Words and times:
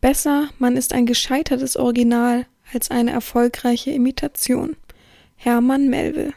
Besser, 0.00 0.48
man 0.58 0.76
ist 0.76 0.92
ein 0.92 1.06
gescheitertes 1.06 1.76
Original 1.76 2.46
als 2.72 2.90
eine 2.90 3.12
erfolgreiche 3.12 3.90
Imitation. 3.90 4.76
Hermann 5.36 5.88
Melville. 5.88 6.34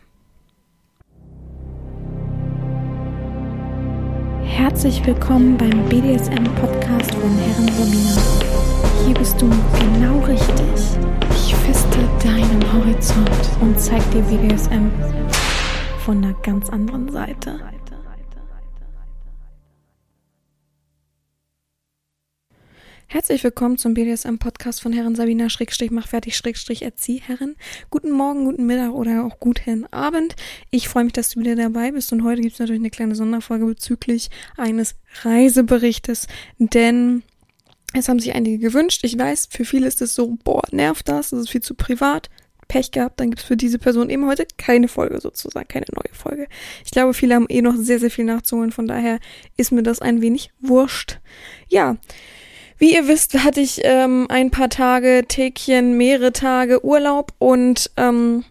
Herzlich 4.43 5.06
willkommen 5.06 5.58
beim 5.58 5.87
BDSM-Podcast 5.90 7.14
von 7.16 7.37
Herren 7.37 7.69
Romina. 7.77 8.21
Hier 9.05 9.16
bist 9.16 9.41
du 9.41 9.50
genau 9.50 10.20
richtig. 10.20 10.55
Ich 11.32 11.54
feste 11.55 12.00
deinen 12.23 12.73
Horizont 12.73 13.30
und 13.62 13.80
zeig 13.80 14.02
dir 14.12 14.21
BDSM 14.21 14.89
von 16.05 16.23
einer 16.23 16.34
ganz 16.41 16.70
anderen 16.70 17.12
Seite. 17.12 17.60
Herzlich 23.12 23.44
willkommen 23.44 23.80
zum 23.80 23.96
BDSM-Podcast 23.96 24.84
von 24.84 24.94
Herren 24.94 25.16
Sabina 25.16 25.50
Schrägstrich 25.50 25.90
mach 25.90 26.08
fertig 26.08 26.38
Schrägstrich 26.38 26.84
Erzieherin. 26.84 27.55
Guten 27.90 28.12
Morgen, 28.12 28.45
guten 28.45 28.67
Mittag 28.67 28.91
oder 28.91 29.26
auch 29.26 29.40
guten 29.40 29.91
Abend. 29.91 30.36
Ich 30.70 30.90
freue 30.90 31.05
mich, 31.05 31.14
dass 31.14 31.31
du 31.31 31.40
wieder 31.40 31.55
dabei 31.55 31.91
bist 31.91 32.14
und 32.14 32.23
heute 32.23 32.41
gibt 32.41 32.53
es 32.53 32.59
natürlich 32.59 32.81
eine 32.81 32.91
kleine 32.91 33.16
Sonderfolge 33.16 33.66
bezüglich 33.66 34.30
eines 34.58 34.94
Reiseberichtes, 35.23 36.27
denn 36.59 37.23
es 37.95 38.09
haben 38.09 38.20
sich 38.20 38.36
einige 38.36 38.59
gewünscht. 38.59 39.03
Ich 39.03 39.17
weiß, 39.17 39.50
für 39.50 39.66
viele 39.66 39.88
ist 39.88 40.03
es 40.03 40.14
so, 40.14 40.38
boah, 40.44 40.62
nervt 40.70 41.09
das, 41.09 41.31
das 41.31 41.39
ist 41.39 41.50
viel 41.50 41.64
zu 41.64 41.73
privat. 41.73 42.30
Pech 42.67 42.91
gehabt, 42.91 43.20
dann 43.20 43.31
gibt 43.31 43.41
es 43.41 43.48
für 43.48 43.58
diese 43.58 43.80
Person 43.80 44.12
eben 44.12 44.28
heute 44.28 44.45
keine 44.58 44.88
Folge 44.88 45.20
sozusagen, 45.20 45.67
keine 45.67 45.88
neue 45.91 46.14
Folge. 46.14 46.48
Ich 46.86 46.91
glaube, 46.91 47.16
viele 47.16 47.34
haben 47.34 47.48
eh 47.50 47.64
noch 47.64 47.76
sehr, 47.76 48.00
sehr 48.00 48.12
viel 48.12 48.26
nachzuholen, 48.26 48.72
von 48.72 48.88
daher 48.88 49.20
ist 49.58 49.72
mir 49.72 49.81
das 49.81 50.00
ein 50.00 50.22
wenig 50.22 50.52
wurscht. 50.59 51.20
Ja, 51.67 51.98
wie 52.79 52.93
ihr 52.93 53.07
wisst, 53.07 53.38
hatte 53.43 53.59
ich 53.59 53.81
ähm, 53.83 54.25
ein 54.29 54.51
paar 54.51 54.69
Tage, 54.69 55.25
Tägchen, 55.27 55.97
mehrere 55.97 56.33
Tage 56.33 56.83
Urlaub 56.83 57.33
und 57.38 57.91
ähm, 57.97 58.45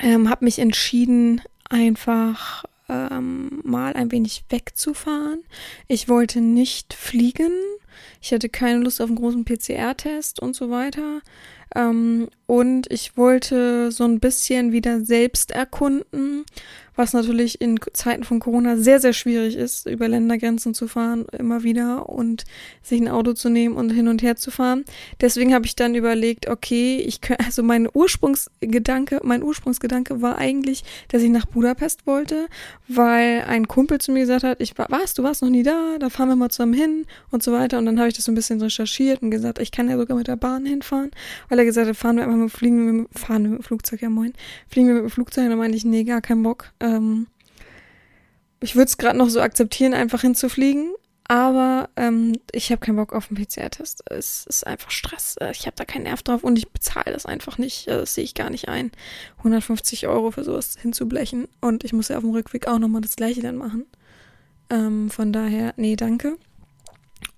ähm, 0.00 0.28
habe 0.28 0.44
mich 0.44 0.58
entschieden, 0.58 1.40
einfach 1.70 2.64
ähm, 2.88 3.60
mal 3.64 3.92
ein 3.92 4.10
wenig 4.10 4.44
wegzufahren. 4.48 5.44
Ich 5.86 6.08
wollte 6.08 6.40
nicht 6.40 6.94
fliegen. 6.94 7.52
Ich 8.20 8.32
hatte 8.32 8.48
keine 8.48 8.80
Lust 8.80 9.00
auf 9.00 9.08
einen 9.08 9.18
großen 9.18 9.44
PCR-Test 9.44 10.40
und 10.40 10.56
so 10.56 10.70
weiter. 10.70 11.20
Ähm, 11.74 12.28
und 12.46 12.90
ich 12.90 13.16
wollte 13.16 13.92
so 13.92 14.04
ein 14.04 14.20
bisschen 14.20 14.72
wieder 14.72 15.00
selbst 15.04 15.50
erkunden 15.50 16.44
was 16.98 17.12
natürlich 17.12 17.60
in 17.60 17.78
Zeiten 17.92 18.24
von 18.24 18.40
Corona 18.40 18.76
sehr, 18.76 18.98
sehr 18.98 19.12
schwierig 19.12 19.54
ist, 19.54 19.86
über 19.86 20.08
Ländergrenzen 20.08 20.74
zu 20.74 20.88
fahren, 20.88 21.26
immer 21.38 21.62
wieder 21.62 22.08
und 22.08 22.44
sich 22.82 23.00
ein 23.00 23.06
Auto 23.06 23.34
zu 23.34 23.48
nehmen 23.50 23.76
und 23.76 23.90
hin 23.90 24.08
und 24.08 24.20
her 24.20 24.34
zu 24.34 24.50
fahren. 24.50 24.84
Deswegen 25.20 25.54
habe 25.54 25.64
ich 25.64 25.76
dann 25.76 25.94
überlegt, 25.94 26.48
okay, 26.48 26.96
ich 26.96 27.20
kann, 27.20 27.36
also 27.46 27.62
mein 27.62 27.88
Ursprungsgedanke, 27.92 29.20
mein 29.22 29.44
Ursprungsgedanke 29.44 30.20
war 30.22 30.38
eigentlich, 30.38 30.82
dass 31.06 31.22
ich 31.22 31.30
nach 31.30 31.46
Budapest 31.46 32.04
wollte, 32.04 32.48
weil 32.88 33.44
ein 33.46 33.68
Kumpel 33.68 34.00
zu 34.00 34.10
mir 34.10 34.20
gesagt 34.20 34.42
hat, 34.42 34.60
ich 34.60 34.76
war, 34.76 34.86
was, 34.88 35.14
du 35.14 35.22
warst 35.22 35.42
noch 35.42 35.50
nie 35.50 35.62
da, 35.62 35.98
da 36.00 36.10
fahren 36.10 36.28
wir 36.28 36.36
mal 36.36 36.50
zusammen 36.50 36.74
hin 36.74 37.06
und 37.30 37.44
so 37.44 37.52
weiter. 37.52 37.78
Und 37.78 37.86
dann 37.86 38.00
habe 38.00 38.08
ich 38.08 38.14
das 38.14 38.24
so 38.24 38.32
ein 38.32 38.34
bisschen 38.34 38.60
recherchiert 38.60 39.22
und 39.22 39.30
gesagt, 39.30 39.60
ich 39.60 39.70
kann 39.70 39.88
ja 39.88 39.96
sogar 39.96 40.16
mit 40.16 40.26
der 40.26 40.34
Bahn 40.36 40.66
hinfahren, 40.66 41.12
weil 41.48 41.60
er 41.60 41.64
gesagt 41.64 41.86
hat, 41.86 41.96
fahren 41.96 42.16
wir 42.16 42.24
einfach 42.24 42.36
mit, 42.36 42.50
fliegen 42.50 42.86
wir 42.86 42.92
mit, 42.92 43.08
fahren 43.16 43.44
wir 43.44 43.50
mit 43.50 43.60
dem 43.60 43.64
Flugzeug, 43.64 44.02
ja 44.02 44.10
moin, 44.10 44.32
fliegen 44.66 44.88
wir 44.88 44.94
mit 44.94 45.04
dem 45.04 45.10
Flugzeug. 45.10 45.44
Und 45.44 45.50
dann 45.50 45.58
meinte 45.60 45.76
ich, 45.76 45.84
nee, 45.84 46.02
gar 46.02 46.20
keinen 46.20 46.42
Bock. 46.42 46.72
Ähm, 46.96 47.26
ich 48.60 48.74
würde 48.74 48.86
es 48.86 48.98
gerade 48.98 49.18
noch 49.18 49.28
so 49.28 49.40
akzeptieren, 49.40 49.94
einfach 49.94 50.22
hinzufliegen, 50.22 50.92
aber 51.28 51.90
ähm, 51.96 52.32
ich 52.52 52.72
habe 52.72 52.80
keinen 52.80 52.96
Bock 52.96 53.12
auf 53.12 53.30
einen 53.30 53.44
PCR-Test. 53.44 54.10
Es 54.10 54.46
ist 54.46 54.66
einfach 54.66 54.90
Stress. 54.90 55.36
Äh, 55.38 55.52
ich 55.52 55.66
habe 55.66 55.76
da 55.76 55.84
keinen 55.84 56.04
Nerv 56.04 56.22
drauf 56.22 56.42
und 56.42 56.56
ich 56.56 56.70
bezahle 56.70 57.12
das 57.12 57.26
einfach 57.26 57.58
nicht. 57.58 57.86
Äh, 57.86 57.98
das 57.98 58.14
sehe 58.14 58.24
ich 58.24 58.34
gar 58.34 58.48
nicht 58.48 58.68
ein, 58.68 58.90
150 59.38 60.08
Euro 60.08 60.30
für 60.30 60.42
sowas 60.42 60.76
hinzublechen. 60.80 61.46
Und 61.60 61.84
ich 61.84 61.92
muss 61.92 62.08
ja 62.08 62.16
auf 62.16 62.22
dem 62.22 62.32
Rückweg 62.32 62.66
auch 62.66 62.78
nochmal 62.78 63.02
das 63.02 63.16
gleiche 63.16 63.42
dann 63.42 63.56
machen. 63.56 63.84
Ähm, 64.70 65.10
von 65.10 65.32
daher, 65.32 65.74
nee, 65.76 65.96
danke. 65.96 66.38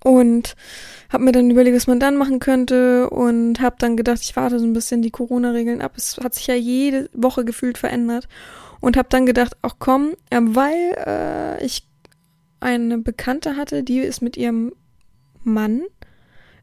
Und 0.05 0.55
habe 1.11 1.25
mir 1.25 1.33
dann 1.33 1.51
überlegt, 1.51 1.77
was 1.77 1.89
man 1.89 2.01
dann 2.01 2.17
machen 2.17 2.39
könnte 2.39 3.11
und 3.11 3.61
habe 3.61 3.77
dann 3.81 3.97
gedacht, 3.97 4.21
ich 4.23 4.37
warte 4.37 4.61
so 4.61 4.67
ein 4.67 4.73
bisschen 4.73 5.03
die 5.03 5.11
Corona-Regeln 5.11 5.83
ab. 5.83 5.95
Es 5.97 6.17
hat 6.23 6.35
sich 6.35 6.47
ja 6.47 6.55
jede 6.55 7.11
Woche 7.13 7.45
gefühlt 7.45 7.77
verändert 7.77 8.29
und 8.81 8.97
habe 8.97 9.09
dann 9.09 9.27
gedacht, 9.27 9.57
ach 9.63 9.77
komm, 9.79 10.15
äh, 10.31 10.41
weil 10.43 10.95
äh, 11.07 11.65
ich 11.65 11.87
eine 12.61 12.99
Bekannte 12.99 13.57
hatte, 13.57 13.83
die 13.83 14.01
ist 14.01 14.21
mit 14.21 14.37
ihrem 14.37 14.73
Mann 15.43 15.83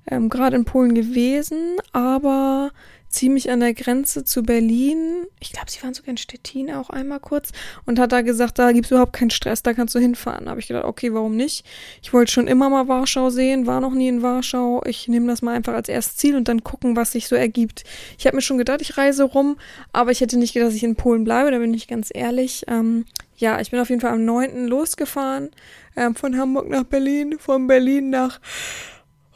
ähm, 0.10 0.30
gerade 0.30 0.56
in 0.56 0.66
Polen 0.66 0.94
gewesen, 0.96 1.78
aber 1.92 2.72
ziemlich 3.10 3.50
an 3.50 3.60
der 3.60 3.74
Grenze 3.74 4.24
zu 4.24 4.44
Berlin. 4.44 5.26
Ich 5.40 5.54
glaube, 5.54 5.72
sie 5.72 5.82
waren 5.84 5.94
sogar 5.94 6.10
in 6.10 6.18
Stettin 6.18 6.72
auch 6.72 6.90
einmal 6.90 7.20
kurz 7.20 7.52
und 7.86 8.00
hat 8.00 8.12
da 8.12 8.22
gesagt, 8.22 8.60
da 8.60 8.72
gibt's 8.72 8.92
überhaupt 8.92 9.14
keinen 9.14 9.30
Stress, 9.30 9.64
da 9.64 9.74
kannst 9.74 9.96
du 9.96 10.00
hinfahren. 10.00 10.46
Da 10.46 10.52
habe 10.52 10.60
ich 10.60 10.68
gedacht, 10.68 10.86
okay, 10.86 11.14
warum 11.14 11.36
nicht? 11.36 11.66
Ich 12.02 12.14
wollte 12.14 12.32
schon 12.32 12.48
immer 12.48 12.70
mal 12.70 12.88
Warschau 12.88 13.30
sehen, 13.30 13.66
war 13.66 13.82
noch 13.82 13.94
nie 13.94 14.08
in 14.08 14.22
Warschau. 14.22 14.84
Ich 14.86 15.08
nehme 15.08 15.28
das 15.28 15.42
mal 15.42 15.56
einfach 15.56 15.74
als 15.74 15.90
erstes 15.90 16.18
Ziel 16.18 16.36
und 16.36 16.48
dann 16.48 16.64
gucken, 16.64 16.96
was 16.96 17.12
sich 17.12 17.28
so 17.28 17.36
ergibt. 17.36 17.84
Ich 18.18 18.26
habe 18.26 18.36
mir 18.36 18.42
schon 18.42 18.58
gedacht, 18.58 18.82
ich 18.82 18.98
reise 18.98 19.24
rum, 19.24 19.58
aber 19.94 20.12
ich 20.12 20.22
hätte 20.22 20.38
nicht 20.38 20.54
gedacht, 20.54 20.70
dass 20.70 20.76
ich 20.76 20.84
in 20.84 20.96
Polen 20.96 21.24
bleibe, 21.24 21.52
da 21.52 21.60
bin 21.60 21.74
ich 21.74 21.88
ganz 21.88 22.10
ehrlich. 22.14 22.64
Ähm, 22.68 23.06
ja, 23.38 23.62
ich 23.62 23.72
bin 23.72 23.80
auf 23.80 23.90
jeden 23.90 24.02
Fall 24.02 24.14
am 24.14 24.26
9. 24.26 24.68
losgefahren, 24.68 25.52
ähm, 25.96 26.16
von 26.16 26.38
Hamburg 26.38 26.70
nach 26.70 26.84
Berlin, 26.84 27.38
von 27.40 27.68
Berlin 27.68 28.10
nach, 28.10 28.40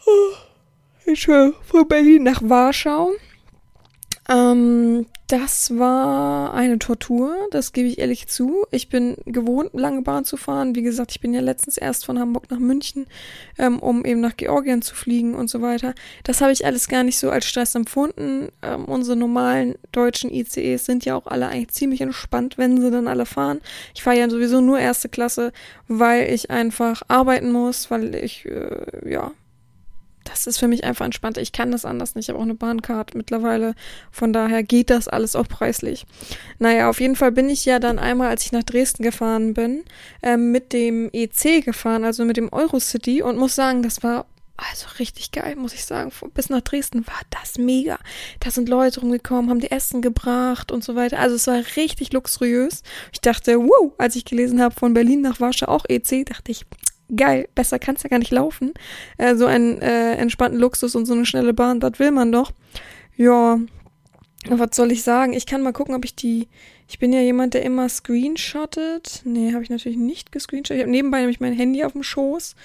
oh, 0.06 0.36
Entschuldigung, 1.06 1.54
von 1.64 1.88
Berlin 1.88 2.24
nach 2.24 2.42
Warschau. 2.44 3.14
Ähm, 4.32 5.08
das 5.28 5.78
war 5.78 6.54
eine 6.54 6.78
Tortur, 6.80 7.36
das 7.52 7.74
gebe 7.74 7.88
ich 7.88 8.00
ehrlich 8.00 8.28
zu. 8.28 8.66
Ich 8.72 8.90
bin 8.90 9.16
gewohnt, 9.26 9.72
lange 9.74 10.02
Bahn 10.02 10.26
zu 10.26 10.38
fahren. 10.38 10.76
Wie 10.76 10.82
gesagt, 10.82 11.12
ich 11.12 11.22
bin 11.22 11.34
ja 11.34 11.42
letztens 11.42 11.78
erst 11.78 12.06
von 12.06 12.20
Hamburg 12.20 12.50
nach 12.50 12.60
München, 12.60 13.08
ähm, 13.58 13.80
um 13.80 14.06
eben 14.06 14.22
nach 14.22 14.38
Georgien 14.38 14.82
zu 14.82 14.96
fliegen 14.96 15.36
und 15.36 15.50
so 15.50 15.62
weiter. 15.62 15.94
Das 16.24 16.42
habe 16.42 16.52
ich 16.52 16.66
alles 16.66 16.88
gar 16.88 17.04
nicht 17.04 17.18
so 17.18 17.30
als 17.30 17.46
Stress 17.46 17.76
empfunden. 17.76 18.50
Ähm, 18.62 18.86
unsere 18.86 19.18
normalen 19.18 19.76
deutschen 19.92 20.30
ICEs 20.32 20.86
sind 20.86 21.06
ja 21.06 21.16
auch 21.16 21.28
alle 21.28 21.48
eigentlich 21.48 21.70
ziemlich 21.70 22.02
entspannt, 22.02 22.58
wenn 22.58 22.80
sie 22.80 22.92
dann 22.92 23.08
alle 23.08 23.26
fahren. 23.26 23.62
Ich 23.96 24.04
fahre 24.04 24.18
ja 24.18 24.30
sowieso 24.30 24.62
nur 24.62 24.80
erste 24.80 25.10
Klasse, 25.10 25.52
weil 25.88 26.32
ich 26.34 26.52
einfach 26.52 27.04
arbeiten 27.08 27.52
muss, 27.52 27.90
weil 27.92 28.16
ich, 28.16 28.46
äh, 28.46 29.10
ja, 29.10 29.32
das 30.24 30.48
ist 30.48 30.58
für 30.58 30.68
mich 30.68 30.84
einfach 30.84 31.06
entspannter. 31.06 31.42
Ich 31.42 31.52
kann 31.52 31.72
das 31.72 31.86
anders 31.86 32.16
nicht. 32.16 32.26
Ich 32.26 32.30
habe 32.30 32.40
auch 32.40 32.44
eine 32.44 32.56
Bahncard 32.56 33.16
mittlerweile. 33.16 33.76
Von 34.12 34.34
daher 34.34 34.64
geht 34.64 34.90
das 34.90 35.08
alles 35.08 35.36
auch 35.36 35.48
preislich. 35.48 36.06
Naja, 36.60 36.90
auf 36.90 37.00
jeden 37.00 37.16
Fall 37.16 37.32
bin 37.32 37.50
ich 37.50 37.66
ja 37.66 37.80
dann 37.80 38.00
einmal, 38.00 38.30
als 38.30 38.44
ich 38.44 38.52
nach 38.52 38.64
Dresden 38.64 39.04
gefahren 39.04 39.54
bin, 39.54 39.84
äh, 40.22 40.38
mit 40.38 40.74
dem 40.74 41.10
EC 41.12 41.62
gefahren, 41.64 42.04
also 42.04 42.26
mit 42.26 42.38
dem 42.38 42.52
Eurocity 42.52 43.22
und 43.22 43.38
muss 43.38 43.56
sagen, 43.56 43.84
das 43.84 44.04
war 44.04 44.26
also 44.70 44.88
richtig 45.00 45.32
geil, 45.32 45.56
muss 45.56 45.74
ich 45.74 45.86
sagen. 45.86 46.12
Bis 46.34 46.50
nach 46.50 46.62
Dresden 46.62 47.08
war 47.08 47.20
das 47.32 47.58
mega. 47.58 47.98
Da 48.40 48.52
sind 48.52 48.70
Leute 48.70 49.00
rumgekommen, 49.00 49.50
haben 49.50 49.60
die 49.60 49.72
Essen 49.72 50.02
gebracht 50.02 50.72
und 50.72 50.84
so 50.84 50.96
weiter. 50.96 51.20
Also 51.20 51.36
es 51.36 51.48
war 51.48 51.62
richtig 51.76 52.14
luxuriös. 52.14 52.84
Ich 53.12 53.22
dachte, 53.22 53.58
wow, 53.58 53.94
als 53.98 54.16
ich 54.16 54.26
gelesen 54.26 54.62
habe 54.62 54.76
von 54.76 54.94
Berlin 54.94 55.22
nach 55.22 55.40
Warschau 55.40 55.68
auch 55.68 55.86
EC, 55.90 56.26
dachte 56.26 56.52
ich, 56.52 56.66
geil, 57.16 57.48
besser 57.56 57.80
kann's 57.80 58.04
ja 58.04 58.10
gar 58.10 58.20
nicht 58.20 58.32
laufen. 58.32 58.74
Äh, 59.18 59.36
so 59.36 59.46
einen 59.46 59.82
äh, 59.82 60.16
entspannten 60.16 60.60
Luxus 60.60 60.96
und 60.96 61.06
so 61.06 61.14
eine 61.14 61.26
schnelle 61.26 61.54
Bahn, 61.54 61.80
das 61.80 62.00
will 62.00 62.12
man 62.12 62.32
doch. 62.32 62.52
Ja, 63.18 63.60
was 64.48 64.76
soll 64.76 64.92
ich 64.92 65.04
sagen? 65.04 65.34
Ich 65.34 65.46
kann 65.46 65.62
mal 65.62 65.74
gucken, 65.74 65.96
ob 65.96 66.06
ich 66.06 66.16
die. 66.16 66.48
Ich 66.88 67.00
bin 67.00 67.14
ja 67.14 67.22
jemand, 67.22 67.54
der 67.54 67.64
immer 67.64 67.88
screenshottet. 67.88 69.22
Nee, 69.24 69.54
habe 69.54 69.64
ich 69.64 69.70
natürlich 69.70 69.98
nicht 69.98 70.32
gescreenshottet. 70.32 70.78
Ich 70.78 70.82
habe 70.84 70.92
nebenbei 70.92 71.20
nämlich 71.20 71.40
mein 71.40 71.54
Handy 71.54 71.84
auf 71.84 71.94
dem 71.94 72.04
Schoß, 72.04 72.56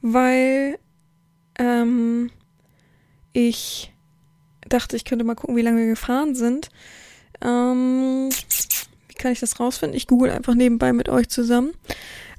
weil 0.00 0.78
ähm, 1.58 2.30
ich 3.32 3.92
dachte, 4.68 4.96
ich 4.96 5.04
könnte 5.04 5.24
mal 5.24 5.34
gucken, 5.34 5.56
wie 5.56 5.62
lange 5.62 5.80
wir 5.80 5.86
gefahren 5.86 6.34
sind. 6.34 6.70
Ähm, 7.40 8.30
wie 9.08 9.14
kann 9.14 9.32
ich 9.32 9.40
das 9.40 9.60
rausfinden? 9.60 9.96
Ich 9.96 10.06
google 10.06 10.30
einfach 10.30 10.54
nebenbei 10.54 10.92
mit 10.92 11.08
euch 11.08 11.28
zusammen. 11.28 11.72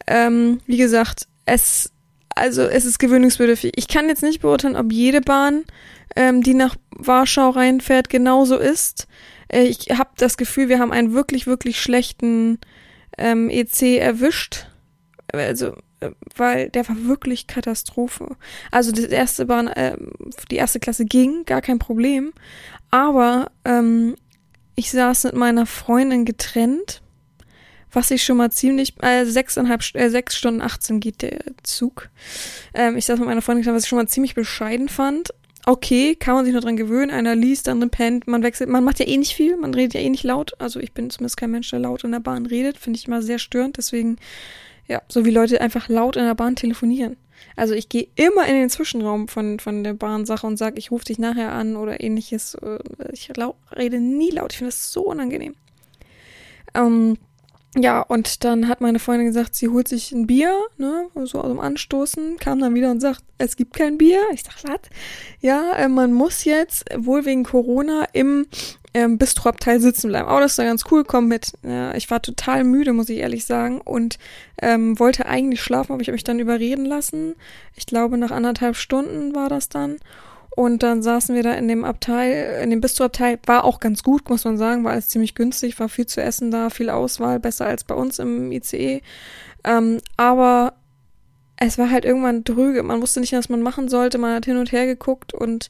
Ähm, 0.07 0.59
wie 0.65 0.77
gesagt, 0.77 1.27
es, 1.49 1.91
also 2.35 2.63
es 2.63 2.85
ist 2.85 2.99
gewöhnungsbedürftig. 2.99 3.73
Ich 3.75 3.87
kann 3.87 4.07
jetzt 4.07 4.23
nicht 4.23 4.41
beurteilen, 4.41 4.75
ob 4.75 4.91
jede 4.91 5.21
Bahn, 5.21 5.63
ähm, 6.15 6.41
die 6.43 6.53
nach 6.53 6.75
Warschau 6.91 7.49
reinfährt, 7.49 8.09
genauso 8.09 8.57
ist. 8.57 9.07
Äh, 9.47 9.63
ich 9.63 9.89
habe 9.91 10.11
das 10.17 10.37
Gefühl, 10.37 10.69
wir 10.69 10.79
haben 10.79 10.91
einen 10.91 11.13
wirklich, 11.13 11.47
wirklich 11.47 11.81
schlechten 11.81 12.59
ähm, 13.17 13.49
EC 13.49 13.99
erwischt. 13.99 14.67
Also, 15.31 15.75
äh, 15.99 16.11
weil 16.35 16.69
der 16.69 16.87
war 16.87 16.95
wirklich 17.05 17.47
Katastrophe. 17.47 18.37
Also 18.71 18.91
die 18.91 19.05
erste 19.05 19.45
Bahn, 19.45 19.67
äh, 19.67 19.97
die 20.49 20.55
erste 20.55 20.79
Klasse 20.79 21.05
ging, 21.05 21.45
gar 21.45 21.61
kein 21.61 21.79
Problem. 21.79 22.33
Aber 22.91 23.51
ähm, 23.65 24.15
ich 24.75 24.91
saß 24.91 25.25
mit 25.25 25.35
meiner 25.35 25.65
Freundin 25.65 26.25
getrennt 26.25 27.01
was 27.91 28.11
ich 28.11 28.23
schon 28.23 28.37
mal 28.37 28.51
ziemlich, 28.51 28.93
äh, 29.01 29.25
sechseinhalb, 29.25 29.81
äh, 29.93 30.09
sechs 30.09 30.37
Stunden 30.37 30.61
18 30.61 30.99
geht 30.99 31.21
der 31.21 31.39
Zug. 31.63 32.09
Ähm, 32.73 32.97
ich 32.97 33.05
saß 33.05 33.19
mit 33.19 33.27
meiner 33.27 33.41
Freundin, 33.41 33.65
was 33.73 33.83
ich 33.83 33.89
schon 33.89 33.97
mal 33.97 34.07
ziemlich 34.07 34.35
bescheiden 34.35 34.89
fand. 34.89 35.29
Okay, 35.65 36.15
kann 36.15 36.35
man 36.35 36.45
sich 36.45 36.53
noch 36.53 36.61
dran 36.61 36.77
gewöhnen. 36.77 37.11
Einer 37.11 37.35
liest, 37.35 37.67
der 37.67 37.73
andere 37.73 37.89
pennt, 37.89 38.27
man 38.27 38.43
wechselt, 38.43 38.69
man 38.69 38.83
macht 38.83 38.99
ja 38.99 39.07
eh 39.07 39.17
nicht 39.17 39.33
viel, 39.33 39.57
man 39.57 39.73
redet 39.73 39.93
ja 39.93 39.99
eh 39.99 40.09
nicht 40.09 40.23
laut. 40.23 40.53
Also 40.59 40.79
ich 40.79 40.93
bin 40.93 41.09
zumindest 41.09 41.37
kein 41.37 41.51
Mensch, 41.51 41.69
der 41.69 41.79
laut 41.79 42.03
in 42.03 42.11
der 42.11 42.19
Bahn 42.19 42.45
redet, 42.45 42.77
finde 42.77 42.97
ich 42.97 43.07
immer 43.07 43.21
sehr 43.21 43.39
störend. 43.39 43.77
Deswegen, 43.77 44.17
ja, 44.87 45.01
so 45.09 45.25
wie 45.25 45.31
Leute 45.31 45.61
einfach 45.61 45.89
laut 45.89 46.15
in 46.15 46.25
der 46.25 46.35
Bahn 46.35 46.55
telefonieren. 46.55 47.17
Also 47.55 47.73
ich 47.73 47.89
gehe 47.89 48.07
immer 48.15 48.47
in 48.47 48.55
den 48.55 48.69
Zwischenraum 48.69 49.27
von, 49.27 49.59
von 49.59 49.83
der 49.83 49.93
Bahnsache 49.93 50.47
und 50.47 50.57
sage, 50.57 50.79
ich 50.79 50.91
rufe 50.91 51.05
dich 51.05 51.19
nachher 51.19 51.51
an 51.51 51.75
oder 51.75 52.01
ähnliches. 52.01 52.55
Äh, 52.55 52.79
ich 53.11 53.29
rede 53.75 53.99
nie 53.99 54.31
laut. 54.31 54.53
Ich 54.53 54.57
finde 54.57 54.71
das 54.71 54.91
so 54.91 55.03
unangenehm. 55.03 55.55
Ähm, 56.73 57.17
ja, 57.75 58.01
und 58.01 58.43
dann 58.43 58.67
hat 58.67 58.81
meine 58.81 58.97
Freundin 58.97 59.27
gesagt, 59.27 59.53
sie 59.53 59.69
holt 59.69 59.87
sich 59.87 60.11
ein 60.11 60.25
Bier, 60.25 60.51
ne, 60.77 61.07
so 61.25 61.39
aus 61.39 61.49
dem 61.49 61.59
Anstoßen, 61.59 62.37
kam 62.37 62.59
dann 62.59 62.73
wieder 62.73 62.89
und 62.89 62.99
sagt, 62.99 63.23
es 63.37 63.55
gibt 63.55 63.73
kein 63.73 63.97
Bier. 63.97 64.21
Ich 64.33 64.43
sag, 64.43 64.63
was? 64.63 64.79
Ja, 65.39 65.73
äh, 65.73 65.87
man 65.87 66.11
muss 66.13 66.45
jetzt 66.45 66.85
wohl 66.97 67.25
wegen 67.25 67.43
Corona 67.43 68.05
im 68.11 68.47
ähm, 68.95 69.19
Bistroabteil 69.19 69.79
sitzen 69.79 70.07
bleiben. 70.07 70.29
Oh, 70.29 70.39
das 70.39 70.53
ist 70.53 70.57
ja 70.57 70.63
ganz 70.63 70.83
cool, 70.89 71.03
komm 71.03 71.27
mit. 71.27 71.53
Ja, 71.61 71.93
ich 71.93 72.09
war 72.09 72.23
total 72.23 72.63
müde, 72.63 72.91
muss 72.93 73.09
ich 73.09 73.19
ehrlich 73.19 73.45
sagen, 73.45 73.81
und 73.81 74.17
ähm, 74.61 74.97
wollte 74.97 75.27
eigentlich 75.27 75.61
schlafen, 75.61 75.93
aber 75.93 76.01
ich 76.01 76.07
habe 76.07 76.15
mich 76.15 76.23
dann 76.23 76.39
überreden 76.39 76.85
lassen. 76.85 77.35
Ich 77.75 77.85
glaube, 77.85 78.17
nach 78.17 78.31
anderthalb 78.31 78.77
Stunden 78.77 79.35
war 79.35 79.47
das 79.47 79.69
dann. 79.69 79.97
Und 80.59 80.83
dann 80.83 81.01
saßen 81.01 81.35
wir 81.35 81.41
da 81.41 81.53
in 81.53 81.69
dem 81.69 81.85
Abteil, 81.85 82.59
in 82.61 82.69
dem 82.69 82.81
Bistroabteil, 82.81 83.39
war 83.45 83.63
auch 83.63 83.79
ganz 83.79 84.03
gut, 84.03 84.29
muss 84.29 84.43
man 84.43 84.57
sagen, 84.57 84.83
war 84.83 84.91
alles 84.91 85.07
ziemlich 85.07 85.33
günstig, 85.33 85.79
war 85.79 85.87
viel 85.87 86.05
zu 86.05 86.21
essen 86.21 86.51
da, 86.51 86.69
viel 86.69 86.89
Auswahl, 86.89 87.39
besser 87.39 87.65
als 87.65 87.85
bei 87.85 87.95
uns 87.95 88.19
im 88.19 88.51
ICE. 88.51 89.01
Ähm, 89.63 90.01
aber 90.17 90.73
es 91.55 91.77
war 91.77 91.89
halt 91.89 92.03
irgendwann 92.03 92.43
drüge, 92.43 92.83
man 92.83 93.01
wusste 93.01 93.21
nicht, 93.21 93.31
was 93.31 93.47
man 93.47 93.61
machen 93.61 93.87
sollte, 93.87 94.17
man 94.17 94.35
hat 94.35 94.43
hin 94.43 94.57
und 94.57 94.73
her 94.73 94.85
geguckt 94.85 95.33
und 95.33 95.69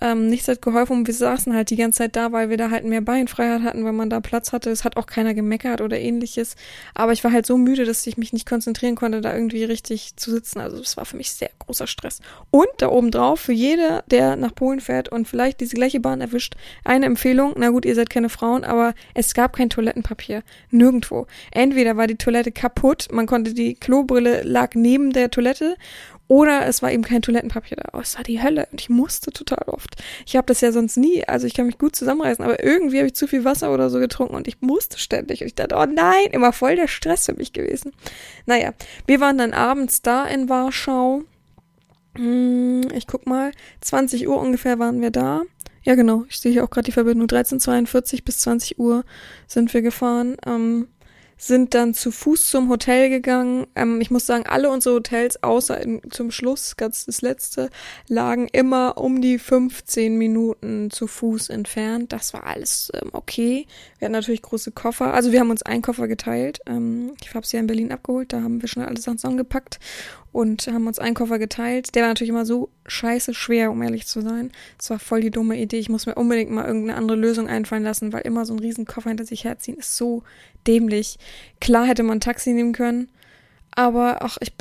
ähm, 0.00 0.28
nichts 0.28 0.48
hat 0.48 0.62
geholfen 0.62 0.98
und 0.98 1.06
wir 1.06 1.14
saßen 1.14 1.54
halt 1.54 1.70
die 1.70 1.76
ganze 1.76 1.98
Zeit 1.98 2.16
da, 2.16 2.32
weil 2.32 2.50
wir 2.50 2.56
da 2.56 2.70
halt 2.70 2.84
mehr 2.84 3.00
Beinfreiheit 3.00 3.62
hatten, 3.62 3.84
weil 3.84 3.92
man 3.92 4.10
da 4.10 4.20
Platz 4.20 4.52
hatte. 4.52 4.70
Es 4.70 4.84
hat 4.84 4.96
auch 4.96 5.06
keiner 5.06 5.34
gemeckert 5.34 5.80
oder 5.80 5.98
ähnliches. 5.98 6.56
Aber 6.94 7.12
ich 7.12 7.22
war 7.24 7.32
halt 7.32 7.46
so 7.46 7.56
müde, 7.56 7.84
dass 7.84 8.06
ich 8.06 8.16
mich 8.16 8.32
nicht 8.32 8.48
konzentrieren 8.48 8.96
konnte, 8.96 9.20
da 9.20 9.34
irgendwie 9.34 9.64
richtig 9.64 10.16
zu 10.16 10.30
sitzen. 10.30 10.60
Also 10.60 10.80
es 10.80 10.96
war 10.96 11.04
für 11.04 11.16
mich 11.16 11.30
sehr 11.32 11.50
großer 11.58 11.86
Stress. 11.86 12.20
Und 12.50 12.68
da 12.78 12.88
oben 12.88 13.10
drauf, 13.10 13.40
für 13.40 13.52
jeder, 13.52 14.02
der 14.10 14.36
nach 14.36 14.54
Polen 14.54 14.80
fährt 14.80 15.08
und 15.08 15.28
vielleicht 15.28 15.60
diese 15.60 15.76
gleiche 15.76 16.00
Bahn 16.00 16.20
erwischt, 16.20 16.54
eine 16.84 17.06
Empfehlung. 17.06 17.54
Na 17.56 17.70
gut, 17.70 17.84
ihr 17.84 17.94
seid 17.94 18.10
keine 18.10 18.28
Frauen, 18.28 18.64
aber 18.64 18.94
es 19.14 19.34
gab 19.34 19.54
kein 19.54 19.70
Toilettenpapier. 19.70 20.42
Nirgendwo. 20.70 21.26
Entweder 21.50 21.96
war 21.96 22.06
die 22.06 22.16
Toilette 22.16 22.52
kaputt, 22.52 23.08
man 23.12 23.26
konnte 23.26 23.54
die 23.54 23.74
Klobrille 23.74 24.42
lag 24.42 24.74
neben 24.74 25.12
der 25.12 25.30
Toilette 25.30 25.76
oder 26.32 26.64
es 26.66 26.80
war 26.80 26.90
eben 26.90 27.02
kein 27.02 27.20
Toilettenpapier 27.20 27.76
da. 27.76 27.90
Oh, 27.92 28.00
es 28.00 28.16
war 28.16 28.24
die 28.24 28.42
Hölle 28.42 28.66
und 28.72 28.80
ich 28.80 28.88
musste 28.88 29.32
total 29.32 29.64
oft. 29.66 30.02
Ich 30.24 30.34
habe 30.34 30.46
das 30.46 30.62
ja 30.62 30.72
sonst 30.72 30.96
nie, 30.96 31.22
also 31.28 31.46
ich 31.46 31.52
kann 31.52 31.66
mich 31.66 31.76
gut 31.76 31.94
zusammenreißen, 31.94 32.42
aber 32.42 32.64
irgendwie 32.64 32.96
habe 32.96 33.08
ich 33.08 33.14
zu 33.14 33.26
viel 33.26 33.44
Wasser 33.44 33.70
oder 33.70 33.90
so 33.90 33.98
getrunken 33.98 34.34
und 34.34 34.48
ich 34.48 34.62
musste 34.62 34.98
ständig. 34.98 35.42
Und 35.42 35.48
ich 35.48 35.54
dachte, 35.54 35.74
oh 35.76 35.84
nein, 35.84 36.28
immer 36.30 36.54
voll 36.54 36.76
der 36.76 36.88
Stress 36.88 37.26
für 37.26 37.34
mich 37.34 37.52
gewesen. 37.52 37.92
Naja, 38.46 38.72
wir 39.06 39.20
waren 39.20 39.36
dann 39.36 39.52
abends 39.52 40.00
da 40.00 40.24
in 40.24 40.48
Warschau. 40.48 41.20
Hm, 42.16 42.88
ich 42.94 43.06
guck 43.06 43.26
mal, 43.26 43.52
20 43.82 44.26
Uhr 44.26 44.40
ungefähr 44.40 44.78
waren 44.78 45.02
wir 45.02 45.10
da. 45.10 45.42
Ja, 45.82 45.96
genau. 45.96 46.24
Ich 46.30 46.40
sehe 46.40 46.52
hier 46.52 46.64
auch 46.64 46.70
gerade 46.70 46.86
die 46.86 46.92
Verbindung. 46.92 47.28
13.42 47.28 48.24
bis 48.24 48.38
20 48.38 48.78
Uhr 48.78 49.04
sind 49.46 49.74
wir 49.74 49.82
gefahren. 49.82 50.38
Ähm, 50.46 50.88
sind 51.42 51.74
dann 51.74 51.92
zu 51.92 52.12
Fuß 52.12 52.50
zum 52.50 52.68
Hotel 52.68 53.08
gegangen. 53.08 53.66
Ähm, 53.74 54.00
ich 54.00 54.12
muss 54.12 54.26
sagen, 54.26 54.46
alle 54.46 54.70
unsere 54.70 54.94
Hotels, 54.94 55.42
außer 55.42 55.80
in, 55.80 56.00
zum 56.08 56.30
Schluss, 56.30 56.76
ganz 56.76 57.06
das 57.06 57.20
letzte, 57.20 57.68
lagen 58.06 58.46
immer 58.52 58.96
um 58.96 59.20
die 59.20 59.40
15 59.40 60.16
Minuten 60.16 60.90
zu 60.90 61.08
Fuß 61.08 61.48
entfernt. 61.48 62.12
Das 62.12 62.32
war 62.32 62.46
alles 62.46 62.92
ähm, 62.94 63.10
okay. 63.12 63.66
Wir 63.98 64.06
hatten 64.06 64.12
natürlich 64.12 64.42
große 64.42 64.70
Koffer. 64.70 65.14
Also 65.14 65.32
wir 65.32 65.40
haben 65.40 65.50
uns 65.50 65.64
einen 65.64 65.82
Koffer 65.82 66.06
geteilt. 66.06 66.60
Ähm, 66.66 67.14
ich 67.20 67.34
habe 67.34 67.44
sie 67.44 67.56
ja 67.56 67.60
in 67.60 67.66
Berlin 67.66 67.90
abgeholt. 67.90 68.32
Da 68.32 68.40
haben 68.40 68.62
wir 68.62 68.68
schnell 68.68 68.86
alles 68.86 69.02
zusammengepackt 69.02 69.80
und 70.32 70.66
haben 70.66 70.86
uns 70.86 70.98
einen 70.98 71.14
Koffer 71.14 71.38
geteilt. 71.38 71.94
Der 71.94 72.02
war 72.02 72.08
natürlich 72.08 72.30
immer 72.30 72.46
so 72.46 72.70
scheiße 72.86 73.34
schwer, 73.34 73.70
um 73.70 73.82
ehrlich 73.82 74.06
zu 74.06 74.22
sein. 74.22 74.50
Es 74.78 74.88
war 74.90 74.98
voll 74.98 75.20
die 75.20 75.30
dumme 75.30 75.58
Idee. 75.58 75.78
Ich 75.78 75.90
muss 75.90 76.06
mir 76.06 76.14
unbedingt 76.14 76.50
mal 76.50 76.66
irgendeine 76.66 76.96
andere 76.96 77.18
Lösung 77.18 77.48
einfallen 77.48 77.82
lassen, 77.82 78.12
weil 78.12 78.22
immer 78.22 78.46
so 78.46 78.54
ein 78.54 78.58
riesen 78.58 78.86
Koffer 78.86 79.10
hinter 79.10 79.26
sich 79.26 79.44
herziehen 79.44 79.76
ist 79.76 79.96
so 79.96 80.22
dämlich. 80.66 81.18
Klar 81.60 81.86
hätte 81.86 82.02
man 82.02 82.16
ein 82.18 82.20
Taxi 82.20 82.52
nehmen 82.52 82.72
können, 82.72 83.10
aber 83.74 84.22
ach, 84.22 84.38
ich, 84.40 84.52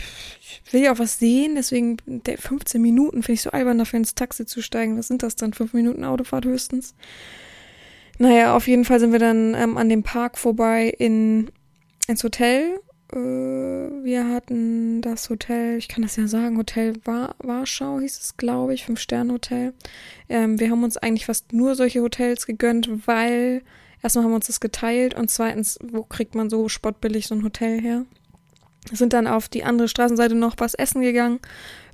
ich 0.42 0.74
will 0.74 0.84
ja 0.84 0.94
auch 0.94 1.00
was 1.00 1.20
sehen, 1.20 1.56
deswegen 1.56 1.98
der 2.06 2.38
15 2.38 2.82
Minuten 2.82 3.24
finde 3.24 3.34
ich 3.34 3.42
so 3.42 3.52
albern, 3.52 3.78
dafür 3.78 3.98
ins 3.98 4.16
Taxi 4.16 4.46
zu 4.46 4.62
steigen. 4.62 4.98
Was 4.98 5.08
sind 5.08 5.24
das 5.24 5.36
dann? 5.36 5.54
Fünf 5.54 5.74
Minuten 5.74 6.04
Autofahrt 6.04 6.46
höchstens? 6.46 6.96
Naja, 8.20 8.56
auf 8.56 8.68
jeden 8.68 8.86
Fall 8.86 9.00
sind 9.00 9.14
wir 9.14 9.20
dann 9.20 9.56
ähm, 9.56 9.78
an 9.78 9.90
dem 9.90 10.04
Park 10.04 10.38
vorbei 10.38 10.94
in, 10.98 11.50
ins 12.08 12.24
Hotel 12.24 12.80
äh, 13.12 14.04
wir 14.04 14.28
hatten 14.28 15.02
das 15.02 15.30
Hotel, 15.30 15.78
ich 15.78 15.88
kann 15.88 16.04
das 16.04 16.16
ja 16.16 16.28
sagen, 16.28 16.58
Hotel 16.58 16.96
War 17.06 17.36
Warschau 17.40 18.00
hieß 18.00 18.20
es, 18.20 18.38
glaube 18.38 18.74
ich, 18.74 18.86
Fünf-Sterne-Hotel. 18.86 19.74
Ähm, 20.30 20.60
wir 20.60 20.70
haben 20.70 20.84
uns 20.84 20.98
eigentlich 20.98 21.26
fast 21.26 21.54
nur 21.54 21.76
solche 21.76 22.02
Hotels 22.02 22.46
gegönnt, 22.46 23.08
weil 23.08 23.64
erstmal 24.02 24.24
haben 24.24 24.32
wir 24.32 24.36
uns 24.36 24.48
das 24.48 24.60
geteilt 24.60 25.14
und 25.14 25.30
zweitens, 25.30 25.78
wo 25.84 26.04
kriegt 26.04 26.36
man 26.36 26.50
so 26.50 26.70
spottbillig 26.70 27.28
so 27.28 27.36
ein 27.36 27.44
Hotel 27.44 27.82
her? 27.82 28.06
Sind 28.92 29.14
dann 29.14 29.28
auf 29.28 29.48
die 29.48 29.64
andere 29.64 29.88
Straßenseite 29.88 30.36
noch 30.36 30.56
was 30.58 30.74
essen 30.74 31.02
gegangen 31.02 31.40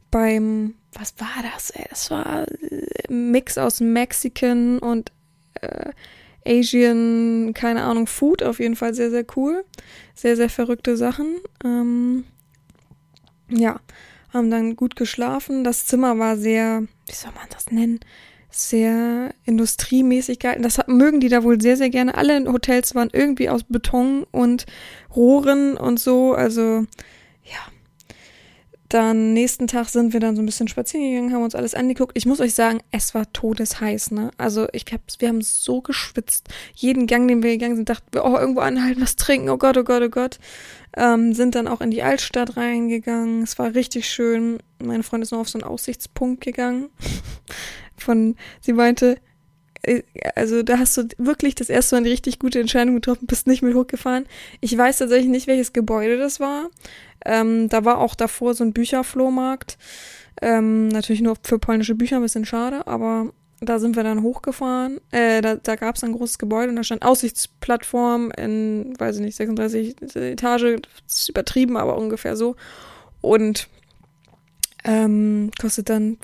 beim, 0.09 0.75
was 0.93 1.13
war 1.19 1.43
das, 1.53 1.69
ey? 1.71 1.85
Das 1.89 2.09
war 2.11 2.45
ein 3.09 3.31
Mix 3.31 3.57
aus 3.57 3.81
Mexican 3.81 4.79
und 4.79 5.11
äh, 5.61 5.91
Asian, 6.47 7.53
keine 7.53 7.83
Ahnung, 7.83 8.07
Food, 8.07 8.43
auf 8.43 8.59
jeden 8.59 8.75
Fall 8.75 8.93
sehr, 8.93 9.09
sehr 9.09 9.25
cool. 9.35 9.63
Sehr, 10.15 10.35
sehr 10.35 10.49
verrückte 10.49 10.97
Sachen. 10.97 11.35
Ähm, 11.63 12.23
ja, 13.49 13.79
haben 14.33 14.49
dann 14.49 14.75
gut 14.75 14.95
geschlafen. 14.95 15.63
Das 15.63 15.85
Zimmer 15.85 16.17
war 16.19 16.37
sehr, 16.37 16.83
wie 17.05 17.13
soll 17.13 17.31
man 17.31 17.47
das 17.49 17.71
nennen? 17.71 17.99
Sehr 18.49 19.33
industriemäßig 19.45 20.39
gehalten. 20.39 20.63
Das 20.63 20.79
mögen 20.87 21.19
die 21.19 21.29
da 21.29 21.43
wohl 21.43 21.61
sehr, 21.61 21.77
sehr 21.77 21.89
gerne. 21.89 22.15
Alle 22.15 22.45
Hotels 22.51 22.95
waren 22.95 23.09
irgendwie 23.11 23.49
aus 23.49 23.63
Beton 23.63 24.25
und 24.31 24.65
Rohren 25.15 25.77
und 25.77 25.99
so. 25.99 26.33
Also, 26.33 26.85
dann 28.89 29.33
nächsten 29.33 29.67
Tag 29.67 29.89
sind 29.89 30.13
wir 30.13 30.19
dann 30.19 30.35
so 30.35 30.41
ein 30.41 30.45
bisschen 30.45 30.67
spazieren 30.67 31.09
gegangen, 31.09 31.33
haben 31.33 31.43
uns 31.43 31.55
alles 31.55 31.73
angeguckt. 31.73 32.17
Ich 32.17 32.25
muss 32.25 32.39
euch 32.39 32.53
sagen, 32.53 32.79
es 32.91 33.13
war 33.13 33.31
todesheiß, 33.33 34.11
ne? 34.11 34.31
Also 34.37 34.67
ich 34.71 34.85
hab, 34.91 35.01
wir 35.19 35.27
haben 35.27 35.41
so 35.41 35.81
geschwitzt. 35.81 36.47
Jeden 36.73 37.05
Gang, 37.05 37.27
den 37.27 37.43
wir 37.43 37.51
gegangen 37.51 37.75
sind, 37.75 37.89
dachten 37.89 38.07
wir, 38.11 38.23
oh, 38.23 38.37
irgendwo 38.37 38.61
anhalten, 38.61 39.01
was 39.01 39.17
trinken, 39.17 39.49
oh 39.49 39.57
Gott, 39.57 39.77
oh 39.77 39.83
Gott, 39.83 40.03
oh 40.03 40.09
Gott. 40.09 40.39
Ähm, 40.95 41.33
sind 41.33 41.55
dann 41.55 41.67
auch 41.67 41.81
in 41.81 41.91
die 41.91 42.01
Altstadt 42.01 42.55
reingegangen. 42.55 43.43
Es 43.43 43.59
war 43.59 43.75
richtig 43.75 44.09
schön. 44.09 44.59
Meine 44.81 45.03
Freundin 45.03 45.23
ist 45.23 45.31
noch 45.31 45.39
auf 45.39 45.49
so 45.49 45.59
einen 45.59 45.67
Aussichtspunkt 45.67 46.41
gegangen. 46.41 46.89
Von, 47.97 48.35
sie 48.61 48.73
meinte, 48.73 49.17
äh, 49.83 50.03
also 50.35 50.63
da 50.63 50.79
hast 50.79 50.97
du 50.97 51.07
wirklich 51.17 51.55
das 51.55 51.69
erste 51.69 51.95
Mal 51.95 52.01
eine 52.01 52.09
richtig 52.09 52.39
gute 52.39 52.59
Entscheidung 52.59 52.95
getroffen, 52.95 53.27
bist 53.27 53.47
nicht 53.47 53.63
mit 53.63 53.75
hochgefahren. 53.75 54.25
Ich 54.61 54.77
weiß 54.77 54.99
tatsächlich 54.99 55.29
nicht, 55.29 55.47
welches 55.47 55.73
Gebäude 55.73 56.17
das 56.17 56.39
war. 56.39 56.69
Ähm, 57.27 57.69
da 57.69 57.85
war 57.85 57.99
auch 57.99 58.15
davor 58.15 58.53
so 58.53 58.63
ein 58.63 58.73
Bücherflohmarkt. 58.73 59.77
Ähm, 60.41 60.87
natürlich 60.87 61.21
nur 61.21 61.35
für 61.43 61.59
polnische 61.59 61.95
Bücher, 61.95 62.17
ein 62.17 62.21
bisschen 62.21 62.45
schade, 62.45 62.87
aber 62.87 63.31
da 63.59 63.79
sind 63.79 63.95
wir 63.95 64.03
dann 64.03 64.23
hochgefahren. 64.23 64.99
Äh, 65.11 65.41
da 65.41 65.55
da 65.55 65.75
gab 65.75 65.95
es 65.95 66.03
ein 66.03 66.13
großes 66.13 66.37
Gebäude 66.37 66.69
und 66.69 66.75
da 66.75 66.83
stand 66.83 67.03
Aussichtsplattform 67.03 68.31
in, 68.31 68.93
weiß 68.97 69.17
ich 69.17 69.21
nicht, 69.23 69.35
36 69.35 70.15
Etage. 70.15 70.77
Das 71.07 71.17
ist 71.17 71.29
übertrieben, 71.29 71.75
aber 71.75 71.97
ungefähr 71.97 72.35
so. 72.35 72.55
Und 73.21 73.67
ähm, 74.83 75.51
kostet 75.59 75.89
dann 75.89 76.17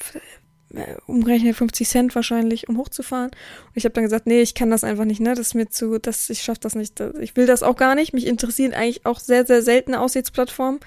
umgerechnet 1.06 1.56
50 1.56 1.88
Cent 1.88 2.16
wahrscheinlich, 2.16 2.68
um 2.70 2.78
hochzufahren. 2.78 3.30
Und 3.30 3.76
ich 3.76 3.86
habe 3.86 3.94
dann 3.94 4.04
gesagt, 4.04 4.28
nee, 4.28 4.42
ich 4.42 4.56
kann 4.56 4.72
das 4.72 4.84
einfach 4.84 5.06
nicht, 5.06 5.22
ne? 5.22 5.30
Das 5.30 5.48
ist 5.48 5.54
mir 5.54 5.70
zu, 5.70 6.00
das, 6.00 6.30
ich 6.30 6.42
schaff 6.42 6.60
das 6.60 6.76
nicht. 6.76 7.00
Ich 7.20 7.36
will 7.36 7.46
das 7.46 7.64
auch 7.64 7.76
gar 7.76 7.96
nicht. 7.96 8.14
Mich 8.14 8.26
interessieren 8.26 8.74
eigentlich 8.74 9.06
auch 9.06 9.20
sehr, 9.20 9.46
sehr 9.46 9.62
seltene 9.62 10.00
Aussichtsplattformen. 10.00 10.80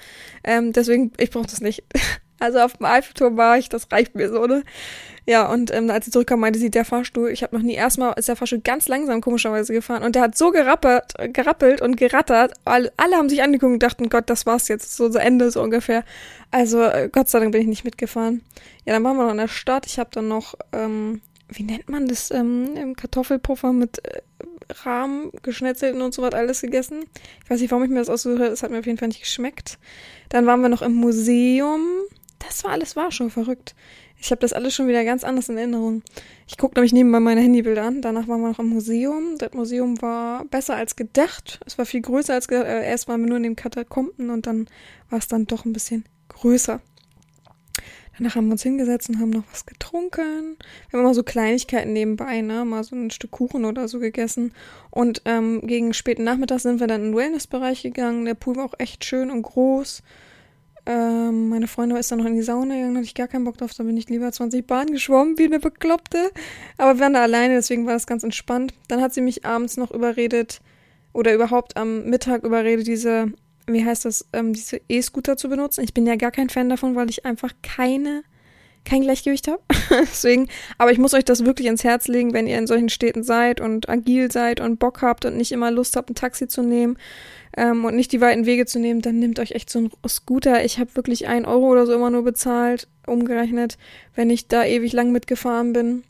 Ähm, 0.44 0.72
deswegen, 0.72 1.12
ich 1.18 1.30
brauche 1.30 1.46
das 1.46 1.60
nicht. 1.60 1.84
Also 2.38 2.60
auf 2.60 2.74
dem 2.76 2.86
Eiffelturm 2.86 3.36
war 3.36 3.56
ich, 3.58 3.68
das 3.68 3.90
reicht 3.90 4.14
mir 4.14 4.28
so, 4.28 4.46
ne? 4.46 4.62
Ja, 5.28 5.50
und 5.50 5.74
ähm, 5.74 5.90
als 5.90 6.04
sie 6.04 6.12
zurückkam, 6.12 6.38
meinte 6.38 6.58
sie, 6.58 6.70
der 6.70 6.84
Fahrstuhl, 6.84 7.30
ich 7.30 7.42
habe 7.42 7.56
noch 7.56 7.62
nie 7.62 7.74
erstmal, 7.74 8.14
ist 8.16 8.28
der 8.28 8.36
Fahrstuhl 8.36 8.60
ganz 8.60 8.86
langsam 8.86 9.20
komischerweise 9.20 9.72
gefahren 9.72 10.04
und 10.04 10.14
der 10.14 10.22
hat 10.22 10.38
so 10.38 10.52
gerappert, 10.52 11.14
gerappelt 11.32 11.80
und 11.80 11.96
gerattert. 11.96 12.52
Alle, 12.64 12.92
alle 12.96 13.16
haben 13.16 13.28
sich 13.28 13.42
angeguckt 13.42 13.72
und 13.72 13.82
dachten, 13.82 14.08
Gott, 14.08 14.30
das 14.30 14.46
war's 14.46 14.68
jetzt, 14.68 14.96
so 14.96 15.08
zu 15.08 15.18
Ende, 15.18 15.50
so 15.50 15.62
ungefähr. 15.62 16.04
Also 16.52 16.82
äh, 16.82 17.08
Gott 17.10 17.28
sei 17.28 17.40
Dank 17.40 17.52
bin 17.52 17.62
ich 17.62 17.66
nicht 17.66 17.84
mitgefahren. 17.84 18.42
Ja, 18.84 18.92
dann 18.92 19.02
waren 19.02 19.16
wir 19.16 19.24
noch 19.24 19.32
in 19.32 19.38
der 19.38 19.48
Stadt. 19.48 19.86
Ich 19.86 19.98
habe 19.98 20.10
dann 20.12 20.28
noch, 20.28 20.54
ähm, 20.72 21.22
wie 21.48 21.64
nennt 21.64 21.88
man 21.88 22.06
das, 22.06 22.30
ähm, 22.30 22.94
Kartoffelpuffer 22.96 23.72
mit 23.72 24.04
äh, 24.04 24.20
Rahmen, 24.84 25.32
geschnetzelten 25.42 26.02
und 26.02 26.14
so 26.14 26.22
was 26.22 26.34
alles 26.34 26.60
gegessen. 26.60 27.04
Ich 27.42 27.50
weiß 27.50 27.60
nicht, 27.60 27.70
warum 27.70 27.82
ich 27.82 27.90
mir 27.90 27.98
das 27.98 28.10
ausgesucht 28.10 28.42
habe. 28.42 28.52
Es 28.52 28.62
hat 28.62 28.70
mir 28.70 28.78
auf 28.78 28.86
jeden 28.86 28.98
Fall 28.98 29.08
nicht 29.08 29.22
geschmeckt. 29.22 29.78
Dann 30.28 30.46
waren 30.46 30.60
wir 30.60 30.68
noch 30.68 30.82
im 30.82 30.94
Museum. 30.94 31.80
Das 32.38 32.64
war 32.64 32.72
alles 32.72 32.96
war 32.96 33.10
schon 33.10 33.30
verrückt. 33.30 33.74
Ich 34.18 34.30
habe 34.30 34.40
das 34.40 34.52
alles 34.52 34.74
schon 34.74 34.88
wieder 34.88 35.04
ganz 35.04 35.24
anders 35.24 35.48
in 35.48 35.58
Erinnerung. 35.58 36.02
Ich 36.46 36.56
gucke 36.56 36.74
nämlich 36.74 36.92
nebenbei 36.92 37.20
meine 37.20 37.40
Handybilder 37.40 37.84
an. 37.84 38.02
Danach 38.02 38.28
waren 38.28 38.40
wir 38.40 38.48
noch 38.48 38.58
im 38.58 38.68
Museum. 38.68 39.36
Das 39.38 39.52
Museum 39.52 40.00
war 40.00 40.44
besser 40.46 40.74
als 40.74 40.96
gedacht. 40.96 41.60
Es 41.66 41.76
war 41.76 41.86
viel 41.86 42.00
größer 42.00 42.34
als 42.34 42.48
gedacht. 42.48 42.66
Äh, 42.66 42.88
erst 42.88 43.08
waren 43.08 43.20
wir 43.20 43.28
nur 43.28 43.36
in 43.36 43.42
den 43.42 43.56
Katakomben 43.56 44.30
und 44.30 44.46
dann 44.46 44.68
war 45.10 45.18
es 45.18 45.28
dann 45.28 45.46
doch 45.46 45.64
ein 45.64 45.72
bisschen 45.72 46.04
größer. 46.28 46.80
Danach 48.18 48.34
haben 48.34 48.46
wir 48.46 48.52
uns 48.52 48.62
hingesetzt 48.62 49.10
und 49.10 49.20
haben 49.20 49.30
noch 49.30 49.44
was 49.50 49.66
getrunken. 49.66 50.56
Wir 50.88 50.98
haben 50.98 51.04
immer 51.04 51.14
so 51.14 51.22
Kleinigkeiten 51.22 51.92
nebenbei, 51.92 52.40
ne? 52.40 52.64
Mal 52.64 52.82
so 52.82 52.96
ein 52.96 53.10
Stück 53.10 53.30
Kuchen 53.30 53.66
oder 53.66 53.88
so 53.88 53.98
gegessen. 53.98 54.52
Und 54.90 55.20
ähm, 55.26 55.60
gegen 55.66 55.92
späten 55.92 56.24
Nachmittag 56.24 56.60
sind 56.60 56.80
wir 56.80 56.86
dann 56.86 57.02
in 57.02 57.10
den 57.10 57.16
Wellnessbereich 57.16 57.82
gegangen. 57.82 58.24
Der 58.24 58.34
Pool 58.34 58.56
war 58.56 58.64
auch 58.64 58.74
echt 58.78 59.04
schön 59.04 59.30
und 59.30 59.42
groß. 59.42 60.02
Ähm, 60.86 61.48
meine 61.48 61.66
Freundin 61.66 61.98
ist 61.98 62.10
dann 62.12 62.18
noch 62.18 62.26
in 62.26 62.34
die 62.34 62.42
Sauna 62.42 62.74
gegangen, 62.74 62.96
hatte 62.96 63.06
ich 63.06 63.14
gar 63.14 63.28
keinen 63.28 63.44
Bock 63.44 63.58
drauf, 63.58 63.74
da 63.74 63.82
bin 63.82 63.96
ich 63.96 64.08
lieber 64.08 64.30
20 64.30 64.66
Bahnen 64.66 64.92
geschwommen, 64.92 65.36
wie 65.38 65.44
eine 65.44 65.58
Bekloppte. 65.58 66.30
Aber 66.78 66.94
wir 66.94 67.00
waren 67.00 67.14
da 67.14 67.22
alleine, 67.22 67.54
deswegen 67.54 67.86
war 67.86 67.94
das 67.94 68.06
ganz 68.06 68.22
entspannt. 68.22 68.72
Dann 68.88 69.00
hat 69.00 69.12
sie 69.12 69.20
mich 69.20 69.44
abends 69.44 69.76
noch 69.76 69.90
überredet, 69.90 70.60
oder 71.16 71.32
überhaupt 71.32 71.78
am 71.78 72.04
Mittag 72.04 72.44
überredet, 72.44 72.86
diese, 72.86 73.32
wie 73.66 73.84
heißt 73.84 74.04
das, 74.04 74.28
ähm, 74.34 74.52
diese 74.52 74.82
E-Scooter 74.86 75.38
zu 75.38 75.48
benutzen. 75.48 75.82
Ich 75.82 75.94
bin 75.94 76.06
ja 76.06 76.14
gar 76.16 76.30
kein 76.30 76.50
Fan 76.50 76.68
davon, 76.68 76.94
weil 76.94 77.08
ich 77.08 77.24
einfach 77.24 77.52
keine, 77.62 78.22
kein 78.86 79.02
Gleichgewicht 79.02 79.48
habe. 79.48 79.60
deswegen, 79.90 80.48
aber 80.78 80.92
ich 80.92 80.98
muss 80.98 81.12
euch 81.12 81.24
das 81.24 81.44
wirklich 81.44 81.66
ins 81.66 81.84
Herz 81.84 82.08
legen, 82.08 82.32
wenn 82.32 82.46
ihr 82.46 82.58
in 82.58 82.66
solchen 82.66 82.88
Städten 82.88 83.22
seid 83.22 83.60
und 83.60 83.88
agil 83.88 84.32
seid 84.32 84.60
und 84.60 84.78
Bock 84.78 85.02
habt 85.02 85.24
und 85.26 85.36
nicht 85.36 85.52
immer 85.52 85.70
Lust 85.70 85.96
habt, 85.96 86.10
ein 86.10 86.14
Taxi 86.14 86.48
zu 86.48 86.62
nehmen 86.62 86.96
ähm, 87.56 87.84
und 87.84 87.96
nicht 87.96 88.12
die 88.12 88.20
weiten 88.20 88.46
Wege 88.46 88.66
zu 88.66 88.78
nehmen, 88.78 89.02
dann 89.02 89.18
nehmt 89.18 89.38
euch 89.38 89.52
echt 89.52 89.68
so 89.68 89.80
einen 89.80 89.90
Scooter. 90.08 90.64
Ich 90.64 90.78
habe 90.78 90.94
wirklich 90.96 91.26
ein 91.26 91.44
Euro 91.44 91.70
oder 91.72 91.86
so 91.86 91.92
immer 91.92 92.10
nur 92.10 92.22
bezahlt, 92.22 92.88
umgerechnet, 93.06 93.76
wenn 94.14 94.30
ich 94.30 94.48
da 94.48 94.64
ewig 94.64 94.92
lang 94.92 95.12
mitgefahren 95.12 95.72
bin. 95.72 96.04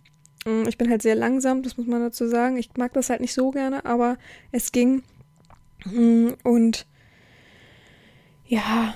Mm, 0.44 0.68
ich 0.68 0.78
bin 0.78 0.90
halt 0.90 1.02
sehr 1.02 1.14
langsam, 1.14 1.62
das 1.62 1.76
muss 1.76 1.86
man 1.86 2.00
dazu 2.00 2.28
sagen. 2.28 2.56
Ich 2.56 2.70
mag 2.76 2.92
das 2.92 3.10
halt 3.10 3.20
nicht 3.20 3.34
so 3.34 3.50
gerne, 3.50 3.84
aber 3.84 4.18
es 4.52 4.72
ging. 4.72 5.02
Mm, 5.84 6.30
und 6.42 6.86
ja, 8.46 8.94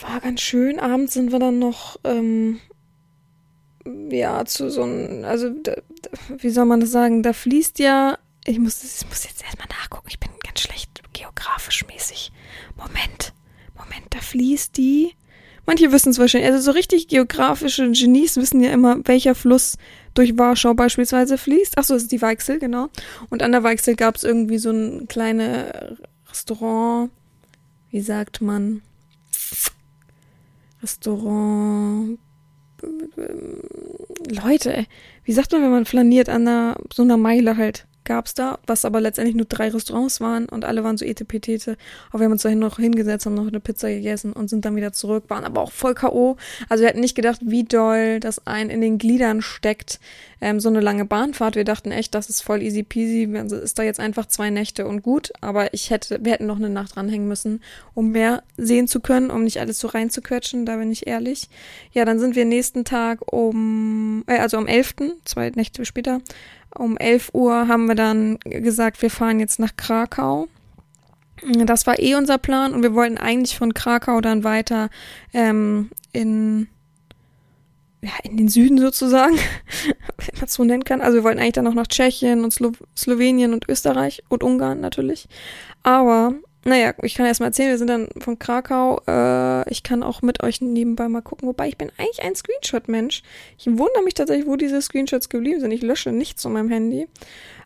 war 0.00 0.20
ganz 0.20 0.40
schön. 0.40 0.78
Abends 0.78 1.14
sind 1.14 1.32
wir 1.32 1.38
dann 1.38 1.58
noch, 1.58 1.98
ähm, 2.04 2.60
ja, 4.10 4.44
zu 4.44 4.70
so 4.70 4.82
einem, 4.82 5.24
also, 5.24 5.50
da, 5.50 5.74
wie 6.38 6.50
soll 6.50 6.64
man 6.64 6.80
das 6.80 6.90
sagen? 6.90 7.22
Da 7.22 7.32
fließt 7.32 7.78
ja, 7.78 8.18
ich 8.44 8.58
muss, 8.58 8.82
ich 8.82 9.08
muss 9.08 9.24
jetzt 9.24 9.42
erstmal 9.42 9.68
nachgucken, 9.68 10.06
ich 10.08 10.20
bin 10.20 10.30
ganz 10.44 10.60
schlecht 10.60 11.02
geografisch 11.12 11.84
mäßig. 11.86 12.30
Moment, 12.76 13.32
Moment, 13.76 14.06
da 14.10 14.20
fließt 14.20 14.76
die. 14.76 15.14
Manche 15.66 15.90
wissen 15.90 16.10
es 16.10 16.18
wahrscheinlich. 16.18 16.52
Also 16.52 16.70
so 16.70 16.70
richtig 16.70 17.08
geografische 17.08 17.90
Genies 17.90 18.36
wissen 18.36 18.62
ja 18.62 18.70
immer, 18.70 19.00
welcher 19.04 19.34
Fluss 19.34 19.76
durch 20.14 20.38
Warschau 20.38 20.74
beispielsweise 20.74 21.38
fließt. 21.38 21.76
Achso, 21.76 21.94
das 21.94 22.04
ist 22.04 22.12
die 22.12 22.22
Weichsel, 22.22 22.60
genau. 22.60 22.88
Und 23.30 23.42
an 23.42 23.50
der 23.50 23.64
Weichsel 23.64 23.96
gab 23.96 24.14
es 24.14 24.22
irgendwie 24.22 24.58
so 24.58 24.70
ein 24.70 25.08
kleines 25.08 25.72
Restaurant. 26.28 27.10
Wie 27.90 28.00
sagt 28.00 28.40
man? 28.40 28.82
Restaurant. 30.82 32.18
Leute, 34.28 34.86
wie 35.24 35.32
sagt 35.32 35.52
man, 35.52 35.62
wenn 35.62 35.70
man 35.70 35.84
flaniert 35.84 36.28
an 36.28 36.46
einer, 36.46 36.76
so 36.92 37.02
einer 37.02 37.16
Meile 37.16 37.56
halt? 37.56 37.86
Gab's 38.06 38.32
da, 38.32 38.58
was 38.66 38.86
aber 38.86 39.02
letztendlich 39.02 39.36
nur 39.36 39.44
drei 39.44 39.68
Restaurants 39.68 40.20
waren 40.20 40.48
und 40.48 40.64
alle 40.64 40.82
waren 40.82 40.96
so 40.96 41.04
etepetete. 41.04 41.76
Aber 42.08 42.20
wir 42.20 42.24
haben 42.24 42.32
uns 42.32 42.42
dahin 42.42 42.58
noch 42.58 42.78
hingesetzt, 42.78 43.26
haben 43.26 43.34
noch 43.34 43.46
eine 43.46 43.60
Pizza 43.60 43.88
gegessen 43.88 44.32
und 44.32 44.48
sind 44.48 44.64
dann 44.64 44.76
wieder 44.76 44.92
zurück, 44.92 45.24
waren 45.28 45.44
aber 45.44 45.60
auch 45.60 45.72
voll 45.72 45.94
K.O. 45.94 46.36
Also 46.70 46.82
wir 46.82 46.88
hätten 46.88 47.00
nicht 47.00 47.14
gedacht, 47.14 47.40
wie 47.44 47.64
doll 47.64 48.20
das 48.20 48.46
ein 48.46 48.70
in 48.70 48.80
den 48.80 48.96
Gliedern 48.96 49.42
steckt, 49.42 50.00
ähm, 50.40 50.60
so 50.60 50.68
eine 50.68 50.80
lange 50.80 51.04
Bahnfahrt. 51.04 51.56
Wir 51.56 51.64
dachten 51.64 51.90
echt, 51.90 52.14
das 52.14 52.30
ist 52.30 52.42
voll 52.42 52.62
easy 52.62 52.82
peasy, 52.82 53.24
ist 53.62 53.78
da 53.78 53.82
jetzt 53.82 54.00
einfach 54.00 54.26
zwei 54.26 54.50
Nächte 54.50 54.86
und 54.86 55.02
gut. 55.02 55.32
Aber 55.40 55.74
ich 55.74 55.90
hätte, 55.90 56.20
wir 56.22 56.32
hätten 56.32 56.46
noch 56.46 56.56
eine 56.56 56.70
Nacht 56.70 56.96
dranhängen 56.96 57.28
müssen, 57.28 57.62
um 57.94 58.12
mehr 58.12 58.42
sehen 58.56 58.88
zu 58.88 59.00
können, 59.00 59.30
um 59.30 59.44
nicht 59.44 59.60
alles 59.60 59.78
so 59.78 59.88
reinzuquetschen, 59.88 60.64
da 60.64 60.76
bin 60.76 60.92
ich 60.92 61.06
ehrlich. 61.06 61.48
Ja, 61.92 62.04
dann 62.04 62.18
sind 62.18 62.36
wir 62.36 62.44
nächsten 62.44 62.84
Tag 62.84 63.32
um, 63.32 64.24
äh, 64.26 64.38
also 64.38 64.56
am 64.56 64.66
11., 64.66 64.94
zwei 65.24 65.50
Nächte 65.50 65.84
später, 65.84 66.20
um 66.78 66.96
11 66.96 67.30
Uhr 67.32 67.68
haben 67.68 67.86
wir 67.86 67.94
dann 67.94 68.38
gesagt, 68.40 69.02
wir 69.02 69.10
fahren 69.10 69.40
jetzt 69.40 69.58
nach 69.58 69.76
Krakau. 69.76 70.48
Das 71.64 71.86
war 71.86 71.98
eh 71.98 72.14
unser 72.14 72.38
Plan 72.38 72.74
und 72.74 72.82
wir 72.82 72.94
wollten 72.94 73.18
eigentlich 73.18 73.56
von 73.56 73.74
Krakau 73.74 74.20
dann 74.20 74.42
weiter 74.42 74.88
ähm, 75.34 75.90
in, 76.12 76.68
ja, 78.02 78.10
in 78.24 78.38
den 78.38 78.48
Süden 78.48 78.78
sozusagen, 78.78 79.36
wenn 79.84 80.36
man 80.36 80.44
es 80.44 80.54
so 80.54 80.64
nennen 80.64 80.84
kann. 80.84 81.02
Also 81.02 81.18
wir 81.18 81.24
wollten 81.24 81.38
eigentlich 81.38 81.52
dann 81.52 81.64
noch 81.64 81.74
nach 81.74 81.86
Tschechien 81.86 82.42
und 82.42 82.52
Slo 82.52 82.72
Slowenien 82.96 83.52
und 83.52 83.68
Österreich 83.68 84.22
und 84.28 84.42
Ungarn 84.42 84.80
natürlich. 84.80 85.28
Aber 85.82 86.34
naja, 86.66 86.94
ich 87.02 87.14
kann 87.14 87.26
erst 87.26 87.38
mal 87.38 87.46
erzählen, 87.46 87.70
wir 87.70 87.78
sind 87.78 87.88
dann 87.88 88.08
von 88.18 88.40
Krakau. 88.40 89.00
Äh, 89.06 89.70
ich 89.70 89.84
kann 89.84 90.02
auch 90.02 90.20
mit 90.20 90.42
euch 90.42 90.60
nebenbei 90.60 91.08
mal 91.08 91.22
gucken, 91.22 91.46
wobei 91.46 91.68
ich 91.68 91.78
bin 91.78 91.92
eigentlich 91.96 92.24
ein 92.24 92.34
Screenshot-Mensch. 92.34 93.22
Ich 93.56 93.66
wundere 93.66 94.02
mich 94.02 94.14
tatsächlich, 94.14 94.48
wo 94.48 94.56
diese 94.56 94.82
Screenshots 94.82 95.28
geblieben 95.28 95.60
sind. 95.60 95.70
Ich 95.70 95.82
lösche 95.82 96.10
nichts 96.10 96.42
von 96.42 96.52
meinem 96.52 96.68
Handy. 96.68 97.06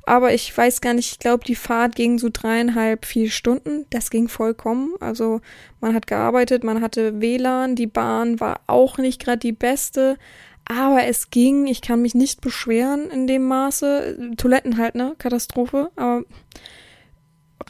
Aber 0.05 0.35
ich 0.35 0.55
weiß 0.55 0.83
gar 0.83 0.93
nicht, 0.93 1.13
ich 1.13 1.19
glaube, 1.19 1.45
die 1.45 1.55
Fahrt 1.55 1.95
ging 1.95 2.19
so 2.19 2.29
dreieinhalb, 2.31 3.07
vier 3.07 3.31
Stunden. 3.31 3.87
Das 3.89 4.11
ging 4.11 4.29
vollkommen. 4.29 4.93
Also 5.01 5.41
man 5.81 5.95
hat 5.95 6.07
gearbeitet, 6.07 6.63
man 6.63 6.83
hatte 6.83 7.23
WLAN, 7.23 7.77
die 7.77 7.87
Bahn 7.87 8.39
war 8.39 8.61
auch 8.67 8.99
nicht 8.99 9.25
gerade 9.25 9.39
die 9.39 9.53
beste. 9.53 10.19
Aber 10.67 11.05
es 11.05 11.31
ging, 11.31 11.67
ich 11.67 11.81
kann 11.81 12.03
mich 12.03 12.15
nicht 12.15 12.43
beschweren 12.43 13.11
in 13.11 13.27
dem 13.27 13.49
Maße. 13.49 14.35
Toiletten 14.37 14.77
halt, 14.77 14.95
ne? 14.95 15.15
Katastrophe. 15.17 15.91
Aber 15.97 16.23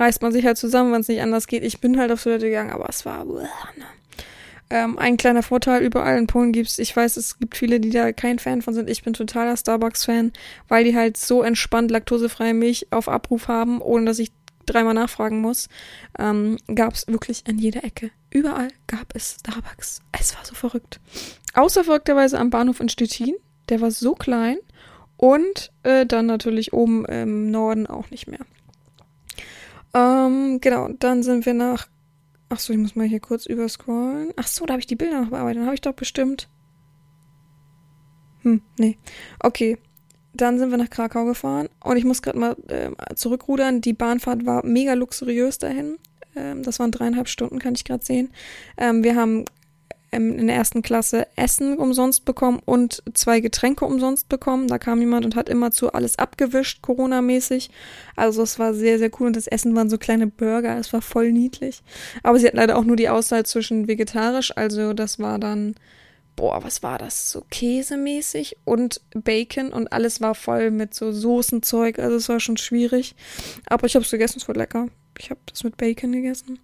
reißt 0.00 0.22
man 0.22 0.32
sich 0.32 0.44
halt 0.46 0.56
zusammen, 0.56 0.92
wenn 0.92 1.02
es 1.02 1.08
nicht 1.08 1.20
anders 1.20 1.46
geht. 1.46 1.62
Ich 1.62 1.80
bin 1.80 1.98
halt 1.98 2.10
auf 2.10 2.22
Toilette 2.22 2.46
gegangen, 2.46 2.70
aber 2.70 2.88
es 2.88 3.04
war. 3.04 3.24
Ne. 3.24 3.48
Ähm, 4.70 4.98
ein 4.98 5.16
kleiner 5.16 5.42
Vorteil 5.42 5.82
überall 5.82 6.16
in 6.16 6.26
Polen 6.26 6.52
gibt's, 6.52 6.78
ich 6.78 6.96
weiß, 6.96 7.16
es 7.16 7.38
gibt 7.38 7.56
viele, 7.56 7.80
die 7.80 7.90
da 7.90 8.12
kein 8.12 8.38
Fan 8.38 8.62
von 8.62 8.72
sind. 8.72 8.88
Ich 8.88 9.02
bin 9.02 9.12
totaler 9.12 9.56
Starbucks-Fan, 9.56 10.32
weil 10.68 10.84
die 10.84 10.96
halt 10.96 11.16
so 11.16 11.42
entspannt 11.42 11.90
laktosefreie 11.90 12.54
Milch 12.54 12.86
auf 12.90 13.08
Abruf 13.08 13.48
haben, 13.48 13.82
ohne 13.82 14.06
dass 14.06 14.18
ich 14.18 14.32
dreimal 14.66 14.94
nachfragen 14.94 15.40
muss. 15.40 15.68
Ähm, 16.18 16.56
gab 16.72 16.94
es 16.94 17.06
wirklich 17.08 17.44
an 17.48 17.58
jeder 17.58 17.84
Ecke. 17.84 18.10
Überall 18.30 18.68
gab 18.86 19.14
es 19.14 19.38
Starbucks. 19.40 20.00
Es 20.18 20.36
war 20.36 20.44
so 20.44 20.54
verrückt. 20.54 21.00
Außer 21.54 21.84
verrückterweise 21.84 22.38
am 22.38 22.50
Bahnhof 22.50 22.80
in 22.80 22.88
Stettin. 22.88 23.34
Der 23.68 23.80
war 23.80 23.90
so 23.90 24.14
klein. 24.14 24.58
Und 25.16 25.72
äh, 25.82 26.06
dann 26.06 26.26
natürlich 26.26 26.72
oben 26.72 27.04
im 27.04 27.50
Norden 27.50 27.86
auch 27.86 28.10
nicht 28.10 28.28
mehr. 28.28 28.40
Ähm, 29.94 30.60
genau, 30.60 30.88
dann 30.98 31.22
sind 31.22 31.46
wir 31.46 31.54
nach. 31.54 31.88
Ach 32.48 32.58
so, 32.58 32.72
ich 32.72 32.78
muss 32.78 32.96
mal 32.96 33.06
hier 33.06 33.20
kurz 33.20 33.46
überscrollen. 33.46 34.32
Ach 34.36 34.46
so, 34.46 34.66
da 34.66 34.72
habe 34.72 34.80
ich 34.80 34.86
die 34.86 34.96
Bilder 34.96 35.20
noch 35.20 35.30
bearbeitet. 35.30 35.58
Dann 35.58 35.66
habe 35.66 35.74
ich 35.74 35.80
doch 35.80 35.94
bestimmt. 35.94 36.48
Hm, 38.42 38.62
nee. 38.78 38.98
Okay. 39.40 39.78
Dann 40.32 40.58
sind 40.58 40.70
wir 40.70 40.78
nach 40.78 40.90
Krakau 40.90 41.24
gefahren 41.24 41.68
und 41.82 41.96
ich 41.96 42.04
muss 42.04 42.22
gerade 42.22 42.38
mal 42.38 42.56
äh, 42.68 42.90
zurückrudern. 43.16 43.80
Die 43.80 43.92
Bahnfahrt 43.92 44.46
war 44.46 44.64
mega 44.64 44.94
luxuriös 44.94 45.58
dahin. 45.58 45.98
Ähm, 46.36 46.62
das 46.62 46.78
waren 46.78 46.92
dreieinhalb 46.92 47.28
Stunden, 47.28 47.58
kann 47.58 47.74
ich 47.74 47.84
gerade 47.84 48.04
sehen. 48.04 48.30
Ähm, 48.76 49.02
wir 49.02 49.16
haben 49.16 49.44
in 50.12 50.46
der 50.46 50.56
ersten 50.56 50.82
Klasse 50.82 51.26
Essen 51.36 51.76
umsonst 51.78 52.24
bekommen 52.24 52.60
und 52.64 53.02
zwei 53.14 53.40
Getränke 53.40 53.84
umsonst 53.84 54.28
bekommen. 54.28 54.66
Da 54.68 54.78
kam 54.78 55.00
jemand 55.00 55.24
und 55.24 55.36
hat 55.36 55.48
immer 55.48 55.70
zu 55.70 55.92
alles 55.92 56.18
abgewischt, 56.18 56.82
Corona-mäßig. 56.82 57.70
Also 58.16 58.42
es 58.42 58.58
war 58.58 58.74
sehr, 58.74 58.98
sehr 58.98 59.10
cool 59.20 59.28
und 59.28 59.36
das 59.36 59.46
Essen 59.46 59.74
waren 59.76 59.90
so 59.90 59.98
kleine 59.98 60.26
Burger. 60.26 60.78
Es 60.78 60.92
war 60.92 61.02
voll 61.02 61.32
niedlich. 61.32 61.82
Aber 62.22 62.38
sie 62.38 62.46
hatten 62.46 62.56
leider 62.56 62.76
auch 62.76 62.84
nur 62.84 62.96
die 62.96 63.08
Auswahl 63.08 63.46
zwischen 63.46 63.86
vegetarisch, 63.88 64.56
also 64.56 64.92
das 64.92 65.18
war 65.18 65.38
dann, 65.38 65.74
boah, 66.36 66.64
was 66.64 66.82
war 66.82 66.98
das? 66.98 67.30
So 67.30 67.44
käsemäßig 67.50 68.56
und 68.64 69.00
Bacon 69.14 69.72
und 69.72 69.92
alles 69.92 70.20
war 70.20 70.34
voll 70.34 70.70
mit 70.70 70.94
so 70.94 71.12
Soßenzeug. 71.12 71.98
Also 71.98 72.16
es 72.16 72.28
war 72.28 72.40
schon 72.40 72.56
schwierig. 72.56 73.14
Aber 73.66 73.86
ich 73.86 73.94
habe 73.94 74.04
es 74.04 74.10
gegessen, 74.10 74.38
es 74.38 74.48
war 74.48 74.56
lecker. 74.56 74.88
Ich 75.18 75.30
habe 75.30 75.40
das 75.46 75.64
mit 75.64 75.76
Bacon 75.76 76.12
gegessen. 76.12 76.58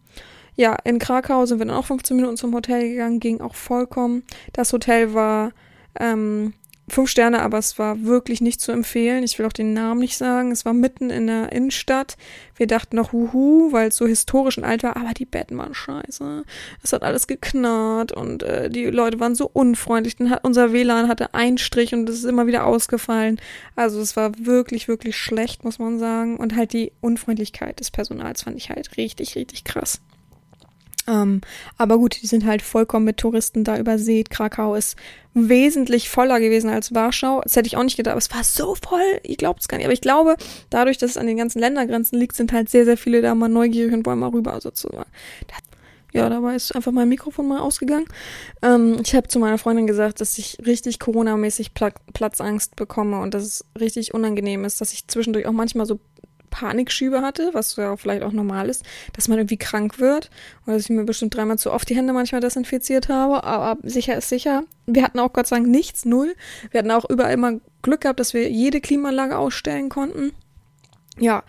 Ja, 0.57 0.77
in 0.85 0.99
Krakau 0.99 1.45
sind 1.45 1.59
wir 1.59 1.67
dann 1.67 1.77
auch 1.77 1.85
15 1.85 2.17
Minuten 2.17 2.37
zum 2.37 2.55
Hotel 2.55 2.89
gegangen, 2.89 3.21
ging 3.21 3.41
auch 3.41 3.55
vollkommen. 3.55 4.23
Das 4.55 4.73
Hotel 4.73 5.13
war 5.13 5.53
ähm, 6.01 6.55
fünf 6.89 7.11
Sterne, 7.11 7.43
aber 7.43 7.59
es 7.59 7.79
war 7.79 8.05
wirklich 8.05 8.41
nicht 8.41 8.61
zu 8.61 8.71
empfehlen. 8.71 9.25
Ich 9.25 9.39
will 9.39 9.47
auch 9.47 9.53
den 9.53 9.73
Namen 9.73 10.01
nicht 10.01 10.17
sagen. 10.17 10.53
Es 10.53 10.65
war 10.65 10.73
mitten 10.73 11.11
in 11.11 11.27
der 11.27 11.53
Innenstadt. 11.53 12.17
Wir 12.55 12.67
dachten 12.67 12.97
noch 12.97 13.13
huhu, 13.13 13.73
weil 13.73 13.89
es 13.89 13.97
so 13.97 14.07
historisch 14.07 14.57
und 14.57 14.65
alt 14.65 14.83
war, 14.83 14.97
aber 14.97 15.13
die 15.13 15.25
Betten 15.27 15.59
waren 15.59 15.75
scheiße. 15.75 16.45
Es 16.83 16.93
hat 16.93 17.03
alles 17.03 17.27
geknarrt 17.27 18.13
und 18.13 18.43
äh, 18.43 18.71
die 18.71 18.87
Leute 18.87 19.19
waren 19.19 19.35
so 19.35 19.51
unfreundlich. 19.53 20.17
Dann 20.17 20.31
hat 20.31 20.45
unser 20.45 20.73
WLAN 20.73 21.09
hatte 21.09 21.35
einen 21.35 21.59
Strich 21.59 21.93
und 21.93 22.09
es 22.09 22.19
ist 22.19 22.25
immer 22.25 22.47
wieder 22.47 22.67
ausgefallen. 22.67 23.41
Also 23.75 24.01
es 24.01 24.17
war 24.17 24.33
wirklich, 24.39 24.87
wirklich 24.87 25.17
schlecht, 25.17 25.65
muss 25.65 25.79
man 25.79 25.99
sagen. 25.99 26.37
Und 26.37 26.55
halt 26.55 26.73
die 26.73 26.93
Unfreundlichkeit 27.01 27.81
des 27.81 27.91
Personals 27.91 28.43
fand 28.43 28.57
ich 28.57 28.71
halt 28.71 28.97
richtig, 28.97 29.35
richtig 29.35 29.65
krass. 29.65 30.01
Ähm, 31.07 31.41
aber 31.79 31.99
gut, 31.99 32.21
die 32.21 32.27
sind 32.27 32.45
halt 32.45 32.63
vollkommen 32.63 33.05
mit 33.05 33.19
Touristen 33.19 33.65
da 33.65 33.79
übersät. 33.79 34.31
Krakau 34.31 34.75
ist 34.75 34.97
wesentlich 35.35 36.09
voller 36.09 36.41
gewesen 36.41 36.71
als 36.71 36.95
Warschau. 36.95 37.41
Das 37.43 37.57
hätte 37.57 37.67
ich 37.67 37.77
auch 37.77 37.83
nicht 37.85 37.97
gedacht, 37.97 38.13
aber 38.13 38.19
es 38.19 38.33
war 38.33 38.43
so 38.43 38.75
voll. 38.75 39.21
Ich 39.23 39.37
glaube 39.37 39.61
es 39.61 39.69
gar 39.69 39.77
nicht. 39.77 39.87
Aber 39.87 39.93
ich 39.93 40.01
glaube, 40.01 40.37
dadurch, 40.71 40.99
dass 40.99 41.13
es 41.13 41.17
an 41.17 41.27
den 41.27 41.37
ganzen 41.37 41.61
Ländergrenzen 41.61 42.19
liegt, 42.19 42.37
sind 42.37 42.53
halt 42.53 42.69
sehr, 42.69 42.85
sehr 42.85 42.97
viele 42.97 43.23
da 43.23 43.35
mal 43.35 43.49
neugierig 43.49 43.93
und 43.93 44.07
wollen 44.07 44.19
mal 44.19 44.31
rüber 44.31 44.61
sozusagen. 44.61 45.11
Ja, 46.13 46.31
dabei 46.31 46.55
ist 46.55 46.75
einfach 46.75 46.93
mein 46.93 47.11
Mikrofon 47.11 47.47
mal 47.47 47.61
ausgegangen. 47.61 48.07
Ähm, 48.63 48.97
ich 49.05 49.15
habe 49.15 49.29
zu 49.29 49.39
meiner 49.39 49.59
Freundin 49.59 49.87
gesagt, 49.87 50.23
dass 50.23 50.39
ich 50.39 50.57
richtig 50.65 50.99
Corona-mäßig 50.99 51.75
Pla 51.75 51.91
Platzangst 52.15 52.75
bekomme 52.75 53.21
und 53.21 53.35
dass 53.35 53.43
es 53.43 53.65
richtig 53.79 54.15
unangenehm 54.15 54.65
ist, 54.65 54.81
dass 54.81 54.95
ich 54.95 55.07
zwischendurch 55.09 55.47
auch 55.47 55.53
manchmal 55.53 55.85
so 55.85 56.01
Panikschübe 56.47 57.23
hatte, 57.23 57.50
was 57.53 57.76
ja 57.76 57.97
vielleicht 57.97 58.23
auch 58.23 58.33
normal 58.33 58.69
ist, 58.69 58.85
dass 59.12 59.29
man 59.29 59.38
irgendwie 59.38 59.57
krank 59.57 59.99
wird 59.99 60.31
oder 60.65 60.75
dass 60.75 60.85
ich 60.85 60.91
mir 60.91 61.05
bestimmt 61.05 61.35
dreimal 61.35 61.59
zu 61.59 61.73
oft 61.73 61.88
die 61.88 61.97
Hände 61.97 62.12
manchmal 62.12 62.41
desinfiziert 62.41 63.09
habe, 63.09 63.45
aber 63.45 63.81
sicher 63.83 64.17
ist 64.17 64.29
sicher. 64.29 64.65
Wir 64.87 65.03
hatten 65.03 65.19
auch 65.19 65.33
Gott 65.33 65.47
sei 65.47 65.57
Dank 65.57 65.69
nichts, 65.69 66.05
null. 66.05 66.35
Wir 66.71 66.79
hatten 66.79 66.91
auch 66.91 67.09
überall 67.09 67.35
immer 67.35 67.55
Glück 67.83 68.03
gehabt, 68.03 68.21
dass 68.21 68.35
wir 68.35 68.50
jede 68.50 68.81
Klimaanlage 68.81 69.37
ausstellen 69.37 69.88
konnten. 69.88 70.33
Ja, 71.19 71.45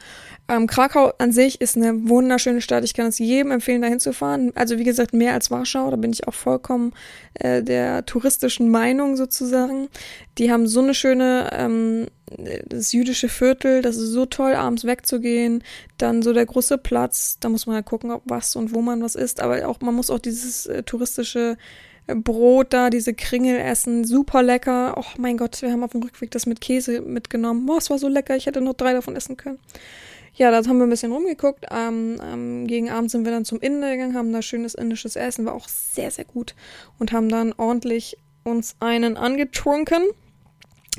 ähm, 0.49 0.65
Krakau 0.65 1.11
an 1.17 1.33
sich 1.33 1.59
ist 1.59 1.75
eine 1.75 2.07
wunderschöne 2.07 2.61
Stadt. 2.61 2.85
Ich 2.85 2.93
kann 2.93 3.07
es 3.07 3.19
jedem 3.19 3.51
empfehlen, 3.51 3.81
dahin 3.81 3.99
zu 3.99 4.13
fahren. 4.13 4.53
Also 4.55 4.77
wie 4.77 4.85
gesagt, 4.85 5.13
mehr 5.13 5.33
als 5.33 5.51
Warschau. 5.51 5.91
Da 5.91 5.97
bin 5.97 6.13
ich 6.13 6.25
auch 6.27 6.33
vollkommen 6.33 6.93
äh, 7.33 7.61
der 7.61 8.05
touristischen 8.05 8.69
Meinung 8.69 9.17
sozusagen. 9.17 9.89
Die 10.37 10.49
haben 10.49 10.67
so 10.67 10.81
eine 10.81 10.93
schöne, 10.93 11.49
ähm, 11.51 12.07
das 12.65 12.93
jüdische 12.93 13.27
Viertel. 13.27 13.81
Das 13.81 13.97
ist 13.97 14.11
so 14.11 14.25
toll, 14.25 14.53
abends 14.53 14.85
wegzugehen. 14.85 15.65
Dann 15.97 16.21
so 16.21 16.31
der 16.31 16.45
große 16.45 16.77
Platz. 16.77 17.37
Da 17.41 17.49
muss 17.49 17.67
man 17.67 17.75
halt 17.75 17.85
gucken, 17.85 18.11
ob 18.11 18.21
was 18.25 18.55
und 18.55 18.73
wo 18.73 18.81
man 18.81 19.01
was 19.03 19.15
isst. 19.15 19.41
Aber 19.41 19.67
auch 19.67 19.81
man 19.81 19.95
muss 19.95 20.09
auch 20.09 20.19
dieses 20.19 20.65
äh, 20.65 20.81
touristische 20.83 21.57
äh, 22.07 22.15
Brot 22.15 22.71
da, 22.71 22.89
diese 22.89 23.13
Kringel 23.13 23.57
essen, 23.57 24.05
super 24.05 24.43
lecker. 24.43 24.95
Oh 24.97 25.17
mein 25.17 25.35
Gott, 25.35 25.61
wir 25.61 25.73
haben 25.73 25.83
auf 25.83 25.91
dem 25.91 26.03
Rückweg 26.03 26.31
das 26.31 26.45
mit 26.45 26.61
Käse 26.61 27.01
mitgenommen. 27.01 27.65
Boah, 27.65 27.79
es 27.79 27.89
war 27.89 27.99
so 27.99 28.07
lecker, 28.07 28.37
ich 28.37 28.45
hätte 28.45 28.61
noch 28.61 28.75
drei 28.75 28.93
davon 28.93 29.17
essen 29.17 29.35
können 29.35 29.59
ja, 30.37 30.51
da 30.51 30.57
haben 30.57 30.77
wir 30.77 30.85
ein 30.85 30.89
bisschen 30.89 31.11
rumgeguckt. 31.11 31.65
Ähm, 31.71 32.21
ähm, 32.23 32.67
gegen 32.67 32.89
Abend 32.89 33.11
sind 33.11 33.25
wir 33.25 33.31
dann 33.31 33.45
zum 33.45 33.59
Inder 33.59 33.91
gegangen, 33.91 34.15
haben 34.15 34.31
da 34.31 34.41
schönes 34.41 34.75
indisches 34.75 35.15
Essen, 35.15 35.45
war 35.45 35.53
auch 35.53 35.67
sehr, 35.67 36.11
sehr 36.11 36.25
gut. 36.25 36.55
Und 36.99 37.11
haben 37.11 37.29
dann 37.29 37.53
ordentlich 37.57 38.17
uns 38.43 38.75
einen 38.79 39.17
angetrunken. 39.17 40.03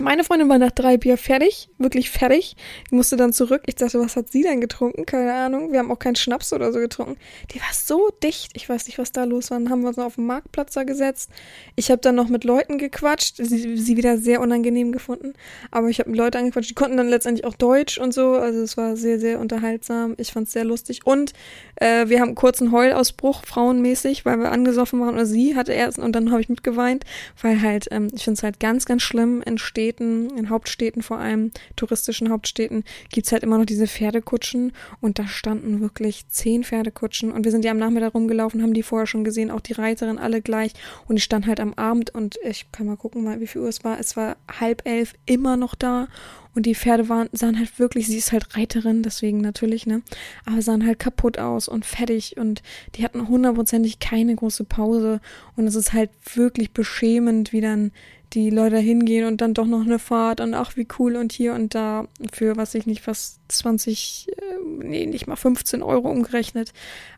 Meine 0.00 0.22
Freundin 0.22 0.48
war 0.48 0.58
nach 0.58 0.70
drei 0.70 0.96
Bier 0.96 1.16
fertig, 1.16 1.70
wirklich 1.76 2.10
fertig. 2.10 2.56
Die 2.90 2.94
musste 2.94 3.16
dann 3.16 3.32
zurück. 3.32 3.62
Ich 3.66 3.74
dachte, 3.74 3.98
was 3.98 4.14
hat 4.14 4.30
sie 4.30 4.42
denn 4.42 4.60
getrunken? 4.60 5.04
Keine 5.06 5.34
Ahnung. 5.34 5.72
Wir 5.72 5.80
haben 5.80 5.90
auch 5.90 5.98
keinen 5.98 6.14
Schnaps 6.14 6.52
oder 6.52 6.72
so 6.72 6.78
getrunken. 6.78 7.16
Die 7.52 7.60
war 7.60 7.72
so 7.72 8.10
dicht. 8.22 8.52
Ich 8.54 8.68
weiß 8.68 8.86
nicht, 8.86 8.98
was 8.98 9.10
da 9.10 9.24
los 9.24 9.50
war. 9.50 9.58
Dann 9.58 9.70
haben 9.70 9.80
wir 9.80 9.88
uns 9.88 9.96
noch 9.96 10.04
auf 10.04 10.14
den 10.14 10.26
Marktplatz 10.26 10.74
da 10.74 10.84
gesetzt. 10.84 11.30
Ich 11.74 11.90
habe 11.90 12.00
dann 12.00 12.14
noch 12.14 12.28
mit 12.28 12.44
Leuten 12.44 12.78
gequatscht. 12.78 13.36
Sie, 13.38 13.76
sie 13.76 13.96
wieder 13.96 14.18
sehr 14.18 14.40
unangenehm 14.40 14.92
gefunden. 14.92 15.32
Aber 15.72 15.88
ich 15.88 15.98
habe 15.98 16.10
mit 16.10 16.18
Leuten 16.18 16.36
angequatscht. 16.36 16.70
Die 16.70 16.74
konnten 16.74 16.96
dann 16.96 17.08
letztendlich 17.08 17.44
auch 17.44 17.54
Deutsch 17.54 17.98
und 17.98 18.14
so. 18.14 18.34
Also 18.34 18.60
es 18.60 18.76
war 18.76 18.96
sehr, 18.96 19.18
sehr 19.18 19.40
unterhaltsam. 19.40 20.14
Ich 20.18 20.32
fand 20.32 20.46
es 20.46 20.52
sehr 20.52 20.64
lustig. 20.64 21.00
Und 21.04 21.32
äh, 21.76 22.08
wir 22.08 22.20
haben 22.20 22.28
einen 22.28 22.34
kurzen 22.36 22.70
Heulausbruch, 22.70 23.42
frauenmäßig, 23.44 24.24
weil 24.24 24.38
wir 24.38 24.52
angesoffen 24.52 25.00
waren. 25.00 25.14
Oder 25.14 25.26
sie 25.26 25.56
hatte 25.56 25.72
erst 25.72 25.98
und 25.98 26.12
dann 26.12 26.30
habe 26.30 26.40
ich 26.40 26.48
mitgeweint. 26.48 27.04
Weil 27.42 27.60
halt, 27.62 27.88
ähm, 27.90 28.08
ich 28.14 28.22
finde 28.22 28.38
es 28.38 28.42
halt 28.44 28.60
ganz, 28.60 28.84
ganz 28.84 29.02
schlimm 29.02 29.42
entsteht 29.42 29.87
Städten, 29.88 30.28
in 30.36 30.50
Hauptstädten 30.50 31.02
vor 31.02 31.16
allem, 31.16 31.50
touristischen 31.74 32.28
Hauptstädten, 32.28 32.84
gibt's 33.10 33.32
halt 33.32 33.42
immer 33.42 33.56
noch 33.56 33.64
diese 33.64 33.86
Pferdekutschen 33.86 34.72
und 35.00 35.18
da 35.18 35.26
standen 35.26 35.80
wirklich 35.80 36.28
zehn 36.28 36.62
Pferdekutschen 36.62 37.32
und 37.32 37.44
wir 37.44 37.50
sind 37.50 37.64
ja 37.64 37.70
am 37.70 37.78
Nachmittag 37.78 38.12
rumgelaufen, 38.14 38.62
haben 38.62 38.74
die 38.74 38.82
vorher 38.82 39.06
schon 39.06 39.24
gesehen, 39.24 39.50
auch 39.50 39.62
die 39.62 39.72
Reiterin 39.72 40.18
alle 40.18 40.42
gleich 40.42 40.72
und 41.06 41.16
die 41.16 41.22
stand 41.22 41.46
halt 41.46 41.58
am 41.58 41.72
Abend 41.74 42.14
und 42.14 42.36
ich 42.44 42.70
kann 42.70 42.86
mal 42.86 42.96
gucken, 42.96 43.24
mal, 43.24 43.40
wie 43.40 43.46
viel 43.46 43.62
Uhr 43.62 43.68
es 43.68 43.82
war. 43.82 43.98
Es 43.98 44.14
war 44.14 44.36
halb 44.60 44.86
elf 44.86 45.14
immer 45.24 45.56
noch 45.56 45.74
da 45.74 46.08
und 46.54 46.66
die 46.66 46.74
Pferde 46.74 47.08
waren, 47.08 47.28
sahen 47.32 47.58
halt 47.58 47.78
wirklich, 47.78 48.08
sie 48.08 48.18
ist 48.18 48.32
halt 48.32 48.56
Reiterin, 48.56 49.02
deswegen 49.02 49.40
natürlich, 49.40 49.86
ne? 49.86 50.02
Aber 50.44 50.60
sahen 50.60 50.84
halt 50.84 50.98
kaputt 50.98 51.38
aus 51.38 51.68
und 51.68 51.86
fertig 51.86 52.36
und 52.36 52.62
die 52.94 53.04
hatten 53.04 53.28
hundertprozentig 53.28 54.00
keine 54.00 54.34
große 54.34 54.64
Pause. 54.64 55.20
Und 55.56 55.68
es 55.68 55.76
ist 55.76 55.92
halt 55.92 56.10
wirklich 56.34 56.72
beschämend, 56.72 57.52
wie 57.52 57.60
dann 57.60 57.92
die 58.34 58.50
Leute 58.50 58.76
hingehen 58.78 59.26
und 59.26 59.40
dann 59.40 59.54
doch 59.54 59.66
noch 59.66 59.80
eine 59.80 59.98
Fahrt 59.98 60.40
und 60.40 60.52
ach, 60.52 60.76
wie 60.76 60.86
cool 60.98 61.16
und 61.16 61.32
hier 61.32 61.54
und 61.54 61.74
da 61.74 62.06
für, 62.32 62.56
was 62.56 62.74
ich 62.74 62.86
nicht, 62.86 63.02
fast 63.02 63.40
20, 63.48 64.28
äh, 64.28 64.84
nee, 64.84 65.06
nicht 65.06 65.26
mal 65.26 65.36
15 65.36 65.82
Euro 65.82 66.10
umgerechnet. 66.10 66.72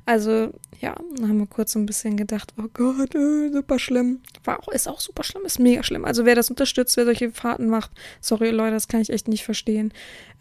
Also, 0.07 0.53
ja, 0.81 0.95
haben 1.21 1.39
wir 1.39 1.47
kurz 1.47 1.73
so 1.73 1.79
ein 1.81 1.87
bisschen 1.87 2.17
gedacht, 2.17 2.55
oh 2.59 2.69
Gott, 2.73 3.15
äh, 3.15 3.51
super 3.51 3.79
schlimm. 3.81 4.21
War 4.45 4.61
auch, 4.61 4.69
ist 4.69 4.89
auch 4.89 5.01
super 5.01 5.25
schlimm, 5.25 5.45
ist 5.45 5.59
mega 5.59 5.83
schlimm. 5.83 6.05
Also, 6.05 6.25
wer 6.25 6.37
das 6.37 6.51
unterstützt, 6.51 6.97
wer 6.97 7.05
solche 7.05 7.31
Fahrten 7.33 7.69
macht, 7.69 7.91
sorry 8.21 8.51
Leute, 8.51 8.75
das 8.75 8.87
kann 8.87 9.01
ich 9.01 9.11
echt 9.11 9.27
nicht 9.27 9.45
verstehen. 9.45 9.93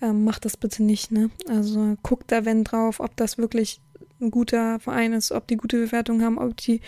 Ähm, 0.01 0.23
macht 0.23 0.45
das 0.45 0.55
bitte 0.55 0.83
nicht, 0.83 1.11
ne? 1.11 1.31
Also, 1.47 1.97
guckt 2.03 2.31
da 2.31 2.45
wenn 2.45 2.63
drauf, 2.63 2.99
ob 2.99 3.15
das 3.15 3.39
wirklich 3.39 3.81
ein 4.21 4.31
guter 4.31 4.79
Verein 4.79 5.13
ist, 5.13 5.31
ob 5.31 5.47
die 5.47 5.57
gute 5.57 5.77
Bewertung 5.77 6.21
haben, 6.21 6.37
ob 6.37 6.57
die 6.57 6.81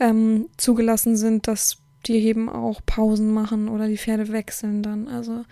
ähm, 0.00 0.48
zugelassen 0.56 1.16
sind, 1.16 1.48
dass 1.48 1.78
die 2.08 2.24
eben 2.26 2.48
auch 2.48 2.80
Pausen 2.84 3.32
machen 3.32 3.68
oder 3.68 3.88
die 3.88 3.98
Pferde 3.98 4.32
wechseln 4.32 4.82
dann. 4.82 5.08
Also 5.08 5.44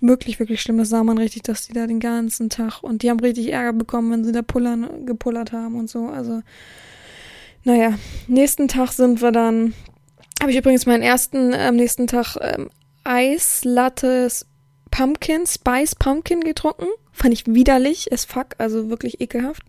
wirklich, 0.00 0.38
wirklich 0.38 0.60
schlimm. 0.60 0.78
Das 0.78 0.88
sah 0.88 1.04
man 1.04 1.18
richtig, 1.18 1.42
dass 1.42 1.66
die 1.66 1.72
da 1.72 1.86
den 1.86 2.00
ganzen 2.00 2.50
Tag 2.50 2.82
und 2.82 3.02
die 3.02 3.10
haben 3.10 3.20
richtig 3.20 3.52
Ärger 3.52 3.72
bekommen, 3.72 4.10
wenn 4.10 4.24
sie 4.24 4.32
da 4.32 4.42
pullern, 4.42 5.06
gepullert 5.06 5.52
haben 5.52 5.76
und 5.76 5.88
so. 5.88 6.06
Also, 6.06 6.42
naja, 7.64 7.94
nächsten 8.26 8.68
Tag 8.68 8.92
sind 8.92 9.22
wir 9.22 9.32
dann, 9.32 9.74
habe 10.40 10.50
ich 10.50 10.58
übrigens 10.58 10.86
meinen 10.86 11.02
ersten, 11.02 11.54
am 11.54 11.76
nächsten 11.76 12.06
Tag 12.06 12.36
ähm, 12.40 12.68
Eislatte 13.04 14.28
Pumpkin, 14.90 15.46
Spice 15.46 15.94
Pumpkin 15.94 16.40
getrunken. 16.40 16.86
Fand 17.12 17.32
ich 17.32 17.46
widerlich, 17.46 18.10
es 18.10 18.24
fuck, 18.24 18.54
also 18.58 18.90
wirklich 18.90 19.20
ekelhaft. 19.20 19.62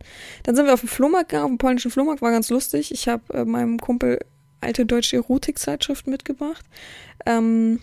Dann 0.43 0.55
sind 0.55 0.65
wir 0.65 0.73
auf 0.73 0.79
den 0.79 0.89
Flohmarkt 0.89 1.29
gegangen, 1.29 1.45
auf 1.45 1.51
den 1.51 1.57
polnischen 1.57 1.91
Flohmarkt, 1.91 2.21
war 2.21 2.31
ganz 2.31 2.49
lustig. 2.49 2.91
Ich 2.91 3.07
habe 3.07 3.33
äh, 3.33 3.45
meinem 3.45 3.79
Kumpel 3.79 4.19
alte 4.61 4.85
deutsche 4.85 5.17
Erotikzeitschrift 5.17 6.07
mitgebracht. 6.07 6.65
Ähm, 7.25 7.79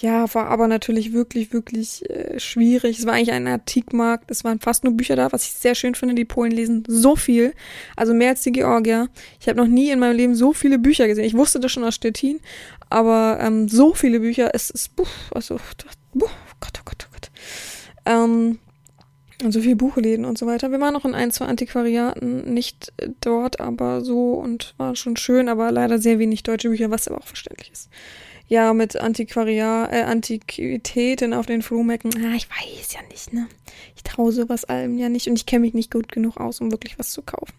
ja, 0.00 0.32
war 0.34 0.48
aber 0.48 0.66
natürlich 0.66 1.12
wirklich, 1.12 1.52
wirklich 1.52 2.08
äh, 2.10 2.40
schwierig. 2.40 2.98
Es 2.98 3.06
war 3.06 3.14
eigentlich 3.14 3.32
ein 3.32 3.46
Antikmarkt. 3.46 4.30
Es 4.30 4.42
waren 4.42 4.58
fast 4.58 4.82
nur 4.82 4.94
Bücher 4.94 5.14
da, 5.14 5.30
was 5.30 5.44
ich 5.44 5.52
sehr 5.52 5.74
schön 5.74 5.94
finde. 5.94 6.14
Die 6.14 6.24
Polen 6.24 6.50
lesen 6.50 6.82
so 6.88 7.14
viel. 7.14 7.54
Also 7.94 8.12
mehr 8.12 8.30
als 8.30 8.42
die 8.42 8.52
Georgier. 8.52 9.08
Ich 9.40 9.48
habe 9.48 9.58
noch 9.58 9.68
nie 9.68 9.90
in 9.90 10.00
meinem 10.00 10.16
Leben 10.16 10.34
so 10.34 10.52
viele 10.52 10.78
Bücher 10.78 11.06
gesehen. 11.06 11.24
Ich 11.24 11.34
wusste 11.34 11.60
das 11.60 11.70
schon 11.70 11.84
aus 11.84 11.94
Stettin, 11.94 12.40
aber 12.90 13.38
ähm, 13.40 13.68
so 13.68 13.94
viele 13.94 14.20
Bücher. 14.20 14.50
Es 14.52 14.70
ist, 14.70 14.96
buch, 14.96 15.08
also, 15.32 15.56
oh 15.56 15.58
Gott, 16.60 16.72
oh 16.78 16.82
Gott, 16.84 17.06
oh 17.06 17.12
Gott. 17.12 17.30
Ähm, 18.06 18.58
und 19.44 19.52
so 19.52 19.60
viele 19.60 19.76
Buchläden 19.76 20.24
und 20.24 20.38
so 20.38 20.46
weiter. 20.46 20.70
Wir 20.70 20.80
waren 20.80 20.94
noch 20.94 21.04
in 21.04 21.14
ein, 21.14 21.30
zwei 21.30 21.46
Antiquariaten, 21.46 22.52
nicht 22.52 22.92
dort, 23.20 23.60
aber 23.60 24.00
so 24.02 24.32
und 24.34 24.74
war 24.76 24.96
schon 24.96 25.16
schön, 25.16 25.48
aber 25.48 25.70
leider 25.70 25.98
sehr 25.98 26.18
wenig 26.18 26.42
deutsche 26.42 26.68
Bücher, 26.70 26.90
was 26.90 27.08
aber 27.08 27.18
auch 27.18 27.26
verständlich 27.26 27.70
ist. 27.72 27.90
Ja, 28.46 28.74
mit 28.74 28.96
Antiquariat, 28.96 29.90
äh, 29.90 30.02
Antiquitäten 30.02 31.32
auf 31.32 31.46
den 31.46 31.62
Flohmärkten, 31.62 32.12
ah, 32.24 32.34
ich 32.36 32.48
weiß 32.50 32.92
ja 32.92 33.00
nicht, 33.10 33.32
ne? 33.32 33.46
Ich 33.96 34.02
traue 34.02 34.32
sowas 34.32 34.64
allem 34.66 34.98
ja 34.98 35.08
nicht 35.08 35.28
und 35.28 35.36
ich 35.36 35.46
kenne 35.46 35.60
mich 35.60 35.72
nicht 35.72 35.90
gut 35.90 36.12
genug 36.12 36.36
aus, 36.36 36.60
um 36.60 36.70
wirklich 36.70 36.98
was 36.98 37.10
zu 37.10 37.22
kaufen. 37.22 37.54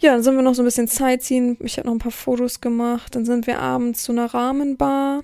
Ja, 0.00 0.12
dann 0.12 0.22
sind 0.22 0.36
wir 0.36 0.42
noch 0.42 0.54
so 0.54 0.62
ein 0.62 0.64
bisschen 0.64 0.88
Zeit 0.88 1.22
ziehen. 1.22 1.58
Ich 1.60 1.76
habe 1.76 1.86
noch 1.86 1.94
ein 1.94 1.98
paar 1.98 2.10
Fotos 2.10 2.62
gemacht. 2.62 3.14
Dann 3.14 3.26
sind 3.26 3.46
wir 3.46 3.58
abends 3.58 4.02
zu 4.02 4.12
einer 4.12 4.32
Rahmenbar, 4.32 5.22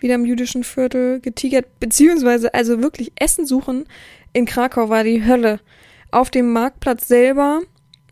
wieder 0.00 0.16
im 0.16 0.24
jüdischen 0.24 0.64
Viertel, 0.64 1.20
getigert, 1.20 1.66
beziehungsweise 1.78 2.52
also 2.52 2.82
wirklich 2.82 3.12
Essen 3.14 3.46
suchen 3.46 3.86
in 4.32 4.46
Krakau 4.46 4.88
war 4.88 5.04
die 5.04 5.24
Hölle. 5.24 5.60
Auf 6.10 6.30
dem 6.30 6.52
Marktplatz 6.52 7.08
selber 7.08 7.62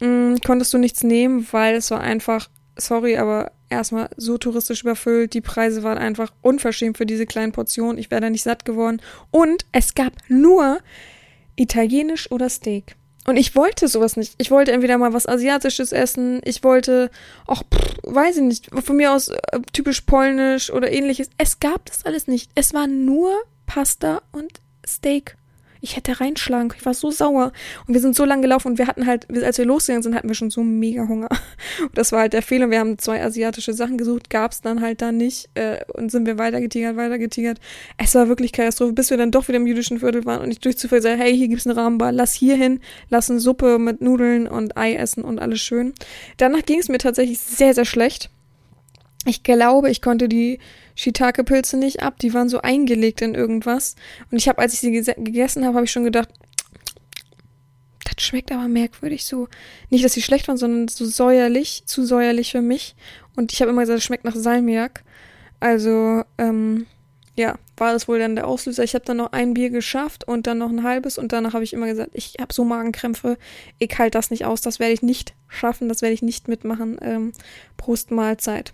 mh, 0.01 0.09
mm, 0.09 0.39
konntest 0.45 0.73
du 0.75 0.79
nichts 0.79 1.03
nehmen, 1.03 1.47
weil 1.53 1.77
es 1.77 1.91
war 1.91 2.01
einfach, 2.01 2.49
sorry, 2.77 3.17
aber 3.17 3.53
erstmal 3.69 4.09
so 4.17 4.39
touristisch 4.39 4.83
überfüllt. 4.83 5.35
Die 5.35 5.41
Preise 5.41 5.83
waren 5.83 5.99
einfach 5.99 6.33
unverschämt 6.43 6.97
für 6.97 7.07
diese 7.07 7.27
kleinen 7.27 7.53
Portionen. 7.53 7.99
Ich 7.99 8.11
wäre 8.11 8.21
da 8.21 8.31
nicht 8.31 8.43
satt 8.43 8.65
geworden. 8.65 9.01
Und 9.31 9.67
es 9.73 9.95
gab 9.95 10.13
nur 10.29 10.79
Italienisch 11.57 12.31
oder 12.31 12.49
Steak. 12.49 12.97
Und 13.27 13.37
ich 13.37 13.57
wollte 13.57 13.89
sowas 13.89 14.17
nicht. 14.17 14.35
Ich 14.39 14.53
wollte 14.53 14.71
entweder 14.71 14.99
mal 14.99 15.13
was 15.13 15.27
Asiatisches 15.27 15.91
essen. 15.91 16.41
Ich 16.45 16.63
wollte 16.63 17.11
auch, 17.47 17.63
weiß 18.05 18.37
ich 18.37 18.43
nicht, 18.43 18.71
von 18.73 18.97
mir 18.97 19.13
aus 19.13 19.29
äh, 19.29 19.61
typisch 19.73 20.03
polnisch 20.03 20.71
oder 20.71 20.93
ähnliches. 20.93 21.29
Es 21.37 21.59
gab 21.59 21.87
das 21.87 22.05
alles 22.05 22.29
nicht. 22.29 22.51
Es 22.55 22.73
war 22.73 22.87
nur 22.87 23.33
Pasta 23.67 24.23
und 24.31 24.61
Steak. 24.87 25.37
Ich 25.87 25.95
hätte 25.95 26.19
reinschlagen 26.19 26.69
können. 26.69 26.81
Ich 26.81 26.85
war 26.85 26.95
so 26.95 27.13
sauer. 27.13 27.53
Und 27.87 27.95
wir 27.95 28.01
sind 28.01 28.17
so 28.17 28.25
lang 28.25 28.43
gelaufen 28.43 28.73
und 28.73 28.79
wir 28.79 28.89
hatten 28.89 29.07
halt, 29.07 29.29
als 29.45 29.57
wir 29.57 29.65
losgegangen 29.65 30.03
sind, 30.03 30.17
hatten 30.17 30.27
wir 30.27 30.35
schon 30.35 30.51
so 30.51 30.65
mega 30.65 31.07
Hunger. 31.07 31.29
Und 31.81 31.97
das 31.97 32.11
war 32.11 32.23
halt 32.23 32.33
der 32.33 32.43
Fehler. 32.43 32.71
Wir 32.71 32.81
haben 32.81 32.99
zwei 32.99 33.23
asiatische 33.23 33.73
Sachen 33.73 33.97
gesucht, 33.97 34.29
gab's 34.29 34.61
dann 34.61 34.81
halt 34.81 35.01
da 35.01 35.13
nicht. 35.13 35.49
Äh, 35.55 35.85
und 35.95 36.11
sind 36.11 36.27
wir 36.27 36.39
weitergetigert, 36.39 36.97
weitergetigert. 36.97 37.61
Es 37.99 38.17
war 38.17 38.27
wirklich 38.27 38.51
Katastrophe, 38.51 38.95
bis 38.95 39.11
wir 39.11 39.17
dann 39.17 39.31
doch 39.31 39.47
wieder 39.47 39.59
im 39.59 39.67
jüdischen 39.69 40.01
Viertel 40.01 40.25
waren 40.25 40.41
und 40.41 40.51
ich 40.51 40.59
durch 40.59 40.77
Zufall 40.77 41.03
sage, 41.03 41.23
hey, 41.23 41.37
hier 41.37 41.47
gibt's 41.47 41.69
eine 41.69 41.77
Rahmenbar, 41.77 42.11
lass 42.11 42.35
hier 42.35 42.57
hin, 42.57 42.81
lass 43.09 43.31
eine 43.31 43.39
Suppe 43.39 43.79
mit 43.79 44.01
Nudeln 44.01 44.49
und 44.49 44.77
Ei 44.77 44.95
essen 44.95 45.23
und 45.23 45.39
alles 45.39 45.61
schön. 45.61 45.95
Danach 46.37 46.65
ging 46.65 46.81
es 46.81 46.89
mir 46.89 46.99
tatsächlich 46.99 47.39
sehr, 47.39 47.75
sehr 47.75 47.85
schlecht. 47.85 48.31
Ich 49.25 49.45
glaube, 49.45 49.91
ich 49.91 50.03
konnte 50.03 50.29
die 50.29 50.59
Shiitake-Pilze 50.97 51.77
nicht 51.77 52.03
ab. 52.03 52.19
Die 52.19 52.35
waren 52.35 52.49
so 52.49 52.61
eingelegt 52.61 53.23
in 53.23 53.35
irgendwas. 53.35 53.95
Und 54.31 54.39
ich 54.39 54.49
habe, 54.49 54.59
als 54.59 54.75
ich 54.75 54.81
sie 54.81 54.91
gegessen 54.91 55.65
habe, 55.65 55.77
habe 55.77 55.85
ich 55.85 55.93
schon 55.93 56.05
gedacht, 56.05 56.29
das 58.05 58.25
schmeckt 58.25 58.51
aber 58.51 58.67
merkwürdig 58.67 59.25
so. 59.25 59.49
Nicht, 59.91 60.05
dass 60.05 60.15
sie 60.15 60.23
schlecht 60.23 60.49
waren, 60.49 60.57
sondern 60.57 60.89
so 60.89 61.05
säuerlich, 61.05 61.85
zu 61.87 62.05
säuerlich 62.05 62.53
für 62.53 62.63
mich. 62.63 62.97
Und 63.37 63.53
ich 63.53 63.61
habe 63.61 63.71
immer 63.71 63.83
gesagt, 63.83 63.99
es 63.99 64.05
schmeckt 64.05 64.25
nach 64.25 64.35
Salmiak. 64.35 65.05
Also, 65.61 66.23
ähm, 66.39 66.87
ja, 67.37 67.59
war 67.77 67.93
das 67.93 68.09
wohl 68.09 68.19
dann 68.19 68.35
der 68.35 68.47
Auslöser. 68.47 68.83
Ich 68.83 68.95
habe 68.95 69.05
dann 69.05 69.19
noch 69.19 69.33
ein 69.33 69.55
Bier 69.55 69.71
geschafft 69.71 70.27
und 70.27 70.47
dann 70.47 70.59
noch 70.59 70.71
ein 70.71 70.83
halbes 70.83 71.19
und 71.19 71.33
danach 71.33 71.53
habe 71.53 71.65
ich 71.65 71.75
immer 71.75 71.87
gesagt, 71.87 72.11
ich 72.15 72.37
habe 72.41 72.55
so 72.55 72.65
Magenkrämpfe, 72.65 73.37
ich 73.79 73.99
halte 73.99 74.17
das 74.17 74.31
nicht 74.31 74.47
aus, 74.47 74.63
das 74.63 74.79
werde 74.79 74.95
ich 74.95 75.03
nicht 75.03 75.35
schaffen, 75.49 75.89
das 75.89 76.01
werde 76.01 76.15
ich 76.15 76.23
nicht 76.23 76.49
mitmachen. 76.49 76.99
Ähm, 77.03 77.33
Prost 77.77 78.11
Mahlzeit. 78.11 78.73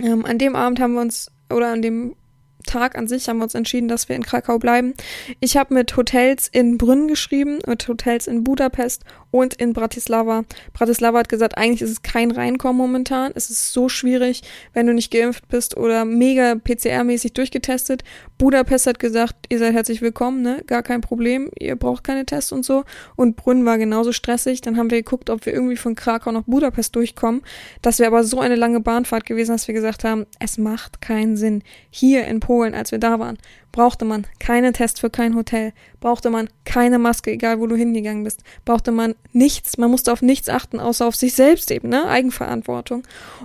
Ähm, 0.00 0.24
an 0.24 0.38
dem 0.38 0.56
Abend 0.56 0.80
haben 0.80 0.94
wir 0.94 1.00
uns, 1.00 1.30
oder 1.50 1.72
an 1.72 1.82
dem 1.82 2.16
Tag 2.64 2.96
an 2.96 3.06
sich 3.06 3.28
haben 3.28 3.38
wir 3.38 3.44
uns 3.44 3.54
entschieden, 3.54 3.88
dass 3.88 4.08
wir 4.08 4.16
in 4.16 4.22
Krakau 4.22 4.58
bleiben. 4.58 4.94
Ich 5.40 5.56
habe 5.56 5.74
mit 5.74 5.96
Hotels 5.96 6.48
in 6.48 6.78
Brünn 6.78 7.08
geschrieben, 7.08 7.58
mit 7.66 7.86
Hotels 7.88 8.26
in 8.26 8.44
Budapest 8.44 9.04
und 9.34 9.54
in 9.54 9.72
Bratislava. 9.72 10.44
Bratislava 10.72 11.18
hat 11.18 11.28
gesagt, 11.28 11.58
eigentlich 11.58 11.82
ist 11.82 11.90
es 11.90 12.02
kein 12.02 12.30
Reinkommen 12.30 12.76
momentan. 12.76 13.32
Es 13.34 13.50
ist 13.50 13.72
so 13.72 13.88
schwierig, 13.88 14.42
wenn 14.74 14.86
du 14.86 14.94
nicht 14.94 15.10
geimpft 15.10 15.48
bist 15.48 15.76
oder 15.76 16.04
mega 16.04 16.52
PCR-mäßig 16.52 17.32
durchgetestet. 17.32 18.04
Budapest 18.38 18.86
hat 18.86 19.00
gesagt, 19.00 19.46
ihr 19.48 19.58
seid 19.58 19.74
herzlich 19.74 20.02
willkommen, 20.02 20.42
ne? 20.42 20.62
Gar 20.68 20.84
kein 20.84 21.00
Problem, 21.00 21.50
ihr 21.58 21.74
braucht 21.74 22.04
keine 22.04 22.24
Tests 22.24 22.52
und 22.52 22.64
so. 22.64 22.84
Und 23.16 23.34
Brünn 23.34 23.64
war 23.64 23.76
genauso 23.76 24.12
stressig. 24.12 24.60
Dann 24.60 24.76
haben 24.76 24.90
wir 24.90 24.98
geguckt, 24.98 25.30
ob 25.30 25.44
wir 25.46 25.52
irgendwie 25.52 25.76
von 25.76 25.96
Krakau 25.96 26.30
nach 26.30 26.44
Budapest 26.44 26.94
durchkommen. 26.94 27.42
Das 27.82 27.98
wäre 27.98 28.12
aber 28.12 28.22
so 28.22 28.38
eine 28.38 28.54
lange 28.54 28.78
Bahnfahrt 28.78 29.26
gewesen, 29.26 29.50
dass 29.50 29.66
wir 29.66 29.74
gesagt 29.74 30.04
haben, 30.04 30.26
es 30.38 30.58
macht 30.58 31.00
keinen 31.00 31.36
Sinn. 31.36 31.64
Hier 31.90 32.24
in 32.26 32.38
Polen, 32.38 32.53
als 32.62 32.92
wir 32.92 32.98
da 32.98 33.18
waren, 33.18 33.38
brauchte 33.72 34.04
man 34.04 34.26
keine 34.38 34.72
Test 34.72 35.00
für 35.00 35.10
kein 35.10 35.34
Hotel, 35.34 35.72
brauchte 36.00 36.30
man 36.30 36.48
keine 36.64 36.98
Maske, 36.98 37.32
egal 37.32 37.58
wo 37.58 37.66
du 37.66 37.74
hingegangen 37.74 38.22
bist, 38.22 38.42
brauchte 38.64 38.92
man 38.92 39.16
nichts, 39.32 39.78
man 39.78 39.90
musste 39.90 40.12
auf 40.12 40.22
nichts 40.22 40.48
achten, 40.48 40.78
außer 40.78 41.06
auf 41.06 41.16
sich 41.16 41.34
selbst 41.34 41.70
eben, 41.70 41.88
ne? 41.88 42.06
Eigenverantwortung. 42.06 43.02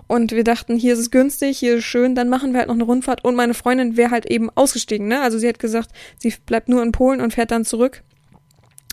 Und 0.08 0.32
wir 0.32 0.44
dachten, 0.44 0.78
hier 0.78 0.94
ist 0.94 1.00
es 1.00 1.12
günstig, 1.12 1.58
hier 1.58 1.74
ist 1.74 1.80
es 1.80 1.86
schön, 1.86 2.14
dann 2.14 2.30
machen 2.30 2.52
wir 2.52 2.60
halt 2.60 2.68
noch 2.68 2.76
eine 2.76 2.84
Rundfahrt 2.84 3.24
und 3.24 3.36
meine 3.36 3.56
Freundin 3.56 3.98
wäre 3.98 4.12
halt 4.12 4.28
eben 4.28 4.50
ausgestiegen, 4.52 5.08
ne? 5.08 5.22
Also 5.22 5.40
sie 5.40 5.48
hat 5.48 5.60
gesagt, 5.60 5.90
sie 6.20 6.34
bleibt 6.46 6.70
nur 6.70 6.84
in 6.84 6.92
Polen 6.92 7.22
und 7.22 7.34
fährt 7.34 7.52
dann 7.52 7.66
zurück 7.66 8.04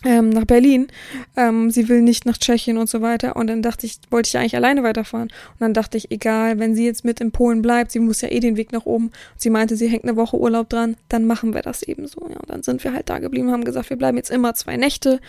ähm, 0.05 0.29
nach 0.29 0.45
Berlin. 0.45 0.87
Ähm, 1.35 1.71
sie 1.71 1.89
will 1.89 2.01
nicht 2.01 2.25
nach 2.25 2.37
Tschechien 2.37 2.77
und 2.77 2.87
so 2.89 3.01
weiter. 3.01 3.35
Und 3.35 3.47
dann 3.47 3.61
dachte 3.61 3.85
ich, 3.85 3.99
wollte 4.11 4.27
ich 4.27 4.37
eigentlich 4.37 4.55
alleine 4.55 4.83
weiterfahren. 4.83 5.29
Und 5.29 5.59
dann 5.59 5.73
dachte 5.73 5.97
ich, 5.97 6.11
egal, 6.11 6.59
wenn 6.59 6.75
sie 6.75 6.85
jetzt 6.85 7.03
mit 7.03 7.19
in 7.19 7.31
Polen 7.31 7.61
bleibt, 7.61 7.91
sie 7.91 7.99
muss 7.99 8.21
ja 8.21 8.29
eh 8.29 8.39
den 8.39 8.57
Weg 8.57 8.71
nach 8.71 8.85
oben. 8.85 9.07
Und 9.07 9.41
sie 9.41 9.49
meinte, 9.49 9.75
sie 9.75 9.87
hängt 9.87 10.03
eine 10.03 10.15
Woche 10.15 10.37
Urlaub 10.37 10.69
dran, 10.69 10.97
dann 11.09 11.25
machen 11.25 11.53
wir 11.53 11.63
das 11.63 11.81
eben 11.81 12.07
so. 12.07 12.21
Ja, 12.29 12.39
und 12.39 12.49
dann 12.49 12.63
sind 12.63 12.83
wir 12.83 12.93
halt 12.93 13.09
da 13.09 13.17
geblieben, 13.19 13.51
haben 13.51 13.63
gesagt, 13.63 13.89
wir 13.89 13.97
bleiben 13.97 14.17
jetzt 14.17 14.29
immer 14.29 14.53
zwei 14.53 14.77
Nächte. 14.77 15.19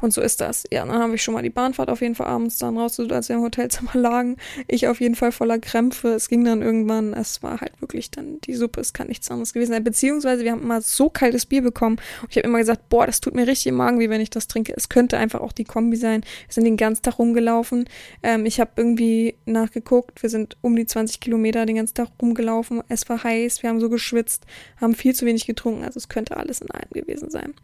Und 0.00 0.12
so 0.12 0.20
ist 0.20 0.40
das. 0.40 0.64
Ja, 0.70 0.84
dann 0.84 0.98
habe 0.98 1.16
ich 1.16 1.22
schon 1.22 1.34
mal 1.34 1.42
die 1.42 1.50
Bahnfahrt 1.50 1.88
auf 1.88 2.00
jeden 2.00 2.14
Fall 2.14 2.28
abends 2.28 2.58
dann 2.58 2.78
rausgesucht, 2.78 3.12
als 3.12 3.28
wir 3.28 3.36
im 3.36 3.42
Hotelzimmer 3.42 3.90
lagen. 3.94 4.36
Ich 4.68 4.86
auf 4.86 5.00
jeden 5.00 5.14
Fall 5.14 5.32
voller 5.32 5.58
Krämpfe. 5.58 6.08
Es 6.10 6.28
ging 6.28 6.44
dann 6.44 6.62
irgendwann, 6.62 7.14
es 7.14 7.42
war 7.42 7.60
halt 7.60 7.72
wirklich 7.80 8.10
dann 8.10 8.40
die 8.42 8.54
Suppe, 8.54 8.80
es 8.80 8.92
kann 8.92 9.08
nichts 9.08 9.30
anderes 9.30 9.52
gewesen 9.52 9.72
sein. 9.72 9.82
Beziehungsweise 9.82 10.44
wir 10.44 10.52
haben 10.52 10.62
immer 10.62 10.80
so 10.82 11.10
kaltes 11.10 11.46
Bier 11.46 11.62
bekommen. 11.62 11.96
Und 12.22 12.30
ich 12.30 12.36
habe 12.36 12.46
immer 12.46 12.58
gesagt, 12.58 12.88
boah, 12.88 13.06
das 13.06 13.20
tut 13.20 13.34
mir 13.34 13.46
richtig 13.46 13.68
im 13.68 13.74
Magen, 13.74 13.98
wie 13.98 14.08
wenn 14.08 14.17
ich 14.20 14.30
das 14.30 14.48
trinke. 14.48 14.72
Es 14.76 14.88
könnte 14.88 15.18
einfach 15.18 15.40
auch 15.40 15.52
die 15.52 15.64
Kombi 15.64 15.96
sein. 15.96 16.22
Wir 16.46 16.52
sind 16.54 16.64
den 16.64 16.76
ganzen 16.76 17.02
Tag 17.02 17.18
rumgelaufen. 17.18 17.88
Ähm, 18.22 18.46
ich 18.46 18.60
habe 18.60 18.72
irgendwie 18.76 19.36
nachgeguckt. 19.46 20.22
Wir 20.22 20.30
sind 20.30 20.56
um 20.60 20.76
die 20.76 20.86
20 20.86 21.20
Kilometer 21.20 21.66
den 21.66 21.76
ganzen 21.76 21.94
Tag 21.94 22.08
rumgelaufen. 22.20 22.82
Es 22.88 23.08
war 23.08 23.22
heiß, 23.22 23.62
wir 23.62 23.70
haben 23.70 23.80
so 23.80 23.88
geschwitzt, 23.88 24.46
haben 24.80 24.94
viel 24.94 25.14
zu 25.14 25.26
wenig 25.26 25.46
getrunken. 25.46 25.84
Also 25.84 25.98
es 25.98 26.08
könnte 26.08 26.36
alles 26.36 26.60
in 26.60 26.70
einem 26.70 26.90
gewesen 26.90 27.30
sein. 27.30 27.54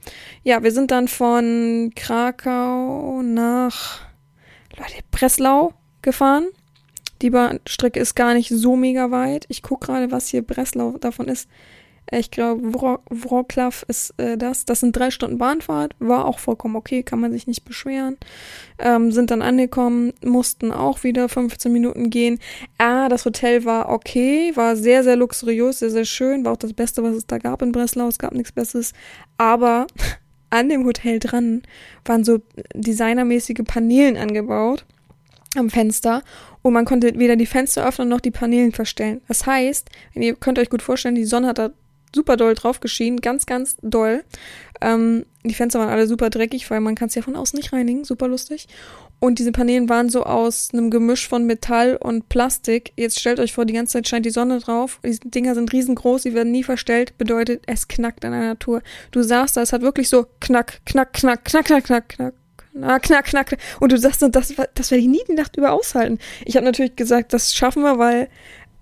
Ja, 0.43 0.63
wir 0.63 0.73
sind 0.73 0.91
dann 0.91 1.09
von 1.09 1.93
Krakau 1.95 3.23
nach 3.23 4.01
Leute, 4.77 5.03
Breslau 5.11 5.73
gefahren. 6.03 6.49
Die 7.23 7.31
Bahnstrecke 7.31 8.01
ist 8.01 8.15
gar 8.15 8.35
nicht 8.35 8.51
so 8.51 8.77
mega 8.77 9.11
weit. 9.11 9.47
Ich 9.49 9.63
gucke 9.63 9.87
gerade, 9.87 10.11
was 10.11 10.29
hier 10.29 10.43
Breslau 10.43 10.99
davon 10.99 11.29
ist. 11.29 11.49
Ich 12.11 12.31
glaube, 12.31 12.75
Wroclaw 12.75 13.85
ist 13.89 14.15
äh, 14.19 14.37
das. 14.37 14.65
Das 14.65 14.81
sind 14.81 14.95
drei 14.95 15.11
Stunden 15.11 15.39
Bahnfahrt. 15.39 15.95
War 15.99 16.27
auch 16.27 16.39
vollkommen 16.39 16.77
okay, 16.77 17.03
kann 17.03 17.21
man 17.21 17.33
sich 17.33 17.47
nicht 17.47 17.65
beschweren. 17.65 18.19
Ähm, 18.79 19.11
sind 19.11 19.31
dann 19.31 19.43
angekommen, 19.43 20.13
mussten 20.23 20.71
auch 20.71 21.03
wieder 21.03 21.29
15 21.29 21.73
Minuten 21.73 22.11
gehen. 22.11 22.41
Ah, 22.79 23.09
das 23.09 23.25
Hotel 23.25 23.65
war 23.65 23.89
okay, 23.89 24.53
war 24.55 24.77
sehr, 24.77 25.03
sehr 25.03 25.17
luxuriös, 25.17 25.79
sehr, 25.79 25.91
sehr 25.91 26.05
schön. 26.05 26.45
War 26.45 26.53
auch 26.53 26.59
das 26.59 26.75
Beste, 26.75 27.03
was 27.03 27.15
es 27.15 27.27
da 27.27 27.39
gab 27.39 27.63
in 27.63 27.73
Breslau. 27.73 28.09
Es 28.09 28.19
gab 28.19 28.35
nichts 28.35 28.53
Besseres. 28.53 28.93
Aber 29.39 29.87
an 30.51 30.69
dem 30.69 30.85
Hotel 30.85 31.19
dran 31.19 31.63
waren 32.05 32.23
so 32.23 32.41
designermäßige 32.75 33.65
Paneelen 33.65 34.17
angebaut 34.17 34.85
am 35.57 35.71
Fenster 35.71 36.23
und 36.63 36.73
man 36.73 36.85
konnte 36.85 37.19
weder 37.19 37.37
die 37.37 37.47
Fenster 37.47 37.87
öffnen 37.87 38.09
noch 38.09 38.21
die 38.21 38.31
Paneelen 38.31 38.73
verstellen. 38.73 39.21
Das 39.29 39.47
heißt, 39.47 39.89
ihr 40.15 40.35
könnt 40.35 40.59
euch 40.59 40.71
gut 40.71 40.83
vorstellen, 40.83 41.15
die 41.15 41.25
Sonne 41.25 41.49
hat 41.49 41.59
da 41.59 41.71
super 42.15 42.37
doll 42.37 42.55
drauf 42.55 42.81
geschienen, 42.81 43.21
ganz, 43.21 43.47
ganz 43.47 43.77
doll. 43.83 44.25
Ähm, 44.81 45.25
die 45.45 45.55
Fenster 45.55 45.79
waren 45.79 45.89
alle 45.89 46.07
super 46.07 46.31
dreckig, 46.31 46.71
weil 46.71 46.81
man 46.81 46.95
kann 46.95 47.09
es 47.09 47.15
ja 47.15 47.23
von 47.23 47.37
außen 47.37 47.57
nicht 47.57 47.73
reinigen, 47.73 48.05
super 48.05 48.29
lustig. 48.29 48.69
Und 49.21 49.39
diese 49.39 49.53
Paneelen 49.53 49.89
waren 49.89 50.09
so 50.11 50.25
aus 50.25 50.71
einem 50.73 50.91
Gemisch 50.91 51.29
von 51.29 51.47
Metall 51.47 51.97
und 51.97 52.29
Plastik. 52.29 52.93
Jetzt 52.97 53.21
stellt 53.21 53.41
euch 53.41 53.55
vor, 53.55 53.65
die 53.65 53.73
ganze 53.73 53.95
Zeit 53.95 54.09
scheint 54.09 54.27
die 54.27 54.31
Sonne 54.31 54.59
drauf. 54.59 55.01
Die 55.05 55.19
Dinger 55.31 55.55
sind 55.55 55.73
riesengroß, 55.73 56.25
sie 56.25 56.35
werden 56.35 56.53
nie 56.53 56.65
verstellt. 56.65 57.17
Bedeutet, 57.17 57.63
es 57.67 57.89
knackt 57.89 58.25
an 58.25 58.33
der 58.33 58.41
Natur. 58.41 58.83
Du 59.13 59.23
sagst 59.23 59.57
da, 59.57 59.63
es 59.63 59.73
hat 59.73 59.83
wirklich 59.83 60.09
so 60.09 60.27
knack, 60.41 60.81
knack, 60.85 61.13
knack, 61.15 61.45
knack, 61.45 61.65
knack, 61.65 61.85
knack, 61.85 62.09
knack. 62.09 62.35
Na, 62.77 62.99
knack, 62.99 63.27
knack. 63.27 63.57
Und 63.79 63.93
du 63.93 63.99
sagst, 63.99 64.21
das, 64.21 64.53
das 64.75 64.91
werde 64.91 65.01
ich 65.01 65.09
nie 65.09 65.23
die 65.29 65.35
Nacht 65.35 65.57
über 65.57 65.73
aushalten. 65.73 66.19
Ich 66.45 66.57
habe 66.57 66.67
natürlich 66.67 66.97
gesagt, 66.97 67.33
das 67.33 67.55
schaffen 67.55 67.85
wir, 67.85 67.99
weil 67.99 68.29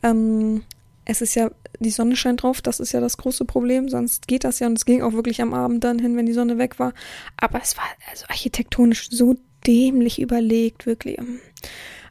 ähm, 0.03 0.65
es 1.05 1.21
ist 1.21 1.35
ja, 1.35 1.51
die 1.83 1.91
Sonne 1.91 2.17
scheint 2.17 2.43
drauf, 2.43 2.63
das 2.63 2.81
ist 2.81 2.93
ja 2.93 3.01
das 3.01 3.17
große 3.17 3.45
Problem, 3.45 3.89
sonst 3.89 4.29
geht 4.29 4.45
das 4.45 4.59
ja 4.59 4.67
und 4.67 4.79
es 4.79 4.85
ging 4.85 5.03
auch 5.03 5.13
wirklich 5.13 5.43
am 5.43 5.55
Abend 5.55 5.85
dann 5.85 5.99
hin, 5.99 6.17
wenn 6.17 6.27
die 6.27 6.33
Sonne 6.33 6.59
weg 6.59 6.79
war. 6.79 6.93
Aber 7.37 7.61
es 7.63 7.77
war 7.77 7.85
also 8.11 8.25
architektonisch 8.29 9.09
so 9.11 9.37
dämlich 9.67 10.21
überlegt, 10.21 10.87
wirklich. 10.87 11.19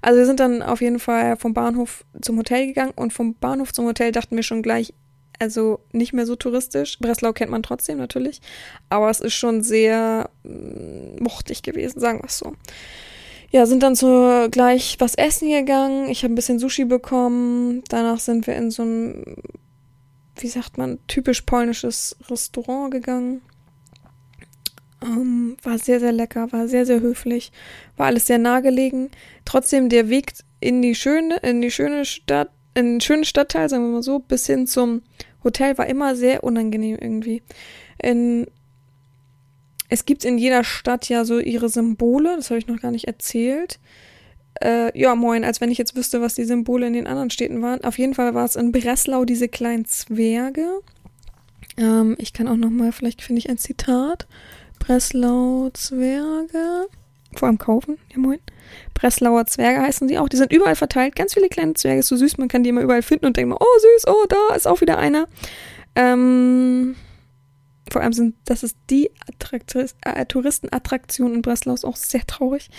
Also 0.01 0.19
wir 0.19 0.25
sind 0.25 0.39
dann 0.39 0.62
auf 0.62 0.81
jeden 0.81 0.99
Fall 0.99 1.38
vom 1.38 1.53
Bahnhof 1.53 2.05
zum 2.21 2.38
Hotel 2.38 2.67
gegangen 2.67 2.93
und 2.95 3.13
vom 3.13 3.36
Bahnhof 3.36 3.73
zum 3.73 3.86
Hotel 3.86 4.12
dachten 4.12 4.36
wir 4.36 4.43
schon 4.43 4.63
gleich, 4.63 4.93
also 5.39 5.79
nicht 5.91 6.13
mehr 6.13 6.25
so 6.25 6.36
touristisch. 6.36 6.99
Breslau 6.99 7.34
kennt 7.34 7.51
man 7.51 7.63
trotzdem 7.63 7.97
natürlich, 7.97 8.41
aber 8.89 9.10
es 9.10 9.19
ist 9.19 9.34
schon 9.34 9.63
sehr 9.63 10.29
mm, 10.43 11.21
mochtig 11.21 11.63
gewesen, 11.63 11.99
sagen 11.99 12.19
wir 12.19 12.27
es 12.27 12.38
so. 12.38 12.55
Ja, 13.52 13.66
sind 13.66 13.84
dann 13.84 13.96
so 13.96 14.48
gleich 14.50 14.96
was 15.00 15.16
essen 15.16 15.50
gegangen. 15.50 16.10
Ich 16.10 16.24
habe 16.24 16.34
ein 16.34 16.36
bisschen 16.36 16.58
Sushi 16.58 16.86
bekommen. 16.86 17.84
Danach 17.90 18.20
sind 18.20 18.48
wir 18.48 18.56
in 18.56 18.72
so 18.72 18.84
ein, 18.84 19.36
wie 20.38 20.48
sagt 20.48 20.78
man, 20.78 21.00
typisch 21.08 21.42
polnisches 21.42 22.16
Restaurant 22.30 22.92
gegangen. 22.92 23.42
Um, 25.04 25.58
war 25.64 25.80
sehr, 25.80 26.00
sehr 26.00 26.12
lecker, 26.12 26.52
war 26.54 26.68
sehr, 26.68 26.86
sehr 26.86 27.02
höflich, 27.02 27.52
war 27.98 28.06
alles 28.06 28.28
sehr 28.28 28.38
nahegelegen. 28.38 29.10
Trotzdem 29.46 29.90
der 29.90 30.10
Weg 30.10 30.34
in 30.60 30.82
die 30.82 30.94
schöne, 30.96 31.38
in 31.38 31.60
die 31.60 31.72
schöne 31.72 32.06
Stadt, 32.06 32.52
in 32.76 32.86
den 32.86 33.02
schönen 33.02 33.26
Stadtteil, 33.26 33.68
sagen 33.68 33.84
wir 33.84 33.94
mal 33.94 34.04
so, 34.04 34.20
bis 34.20 34.46
hin 34.46 34.68
zum 34.68 35.02
Hotel 35.44 35.78
war 35.80 35.88
immer 35.88 36.16
sehr 36.16 36.44
unangenehm 36.44 37.00
irgendwie. 37.02 37.42
In, 38.02 38.46
es 39.91 40.06
gibt 40.06 40.23
in 40.23 40.38
jeder 40.38 40.63
Stadt 40.63 41.10
ja 41.10 41.25
so 41.25 41.39
ihre 41.39 41.67
Symbole, 41.67 42.38
das 42.38 42.49
habe 42.49 42.60
ich 42.60 42.67
noch 42.67 42.80
gar 42.80 42.91
nicht 42.91 43.08
erzählt. 43.08 43.77
Äh, 44.62 44.97
ja, 44.97 45.15
moin, 45.15 45.43
als 45.43 45.60
wenn 45.60 45.69
ich 45.69 45.77
jetzt 45.77 45.97
wüsste, 45.97 46.21
was 46.21 46.34
die 46.34 46.45
Symbole 46.45 46.88
in 46.88 46.93
den 46.93 47.08
anderen 47.08 47.30
Städten 47.30 47.62
waren. 47.62 47.84
Auf 47.84 47.97
jeden 47.97 48.13
Fall 48.13 48.34
war 48.34 48.45
es 48.45 48.56
in 48.56 48.71
Breslau 48.71 49.25
diese 49.25 49.49
kleinen 49.49 49.84
Zwerge. 49.84 50.80
Ähm, 51.75 52.15
ich 52.19 52.32
kann 52.32 52.47
auch 52.47 52.56
noch 52.56 52.69
mal, 52.69 52.93
vielleicht 52.93 53.21
finde 53.21 53.39
ich 53.39 53.49
ein 53.49 53.58
Zitat. 53.58 54.27
Breslau 54.80 55.69
Zwerge. 55.73 56.88
Vor 57.36 57.49
allem 57.49 57.58
kaufen, 57.58 57.97
ja 58.13 58.19
moin. 58.19 58.39
Breslauer 58.93 59.45
Zwerge 59.45 59.82
heißen 59.82 60.08
die 60.08 60.17
auch. 60.19 60.30
Die 60.30 60.38
sind 60.38 60.54
überall 60.54 60.77
verteilt. 60.77 61.17
Ganz 61.17 61.34
viele 61.34 61.49
kleine 61.49 61.73
Zwerge, 61.73 61.99
ist 61.99 62.08
so 62.08 62.15
süß. 62.15 62.38
Man 62.38 62.47
kann 62.47 62.63
die 62.63 62.69
immer 62.69 62.82
überall 62.82 63.01
finden 63.01 63.25
und 63.25 63.36
denkt 63.36 63.49
mal, 63.49 63.58
oh 63.60 63.80
süß, 63.80 64.08
oh 64.08 64.25
da 64.30 64.56
ist 64.56 64.67
auch 64.67 64.80
wieder 64.80 64.97
einer. 64.97 65.27
Ähm, 65.95 66.95
vor 67.91 68.01
allem 68.01 68.13
sind, 68.13 68.36
das 68.45 68.63
ist 68.63 68.77
die 68.89 69.12
äh, 70.01 70.25
Touristenattraktion 70.25 71.34
in 71.34 71.41
Breslau, 71.41 71.73
ist 71.73 71.86
auch 71.86 71.95
sehr 71.95 72.25
traurig. 72.25 72.69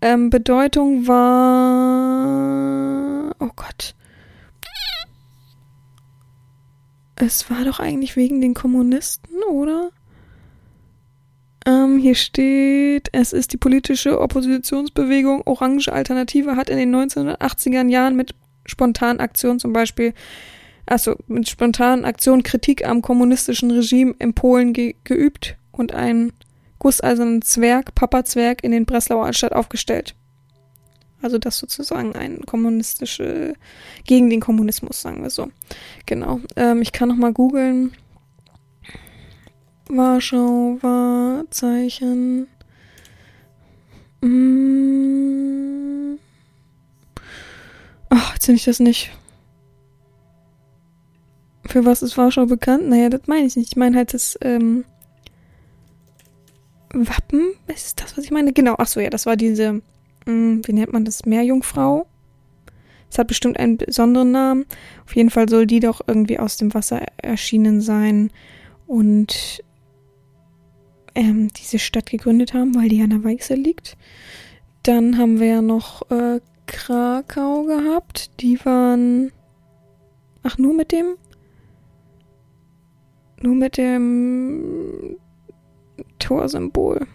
Ähm, 0.00 0.30
Bedeutung 0.30 1.06
war, 1.06 2.16
oh 3.38 3.50
Gott. 3.54 3.94
Es 7.16 7.50
war 7.50 7.64
doch 7.64 7.80
eigentlich 7.80 8.14
wegen 8.16 8.40
den 8.40 8.54
Kommunisten, 8.54 9.42
oder? 9.50 9.90
Ähm, 11.66 11.98
hier 11.98 12.14
steht, 12.14 13.08
es 13.12 13.32
ist 13.32 13.52
die 13.52 13.56
politische 13.56 14.20
Oppositionsbewegung 14.20 15.42
Orange 15.44 15.92
Alternative 15.92 16.56
hat 16.56 16.70
in 16.70 16.78
den 16.78 16.94
1980er 16.94 17.88
Jahren 17.88 18.16
mit 18.16 18.34
spontanen 18.64 19.20
Aktionen 19.20 19.58
zum 19.58 19.72
Beispiel 19.72 20.14
also 20.88 21.16
mit 21.26 21.48
spontanen 21.48 22.04
Aktionen 22.04 22.42
Kritik 22.42 22.86
am 22.86 23.02
kommunistischen 23.02 23.70
Regime 23.70 24.14
in 24.18 24.34
Polen 24.34 24.72
ge 24.72 24.96
geübt 25.04 25.56
und 25.72 25.92
einen 25.94 26.32
gusseisernen 26.78 27.42
Zwerg, 27.42 27.94
Papa-Zwerg, 27.94 28.64
in 28.64 28.72
den 28.72 28.86
Breslauer 28.86 29.26
Altstadt 29.26 29.52
aufgestellt. 29.52 30.14
Also 31.20 31.38
das 31.38 31.58
sozusagen 31.58 32.14
ein 32.14 32.46
kommunistische, 32.46 33.54
gegen 34.04 34.30
den 34.30 34.40
Kommunismus, 34.40 35.02
sagen 35.02 35.22
wir 35.22 35.30
so. 35.30 35.48
Genau. 36.06 36.40
Ähm, 36.54 36.80
ich 36.80 36.92
kann 36.92 37.08
noch 37.08 37.16
mal 37.16 37.32
googeln. 37.32 37.92
Warschau, 39.88 40.78
Wahrzeichen. 40.80 42.46
Mm. 44.20 46.18
Ach, 48.10 48.34
jetzt 48.34 48.46
finde 48.46 48.58
ich 48.58 48.64
das 48.64 48.80
nicht. 48.80 49.10
Für 51.78 51.84
was 51.84 52.02
ist 52.02 52.18
Warschau 52.18 52.46
bekannt? 52.46 52.88
Naja, 52.88 53.08
das 53.08 53.28
meine 53.28 53.46
ich 53.46 53.54
nicht. 53.54 53.70
Ich 53.70 53.76
meine 53.76 53.96
halt 53.96 54.12
das 54.12 54.36
ähm, 54.42 54.84
Wappen. 56.92 57.52
Ist 57.68 58.00
das, 58.00 58.16
was 58.16 58.24
ich 58.24 58.32
meine? 58.32 58.52
Genau. 58.52 58.74
Ach 58.78 58.88
so, 58.88 58.98
ja, 58.98 59.10
das 59.10 59.26
war 59.26 59.36
diese, 59.36 59.74
mh, 59.74 59.82
hm, 60.26 60.62
wie 60.66 60.72
nennt 60.72 60.92
man 60.92 61.04
das? 61.04 61.24
Meerjungfrau. 61.24 62.08
Es 63.08 63.16
hat 63.16 63.28
bestimmt 63.28 63.60
einen 63.60 63.76
besonderen 63.76 64.32
Namen. 64.32 64.66
Auf 65.06 65.14
jeden 65.14 65.30
Fall 65.30 65.48
soll 65.48 65.68
die 65.68 65.78
doch 65.78 66.00
irgendwie 66.04 66.40
aus 66.40 66.56
dem 66.56 66.74
Wasser 66.74 67.00
erschienen 67.18 67.80
sein 67.80 68.32
und 68.88 69.62
ähm, 71.14 71.46
diese 71.56 71.78
Stadt 71.78 72.10
gegründet 72.10 72.54
haben, 72.54 72.74
weil 72.74 72.88
die 72.88 73.02
an 73.02 73.10
der 73.10 73.22
Weichsel 73.22 73.56
liegt. 73.56 73.96
Dann 74.82 75.16
haben 75.16 75.38
wir 75.38 75.46
ja 75.46 75.62
noch 75.62 76.10
äh, 76.10 76.40
Krakau 76.66 77.62
gehabt. 77.62 78.40
Die 78.40 78.58
waren. 78.64 79.30
Ach, 80.42 80.58
nur 80.58 80.74
mit 80.74 80.90
dem 80.90 81.14
nur 83.42 83.54
mit 83.54 83.76
dem 83.76 85.16
Torsymbol. 86.18 87.06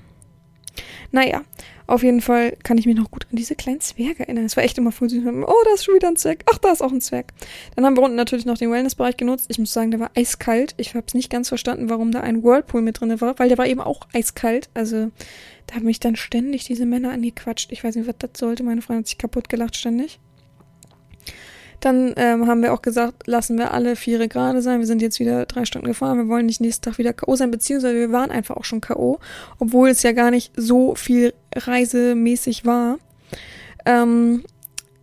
Naja, 1.11 1.43
auf 1.85 2.01
jeden 2.01 2.21
Fall 2.21 2.57
kann 2.63 2.77
ich 2.79 2.87
mich 2.87 2.95
noch 2.95 3.11
gut 3.11 3.27
an 3.29 3.35
diese 3.35 3.55
kleinen 3.55 3.81
Zwerge 3.81 4.21
erinnern. 4.21 4.45
Es 4.45 4.57
war 4.57 4.63
echt 4.63 4.77
immer 4.77 4.91
voll 4.91 5.09
süß. 5.09 5.23
Oh, 5.25 5.53
da 5.65 5.73
ist 5.75 5.85
schon 5.85 5.95
wieder 5.95 6.07
ein 6.07 6.15
Zwerg. 6.15 6.43
Ach, 6.51 6.57
da 6.57 6.71
ist 6.71 6.81
auch 6.81 6.91
ein 6.91 7.01
Zwerg. 7.01 7.33
Dann 7.75 7.85
haben 7.85 7.95
wir 7.95 8.01
unten 8.01 8.15
natürlich 8.15 8.45
noch 8.45 8.57
den 8.57 8.71
Wellnessbereich 8.71 9.15
genutzt. 9.15 9.45
Ich 9.49 9.59
muss 9.59 9.73
sagen, 9.73 9.91
der 9.91 9.99
war 9.99 10.11
eiskalt. 10.15 10.73
Ich 10.77 10.95
habe 10.95 11.05
es 11.07 11.13
nicht 11.13 11.29
ganz 11.29 11.49
verstanden, 11.49 11.89
warum 11.89 12.11
da 12.11 12.21
ein 12.21 12.43
Whirlpool 12.43 12.81
mit 12.81 12.99
drin 12.99 13.21
war, 13.21 13.37
weil 13.37 13.49
der 13.49 13.59
war 13.59 13.67
eben 13.67 13.81
auch 13.81 14.07
eiskalt. 14.13 14.69
Also, 14.73 15.11
da 15.67 15.75
haben 15.75 15.85
mich 15.85 15.99
dann 15.99 16.15
ständig 16.15 16.63
diese 16.63 16.85
Männer 16.85 17.11
angequatscht. 17.11 17.71
Ich 17.71 17.83
weiß 17.83 17.95
nicht, 17.95 18.07
was 18.07 18.15
das 18.17 18.31
sollte. 18.37 18.63
Meine 18.63 18.81
Freundin 18.81 19.01
hat 19.01 19.07
sich 19.07 19.17
kaputt 19.17 19.49
gelacht 19.49 19.75
ständig. 19.75 20.19
Dann 21.83 22.13
ähm, 22.15 22.47
haben 22.47 22.61
wir 22.61 22.71
auch 22.71 22.81
gesagt, 22.81 23.27
lassen 23.27 23.57
wir 23.57 23.73
alle 23.73 23.97
Viere 23.97 24.29
gerade 24.29 24.61
sein. 24.61 24.79
Wir 24.79 24.87
sind 24.87 25.01
jetzt 25.01 25.19
wieder 25.19 25.45
drei 25.45 25.65
Stunden 25.65 25.87
gefahren. 25.87 26.17
Wir 26.17 26.29
wollen 26.29 26.45
nicht 26.45 26.61
nächsten 26.61 26.81
Tag 26.81 26.97
wieder 26.97 27.11
K.O. 27.11 27.35
sein, 27.35 27.51
beziehungsweise 27.51 27.95
wir 27.95 28.13
waren 28.13 28.31
einfach 28.31 28.55
auch 28.55 28.63
schon 28.63 28.79
K.O., 28.79 29.19
obwohl 29.59 29.89
es 29.89 30.01
ja 30.01 30.13
gar 30.13 30.31
nicht 30.31 30.53
so 30.55 30.95
viel 30.95 31.33
reisemäßig 31.53 32.65
war. 32.65 32.99
Ähm, 33.85 34.45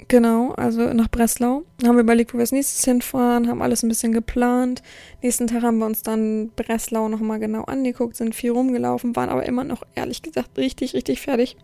genau, 0.09 0.53
also 0.53 0.95
nach 0.95 1.09
Breslau. 1.09 1.65
Haben 1.85 1.97
wir 1.97 2.03
überlegt, 2.03 2.33
wo 2.33 2.39
wir 2.39 2.45
als 2.45 2.53
nächstes 2.53 2.83
hinfahren, 2.83 3.49
haben 3.49 3.61
alles 3.61 3.83
ein 3.83 3.91
bisschen 3.91 4.13
geplant. 4.13 4.83
Nächsten 5.21 5.49
Tag 5.49 5.63
haben 5.63 5.77
wir 5.77 5.87
uns 5.87 6.03
dann 6.03 6.49
Breslau 6.57 7.11
nochmal 7.11 7.41
genau 7.41 7.65
angeguckt, 7.65 8.17
sind 8.17 8.35
viel 8.35 8.53
rumgelaufen, 8.53 9.15
waren 9.17 9.29
aber 9.29 9.45
immer 9.45 9.65
noch, 9.65 9.83
ehrlich 9.97 10.23
gesagt, 10.23 10.57
richtig, 10.57 10.95
richtig 10.95 11.21
fertig. 11.21 11.59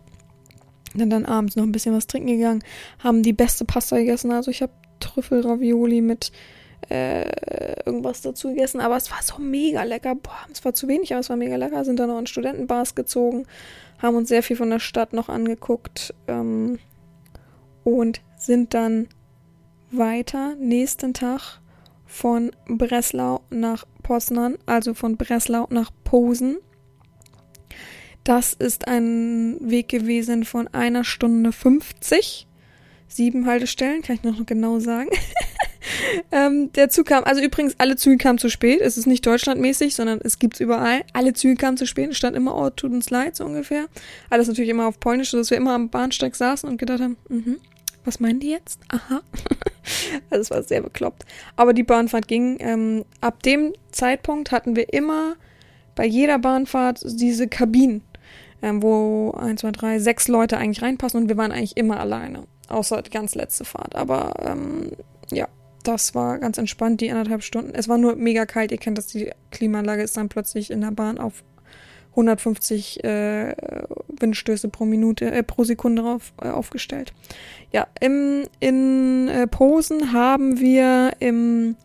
Sind 0.95 1.09
dann 1.09 1.25
abends 1.25 1.55
noch 1.55 1.63
ein 1.63 1.71
bisschen 1.71 1.95
was 1.95 2.05
trinken 2.05 2.37
gegangen, 2.37 2.63
haben 2.99 3.23
die 3.23 3.33
beste 3.33 3.65
Pasta 3.65 3.97
gegessen. 3.97 4.29
Also 4.29 4.51
ich 4.51 4.61
habe 4.61 4.73
Trüffelravioli 4.99 6.01
mit 6.01 6.31
äh, 6.89 7.83
irgendwas 7.85 8.21
dazu 8.21 8.49
gegessen, 8.49 8.79
aber 8.79 8.97
es 8.97 9.11
war 9.11 9.21
so 9.21 9.39
mega 9.39 9.83
lecker. 9.83 10.15
Boah, 10.15 10.37
es 10.51 10.63
war 10.63 10.73
zu 10.73 10.87
wenig, 10.87 11.11
aber 11.11 11.21
es 11.21 11.29
war 11.29 11.37
mega 11.37 11.55
lecker. 11.55 11.83
Sind 11.83 11.99
dann 11.99 12.09
noch 12.09 12.19
in 12.19 12.27
Studentenbars 12.27 12.95
gezogen, 12.95 13.45
haben 14.01 14.15
uns 14.15 14.29
sehr 14.29 14.43
viel 14.43 14.55
von 14.55 14.69
der 14.69 14.79
Stadt 14.79 15.13
noch 15.13 15.29
angeguckt 15.29 16.13
ähm, 16.27 16.79
und 17.83 18.21
sind 18.37 18.73
dann 18.73 19.07
weiter 19.91 20.55
nächsten 20.55 21.13
Tag 21.13 21.59
von 22.05 22.51
Breslau 22.67 23.41
nach 23.49 23.85
Poznan, 24.03 24.57
also 24.65 24.93
von 24.93 25.17
Breslau 25.17 25.67
nach 25.69 25.91
Posen. 26.03 26.57
Das 28.23 28.53
ist 28.53 28.87
ein 28.87 29.57
Weg 29.61 29.89
gewesen 29.89 30.43
von 30.43 30.67
einer 30.69 31.03
Stunde 31.03 31.51
50 31.51 32.46
sieben 33.07 33.45
Haltestellen, 33.45 34.01
kann 34.01 34.15
ich 34.15 34.23
noch 34.23 34.45
genau 34.45 34.79
sagen. 34.79 35.09
ähm, 36.31 36.71
der 36.73 36.89
Zug 36.89 37.07
kam, 37.07 37.23
also 37.23 37.41
übrigens, 37.41 37.75
alle 37.77 37.95
Züge 37.95 38.17
kamen 38.17 38.37
zu 38.37 38.49
spät. 38.49 38.81
Es 38.81 38.97
ist 38.97 39.07
nicht 39.07 39.25
deutschlandmäßig, 39.25 39.95
sondern 39.95 40.19
es 40.23 40.39
gibt's 40.39 40.59
überall. 40.59 41.03
Alle 41.13 41.33
Züge 41.33 41.55
kamen 41.55 41.77
zu 41.77 41.85
spät. 41.87 42.11
Es 42.11 42.17
stand 42.17 42.35
immer, 42.35 42.55
oh, 42.55 42.69
tut 42.69 42.91
uns 42.91 43.09
leid, 43.09 43.35
so 43.35 43.45
ungefähr. 43.45 43.85
Alles 44.29 44.47
natürlich 44.47 44.69
immer 44.69 44.87
auf 44.87 44.99
Polnisch, 44.99 45.31
sodass 45.31 45.49
wir 45.49 45.57
immer 45.57 45.73
am 45.73 45.89
Bahnsteig 45.89 46.35
saßen 46.35 46.69
und 46.69 46.77
gedacht 46.77 47.01
haben, 47.01 47.17
mhm, 47.29 47.57
was 48.03 48.19
meinen 48.19 48.39
die 48.39 48.51
jetzt? 48.51 48.79
Aha. 48.89 49.21
also 50.29 50.41
es 50.41 50.49
war 50.49 50.63
sehr 50.63 50.81
bekloppt. 50.81 51.25
Aber 51.55 51.73
die 51.73 51.83
Bahnfahrt 51.83 52.27
ging. 52.27 52.57
Ähm, 52.59 53.05
ab 53.21 53.43
dem 53.43 53.73
Zeitpunkt 53.91 54.51
hatten 54.51 54.75
wir 54.75 54.93
immer 54.93 55.35
bei 55.95 56.05
jeder 56.05 56.39
Bahnfahrt 56.39 57.01
diese 57.03 57.47
Kabinen, 57.47 58.01
ähm, 58.61 58.81
wo 58.81 59.31
eins, 59.31 59.61
zwei, 59.61 59.71
drei, 59.71 59.99
sechs 59.99 60.27
Leute 60.27 60.57
eigentlich 60.57 60.81
reinpassen 60.81 61.23
und 61.23 61.29
wir 61.29 61.37
waren 61.37 61.51
eigentlich 61.51 61.75
immer 61.75 61.99
alleine. 61.99 62.43
Außer 62.67 63.01
die 63.01 63.09
ganz 63.09 63.35
letzte 63.35 63.65
Fahrt. 63.65 63.95
Aber 63.95 64.33
ähm, 64.39 64.91
ja, 65.31 65.47
das 65.83 66.15
war 66.15 66.37
ganz 66.39 66.57
entspannt, 66.57 67.01
die 67.01 67.11
anderthalb 67.11 67.43
Stunden. 67.43 67.71
Es 67.73 67.87
war 67.87 67.97
nur 67.97 68.15
mega 68.15 68.45
kalt. 68.45 68.71
Ihr 68.71 68.77
kennt 68.77 68.97
das, 68.97 69.07
die 69.07 69.31
Klimaanlage 69.51 70.03
ist 70.03 70.17
dann 70.17 70.29
plötzlich 70.29 70.71
in 70.71 70.81
der 70.81 70.91
Bahn 70.91 71.17
auf 71.17 71.43
150 72.11 73.03
äh, 73.03 73.55
Windstöße 74.07 74.69
pro 74.69 74.85
Minute, 74.85 75.31
äh, 75.31 75.43
pro 75.43 75.63
Sekunde 75.63 76.03
auf, 76.03 76.33
äh, 76.41 76.49
aufgestellt. 76.49 77.13
Ja, 77.71 77.87
im, 78.01 78.43
in 78.59 79.27
äh, 79.27 79.47
Posen 79.47 80.13
haben 80.13 80.59
wir 80.59 81.11
im 81.19 81.75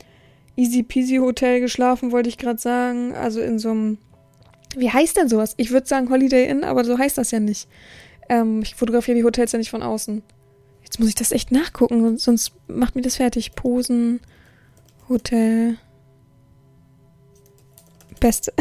Easy 0.57 0.83
Peasy 0.83 1.17
Hotel 1.17 1.61
geschlafen, 1.61 2.13
wollte 2.13 2.29
ich 2.29 2.39
gerade 2.39 2.59
sagen. 2.59 3.15
Also 3.15 3.41
in 3.41 3.59
so 3.59 3.71
einem, 3.71 3.99
wie 4.75 4.91
heißt 4.91 5.17
denn 5.17 5.29
sowas? 5.29 5.55
Ich 5.59 5.71
würde 5.71 5.87
sagen 5.87 6.11
Holiday 6.11 6.49
Inn, 6.49 6.65
aber 6.65 6.85
so 6.85 6.99
heißt 6.99 7.19
das 7.19 7.31
ja 7.31 7.39
nicht. 7.39 7.69
Ähm, 8.29 8.63
ich 8.63 8.75
fotografiere 8.75 9.19
die 9.19 9.25
Hotels 9.25 9.53
ja 9.53 9.59
nicht 9.59 9.71
von 9.71 9.83
außen. 9.83 10.23
Jetzt 10.93 10.99
muss 10.99 11.09
ich 11.09 11.15
das 11.15 11.33
echt 11.33 11.51
nachgucken, 11.51 12.19
sonst 12.19 12.53
macht 12.69 12.97
mir 12.97 13.01
das 13.01 13.17
fertig. 13.17 13.55
Posen, 13.55 14.21
Hotel. 15.09 15.79
Beste. 18.21 18.53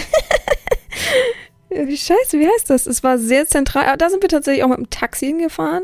wie 1.69 1.97
scheiße, 1.97 2.39
wie 2.39 2.47
heißt 2.47 2.69
das? 2.69 2.87
Es 2.87 3.03
war 3.03 3.17
sehr 3.17 3.47
zentral. 3.47 3.83
Aber 3.87 3.97
da 3.97 4.09
sind 4.09 4.21
wir 4.23 4.29
tatsächlich 4.29 4.63
auch 4.63 4.69
mit 4.69 4.77
dem 4.77 4.89
Taxi 4.89 5.25
hingefahren, 5.25 5.83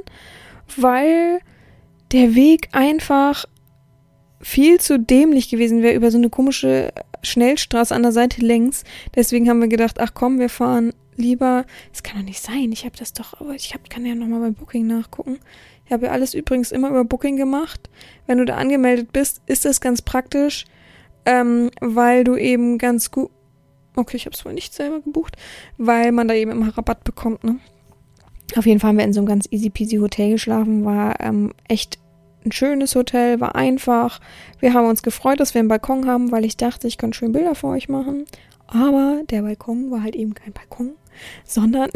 weil 0.78 1.42
der 2.14 2.34
Weg 2.34 2.70
einfach 2.72 3.44
viel 4.40 4.80
zu 4.80 4.98
dämlich 4.98 5.50
gewesen 5.50 5.82
wäre 5.82 5.96
über 5.96 6.12
so 6.12 6.18
eine 6.18 6.30
komische 6.30 6.94
Schnellstraße 7.24 7.94
an 7.94 8.04
der 8.04 8.14
Seite 8.14 8.40
längs. 8.40 8.86
Deswegen 9.16 9.50
haben 9.50 9.60
wir 9.60 9.68
gedacht, 9.68 10.00
ach 10.00 10.14
komm, 10.14 10.40
wir 10.40 10.48
fahren 10.48 10.94
lieber. 11.18 11.66
Es 11.92 12.04
kann 12.04 12.20
doch 12.20 12.26
nicht 12.26 12.42
sein. 12.42 12.72
Ich 12.72 12.86
habe 12.86 12.96
das 12.98 13.12
doch, 13.12 13.42
aber 13.42 13.54
ich 13.54 13.74
hab, 13.74 13.90
kann 13.90 14.06
ja 14.06 14.16
nochmal 14.16 14.40
bei 14.40 14.52
Booking 14.52 14.88
nachgucken. 14.88 15.40
Ich 15.88 15.94
habe 15.94 16.12
alles 16.12 16.34
übrigens 16.34 16.72
immer 16.74 16.90
über 16.90 17.06
Booking 17.06 17.38
gemacht. 17.38 17.90
Wenn 18.26 18.40
du 18.40 18.46
da 18.46 18.58
angemeldet 18.58 19.14
bist, 19.14 19.42
ist 19.46 19.64
das 19.64 19.80
ganz 19.80 20.02
praktisch, 20.02 20.66
ähm, 21.26 21.72
weil 21.80 22.26
du 22.26 22.36
eben 22.36 22.78
ganz 22.78 23.10
gut. 23.10 23.32
Okay, 23.96 24.18
ich 24.18 24.26
habe 24.26 24.36
es 24.36 24.46
wohl 24.46 24.54
nicht 24.54 24.74
selber 24.74 25.00
gebucht, 25.00 25.38
weil 25.78 26.12
man 26.12 26.28
da 26.28 26.34
eben 26.34 26.52
immer 26.52 26.78
Rabatt 26.78 27.04
bekommt, 27.04 27.44
ne? 27.44 27.58
Auf 28.56 28.66
jeden 28.66 28.80
Fall 28.80 28.90
haben 28.90 28.98
wir 28.98 29.06
in 29.06 29.14
so 29.14 29.22
einem 29.22 29.28
ganz 29.28 29.48
easy 29.50 29.70
peasy 29.70 29.98
Hotel 29.98 30.32
geschlafen, 30.32 30.86
war 30.86 31.20
ähm, 31.20 31.54
echt 31.68 32.00
ein 32.46 32.52
schönes 32.52 32.96
Hotel, 32.96 33.40
war 33.40 33.56
einfach. 33.56 34.20
Wir 34.60 34.74
haben 34.74 34.88
uns 34.88 35.04
gefreut, 35.04 35.40
dass 35.40 35.54
wir 35.54 35.60
einen 35.60 35.68
Balkon 35.68 36.08
haben, 36.08 36.32
weil 36.32 36.46
ich 36.46 36.58
dachte, 36.58 36.88
ich 36.88 36.98
könnte 36.98 37.18
schön 37.18 37.32
Bilder 37.32 37.56
für 37.56 37.68
euch 37.68 37.90
machen. 37.90 38.26
Aber 38.68 39.22
der 39.30 39.42
Balkon 39.42 39.90
war 39.92 40.04
halt 40.04 40.16
eben 40.16 40.34
kein 40.34 40.54
Balkon, 40.54 40.92
sondern 41.46 41.90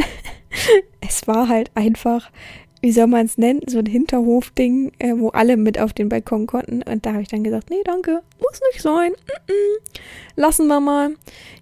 es 1.01 1.27
war 1.27 1.47
halt 1.47 1.71
einfach, 1.75 2.31
wie 2.81 2.91
soll 2.91 3.07
man 3.07 3.25
es 3.25 3.37
nennen, 3.37 3.61
so 3.67 3.79
ein 3.79 3.85
Hinterhofding, 3.85 4.91
äh, 4.99 5.13
wo 5.15 5.29
alle 5.29 5.55
mit 5.55 5.79
auf 5.79 5.93
den 5.93 6.09
Balkon 6.09 6.47
konnten. 6.47 6.81
Und 6.81 7.05
da 7.05 7.13
habe 7.13 7.21
ich 7.21 7.27
dann 7.27 7.43
gesagt, 7.43 7.69
nee, 7.69 7.83
danke, 7.85 8.21
muss 8.39 8.59
nicht 8.71 8.81
sein. 8.81 9.11
Mm 9.11 9.51
-mm. 9.51 9.99
Lassen 10.35 10.67
wir 10.67 10.79
mal. 10.79 11.11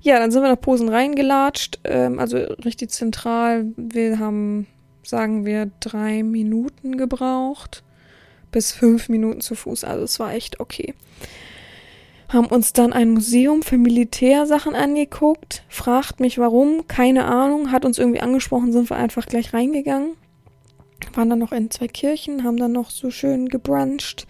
Ja, 0.01 0.19
dann 0.19 0.31
sind 0.31 0.41
wir 0.41 0.49
nach 0.49 0.61
Posen 0.61 0.89
reingelatscht, 0.89 1.79
ähm, 1.83 2.19
also 2.19 2.37
richtig 2.37 2.91
zentral. 2.91 3.65
Wir 3.75 4.19
haben, 4.19 4.67
sagen 5.03 5.45
wir, 5.45 5.69
drei 5.81 6.23
Minuten 6.23 6.97
gebraucht 6.97 7.83
bis 8.51 8.71
fünf 8.71 9.09
Minuten 9.09 9.41
zu 9.41 9.55
Fuß. 9.55 9.83
Also 9.83 10.03
es 10.05 10.19
war 10.19 10.33
echt 10.33 10.59
okay 10.59 10.95
haben 12.29 12.47
uns 12.47 12.73
dann 12.73 12.93
ein 12.93 13.09
Museum 13.11 13.63
für 13.63 13.77
Militärsachen 13.77 14.75
angeguckt, 14.75 15.63
fragt 15.67 16.19
mich 16.19 16.37
warum, 16.37 16.87
keine 16.87 17.25
Ahnung, 17.25 17.71
hat 17.71 17.85
uns 17.85 17.97
irgendwie 17.97 18.21
angesprochen, 18.21 18.71
sind 18.71 18.89
wir 18.89 18.97
einfach 18.97 19.25
gleich 19.25 19.53
reingegangen. 19.53 20.11
Waren 21.13 21.29
dann 21.29 21.39
noch 21.39 21.51
in 21.51 21.71
zwei 21.71 21.87
Kirchen, 21.87 22.43
haben 22.43 22.57
dann 22.57 22.71
noch 22.71 22.89
so 22.89 23.11
schön 23.11 23.49
gebruncht, 23.49 24.27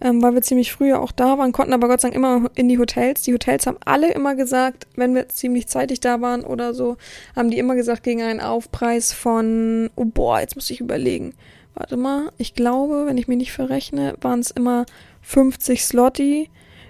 ähm, 0.00 0.22
weil 0.22 0.34
wir 0.34 0.42
ziemlich 0.42 0.72
früher 0.72 1.00
auch 1.00 1.12
da 1.12 1.38
waren, 1.38 1.52
konnten 1.52 1.72
aber 1.72 1.88
Gott 1.88 2.00
sei 2.00 2.08
Dank 2.08 2.16
immer 2.16 2.50
in 2.54 2.68
die 2.68 2.78
Hotels. 2.78 3.22
Die 3.22 3.34
Hotels 3.34 3.66
haben 3.66 3.78
alle 3.84 4.12
immer 4.12 4.34
gesagt, 4.34 4.86
wenn 4.96 5.14
wir 5.14 5.28
ziemlich 5.28 5.66
zeitig 5.66 6.00
da 6.00 6.20
waren 6.20 6.44
oder 6.44 6.72
so, 6.74 6.96
haben 7.34 7.50
die 7.50 7.58
immer 7.58 7.74
gesagt, 7.74 8.02
gegen 8.02 8.22
einen 8.22 8.40
Aufpreis 8.40 9.12
von, 9.12 9.90
oh 9.96 10.04
boah, 10.04 10.40
jetzt 10.40 10.54
muss 10.54 10.70
ich 10.70 10.80
überlegen. 10.80 11.34
Warte 11.74 11.96
mal, 11.96 12.30
ich 12.38 12.54
glaube, 12.54 13.06
wenn 13.06 13.18
ich 13.18 13.28
mich 13.28 13.38
nicht 13.38 13.52
verrechne, 13.52 14.14
waren 14.20 14.40
es 14.40 14.50
immer 14.50 14.86
50 15.22 15.84
Slotty 15.84 16.48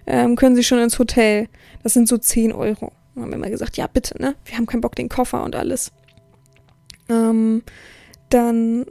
ähm, 0.09 0.37
können 0.37 0.57
Sie 0.57 0.65
schon 0.65 0.79
ins 0.79 0.99
Hotel. 0.99 1.49
Das 1.83 1.93
sind 1.93 2.09
so 2.09 2.17
10 2.17 2.53
Euro. 2.53 2.93
Und 3.15 3.23
haben 3.23 3.31
wir 3.31 3.37
immer 3.37 3.51
gesagt, 3.51 3.77
ja, 3.77 3.87
bitte, 3.87 4.21
ne? 4.21 4.35
Wir 4.47 4.57
haben 4.57 4.65
keinen 4.65 4.81
Bock, 4.81 4.97
den 4.97 5.11
Koffer 5.11 5.45
und 5.45 5.55
alles. 5.55 5.93
Ähm, 7.11 7.63
dann 8.31 8.87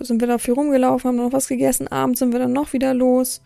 sind 0.00 0.20
wir 0.20 0.28
dafür 0.28 0.54
rumgelaufen, 0.54 1.08
haben 1.08 1.16
noch 1.16 1.32
was 1.32 1.48
gegessen. 1.48 1.88
Abends 1.88 2.18
sind 2.18 2.32
wir 2.32 2.38
dann 2.38 2.52
noch 2.52 2.72
wieder 2.72 2.94
los 2.94 3.40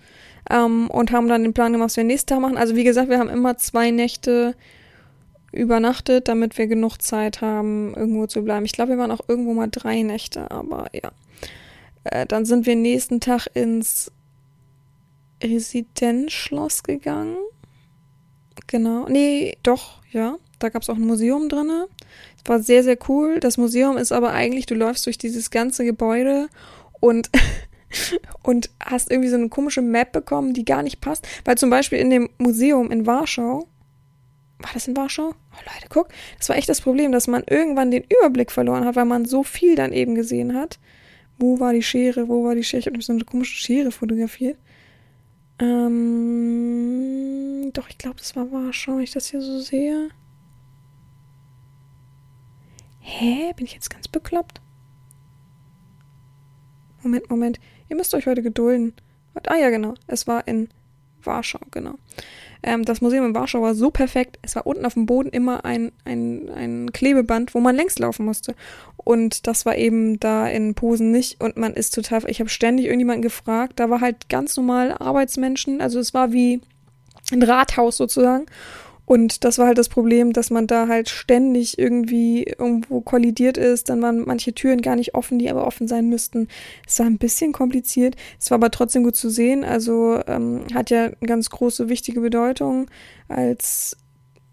ähm, 0.51 0.91
und 0.91 1.13
haben 1.13 1.29
dann 1.29 1.43
den 1.43 1.53
Plan 1.53 1.73
gemacht, 1.73 1.87
was 1.87 1.97
wir 1.97 2.05
nächsten 2.05 2.29
Tag 2.29 2.41
machen. 2.41 2.57
Also 2.57 2.77
wie 2.77 2.85
gesagt, 2.85 3.09
wir 3.09 3.19
haben 3.19 3.29
immer 3.29 3.57
zwei 3.57 3.91
Nächte 3.91 4.55
übernachtet, 5.53 6.29
damit 6.29 6.59
wir 6.59 6.67
genug 6.67 6.99
Zeit 6.99 7.41
haben, 7.41 7.95
irgendwo 7.95 8.27
zu 8.27 8.43
bleiben. 8.43 8.65
Ich 8.65 8.73
glaube, 8.73 8.93
wir 8.93 8.99
waren 8.99 9.11
auch 9.11 9.29
irgendwo 9.29 9.53
mal 9.53 9.69
drei 9.71 10.03
Nächte, 10.03 10.51
aber 10.51 10.87
ja. 10.93 11.11
Äh, 12.05 12.27
dann 12.27 12.45
sind 12.45 12.67
wir 12.67 12.77
nächsten 12.77 13.21
Tag 13.21 13.49
ins 13.55 14.11
Residenzschloss 15.43 16.83
gegangen. 16.83 17.37
Genau. 18.67 19.07
Nee, 19.09 19.57
doch, 19.63 20.01
ja. 20.11 20.37
Da 20.61 20.69
gab 20.69 20.83
es 20.83 20.91
auch 20.91 20.97
ein 20.97 21.07
Museum 21.07 21.49
drin. 21.49 21.71
Es 22.37 22.49
war 22.49 22.61
sehr, 22.61 22.85
sehr 22.85 22.99
cool. 23.09 23.41
Das 23.41 23.57
Museum 23.57 23.97
ist 23.97 24.13
aber 24.13 24.33
eigentlich, 24.33 24.67
du 24.67 24.75
läufst 24.75 25.07
durch 25.07 25.19
dieses 25.19 25.51
ganze 25.51 25.85
Gebäude 25.85 26.49
und, 27.01 27.31
und 28.43 28.71
hast 28.79 29.11
irgendwie 29.11 29.31
so 29.31 29.37
eine 29.37 29.49
komische 29.49 29.83
Map 29.83 30.13
bekommen, 30.13 30.55
die 30.55 30.65
gar 30.65 30.85
nicht 30.85 31.01
passt. 31.01 31.27
Weil 31.45 31.59
zum 31.59 31.71
Beispiel 31.71 31.99
in 31.99 32.11
dem 32.11 32.29
Museum 32.39 32.93
in 32.93 33.07
Warschau, 33.07 33.67
war 34.59 34.71
das 34.75 34.87
in 34.87 34.97
Warschau? 34.97 35.31
Oh 35.31 35.59
Leute, 35.65 35.87
guck, 35.89 36.09
das 36.39 36.51
war 36.51 36.57
echt 36.57 36.69
das 36.69 36.83
Problem, 36.83 37.13
dass 37.13 37.27
man 37.27 37.43
irgendwann 37.49 37.91
den 37.91 38.05
Überblick 38.05 38.53
verloren 38.53 38.85
hat, 38.85 38.95
weil 38.97 39.07
man 39.07 39.25
so 39.25 39.43
viel 39.43 39.75
dann 39.75 39.93
eben 39.93 40.15
gesehen 40.15 40.55
hat. 40.55 40.79
Wo 41.39 41.59
war 41.59 41.73
die 41.73 41.83
Schere? 41.83 42.29
Wo 42.29 42.45
war 42.45 42.55
die 42.55 42.63
Schere? 42.65 42.81
Ich 42.81 42.87
habe 42.87 43.01
so 43.01 43.15
eine 43.15 43.25
komische 43.25 43.57
Schere 43.57 43.91
fotografiert. 43.91 44.59
Ähm, 45.59 47.31
doch, 47.73 47.89
ich 47.89 47.97
glaube, 47.97 48.17
das 48.19 48.37
war 48.37 48.53
Warschau, 48.53 48.97
wenn 48.97 49.05
ich 49.05 49.13
das 49.13 49.29
hier 49.29 49.41
so 49.41 49.59
sehe. 49.61 50.11
Hä? 53.01 53.53
Bin 53.57 53.67
ich 53.67 53.75
jetzt 53.75 53.91
ganz 53.91 54.09
bekloppt? 54.09 54.61
Moment, 57.03 57.31
Moment. 57.31 57.61
Ihr 57.89 57.97
müsst 57.97 58.15
euch 58.15 58.27
heute 58.27 58.43
gedulden. 58.43 58.95
Ah 59.47 59.57
ja, 59.57 59.71
genau. 59.71 59.95
Es 60.07 60.27
war 60.27 60.47
in 60.47 60.69
Warschau, 61.23 61.61
genau. 61.71 61.95
Ähm, 62.63 62.85
das 62.85 63.01
Museum 63.01 63.27
in 63.27 63.35
Warschau 63.35 63.63
war 63.63 63.75
so 63.75 63.91
perfekt. 63.91 64.39
Es 64.43 64.55
war 64.55 64.67
unten 64.67 64.85
auf 64.85 64.95
dem 64.95 65.07
Boden 65.07 65.31
immer 65.31 65.65
ein, 65.65 65.93
ein, 66.05 66.51
ein 66.51 66.93
Klebeband, 66.93 67.55
wo 67.55 67.61
man 67.61 67.75
längs 67.75 67.99
laufen 67.99 68.27
musste. 68.27 68.55
Und 68.97 69.47
das 69.47 69.65
war 69.65 69.77
eben 69.77 70.21
da 70.21 70.47
in 70.47 70.75
Posen 70.75 71.11
nicht. 71.11 71.41
Und 71.41 71.57
man 71.57 71.75
ist 71.75 71.95
total. 71.95 72.29
Ich 72.29 72.41
habe 72.41 72.51
ständig 72.51 72.87
irgendjemanden 72.87 73.23
gefragt. 73.23 73.75
Da 73.77 73.89
war 73.89 74.01
halt 74.01 74.29
ganz 74.29 74.57
normal 74.57 74.93
Arbeitsmenschen. 74.93 75.81
Also 75.81 75.99
es 75.99 76.13
war 76.13 76.33
wie 76.33 76.61
ein 77.33 77.43
Rathaus 77.43 77.97
sozusagen. 77.97 78.47
Und 79.11 79.43
das 79.43 79.59
war 79.59 79.67
halt 79.67 79.77
das 79.77 79.89
Problem, 79.89 80.33
dass 80.33 80.51
man 80.51 80.69
da 80.69 80.87
halt 80.87 81.09
ständig 81.09 81.81
irgendwie 81.81 82.45
irgendwo 82.45 83.01
kollidiert 83.01 83.57
ist. 83.57 83.89
Dann 83.89 84.01
waren 84.03 84.25
manche 84.25 84.55
Türen 84.55 84.83
gar 84.83 84.95
nicht 84.95 85.17
offen, 85.17 85.41
die 85.41 85.51
aber 85.51 85.67
offen 85.67 85.89
sein 85.89 86.09
müssten. 86.09 86.47
Es 86.87 87.01
war 87.01 87.07
ein 87.07 87.19
bisschen 87.19 87.51
kompliziert. 87.53 88.15
Es 88.39 88.53
war 88.53 88.55
aber 88.55 88.71
trotzdem 88.71 89.03
gut 89.03 89.17
zu 89.17 89.29
sehen. 89.29 89.65
Also 89.65 90.21
ähm, 90.29 90.61
hat 90.73 90.91
ja 90.91 91.07
eine 91.07 91.27
ganz 91.27 91.51
große, 91.51 91.89
wichtige 91.89 92.21
Bedeutung 92.21 92.87
als 93.27 93.97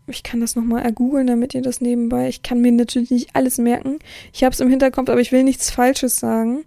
ich 0.08 0.24
kann 0.24 0.42
das 0.42 0.56
nochmal 0.56 0.82
ergoogeln, 0.82 1.28
damit 1.28 1.54
ihr 1.54 1.62
das 1.62 1.80
nebenbei. 1.80 2.28
Ich 2.28 2.42
kann 2.42 2.60
mir 2.60 2.72
natürlich 2.72 3.12
nicht 3.12 3.36
alles 3.36 3.60
merken. 3.60 4.00
Ich 4.34 4.44
habe 4.44 4.54
es 4.54 4.60
im 4.60 4.72
Hinterkopf, 4.72 5.10
aber 5.10 5.22
ich 5.22 5.32
will 5.32 5.44
nichts 5.44 5.70
Falsches 5.70 6.18
sagen. 6.18 6.64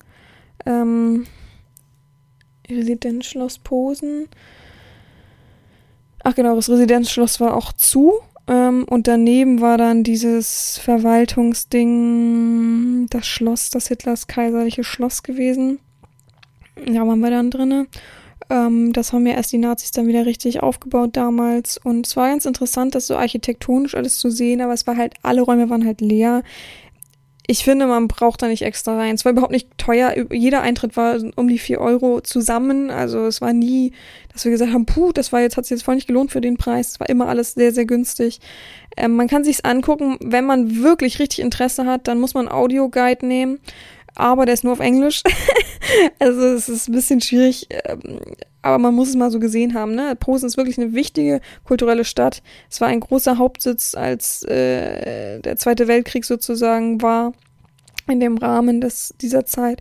Ähm, 0.65 1.27
Residenzschloss 2.69 3.59
Posen. 3.59 4.29
Ach 6.23 6.35
genau, 6.35 6.57
das 6.57 6.69
Residenzschloss 6.69 7.41
war 7.41 7.57
auch 7.57 7.73
zu. 7.73 8.15
Ähm, 8.47 8.85
und 8.89 9.07
daneben 9.07 9.61
war 9.61 9.79
dann 9.79 10.03
dieses 10.03 10.79
Verwaltungsding, 10.79 13.07
das 13.11 13.27
Schloss, 13.27 13.71
das 13.71 13.89
Hitlers 13.89 14.27
kaiserliche 14.27 14.85
Schloss 14.85 15.23
gewesen. 15.23 15.79
Da 16.87 17.07
waren 17.07 17.21
wir 17.21 17.31
dann 17.31 17.51
drinne. 17.51 17.87
Ähm, 18.51 18.93
das 18.93 19.13
haben 19.13 19.27
ja 19.27 19.35
erst 19.35 19.53
die 19.53 19.59
Nazis 19.59 19.93
dann 19.93 20.09
wieder 20.09 20.27
richtig 20.27 20.63
aufgebaut 20.63 21.17
damals. 21.17 21.79
Und 21.79 22.07
es 22.07 22.17
war 22.17 22.29
ganz 22.29 22.45
interessant, 22.45 22.95
das 22.95 23.07
so 23.07 23.17
architektonisch 23.17 23.95
alles 23.95 24.19
zu 24.19 24.31
sehen, 24.31 24.61
aber 24.61 24.73
es 24.73 24.87
war 24.87 24.97
halt, 24.97 25.15
alle 25.23 25.43
Räume 25.43 25.71
waren 25.71 25.87
halt 25.87 26.01
leer 26.01 26.43
ich 27.51 27.65
finde, 27.65 27.89
man 27.89 28.07
braucht 28.07 28.43
da 28.43 28.47
nicht 28.47 28.63
extra 28.63 28.97
rein. 28.97 29.17
Es 29.17 29.25
war 29.25 29.33
überhaupt 29.33 29.51
nicht 29.51 29.77
teuer. 29.77 30.15
Jeder 30.31 30.63
Eintritt 30.63 30.97
war 30.97 31.19
um 31.35 31.49
die 31.49 31.59
vier 31.59 31.81
Euro 31.81 32.21
zusammen. 32.21 32.91
Also 32.93 33.27
es 33.27 33.41
war 33.41 33.53
nie, 33.53 33.91
dass 34.33 34.45
wir 34.45 34.53
gesagt 34.53 34.73
haben, 34.73 34.87
puh, 34.87 35.11
das 35.11 35.33
war 35.33 35.41
jetzt, 35.41 35.57
hat 35.57 35.65
sich 35.65 35.73
jetzt 35.73 35.83
voll 35.83 35.97
nicht 35.97 36.07
gelohnt 36.07 36.31
für 36.31 36.41
den 36.41 36.57
Preis. 36.57 36.93
Es 36.93 37.01
war 37.01 37.09
immer 37.09 37.27
alles 37.27 37.55
sehr, 37.55 37.73
sehr 37.73 37.87
günstig. 37.87 38.39
Ähm, 38.97 39.17
man 39.17 39.27
kann 39.27 39.43
sich's 39.43 39.65
angucken. 39.65 40.17
Wenn 40.23 40.47
man 40.47 40.81
wirklich 40.81 41.19
richtig 41.19 41.41
Interesse 41.41 41.87
hat, 41.87 42.07
dann 42.07 42.21
muss 42.21 42.35
man 42.35 42.47
Audioguide 42.47 43.27
nehmen. 43.27 43.59
Aber 44.15 44.45
der 44.45 44.55
ist 44.55 44.65
nur 44.65 44.73
auf 44.73 44.81
Englisch. 44.81 45.23
also 46.19 46.41
es 46.41 46.69
ist 46.69 46.89
ein 46.89 46.93
bisschen 46.93 47.21
schwierig. 47.21 47.69
Ähm, 47.71 48.21
aber 48.63 48.79
man 48.79 48.95
muss 48.95 49.09
es 49.09 49.17
mal 49.17 49.31
so 49.31 49.41
gesehen 49.41 49.75
haben. 49.75 49.95
Ne? 49.95 50.17
Posen 50.17 50.47
ist 50.47 50.57
wirklich 50.57 50.79
eine 50.79 50.93
wichtige 50.93 51.41
kulturelle 51.65 52.05
Stadt. 52.05 52.43
Es 52.71 52.81
war 52.81 52.89
ein 52.89 53.01
großer 53.01 53.39
Hauptsitz, 53.39 53.95
als 53.95 54.43
äh, 54.45 55.41
der 55.41 55.57
Zweite 55.57 55.89
Weltkrieg 55.89 56.25
sozusagen 56.25 57.01
war 57.01 57.33
in 58.07 58.21
dem 58.21 58.37
Rahmen 58.37 58.81
des, 58.81 59.15
dieser 59.21 59.47
Zeit. 59.47 59.81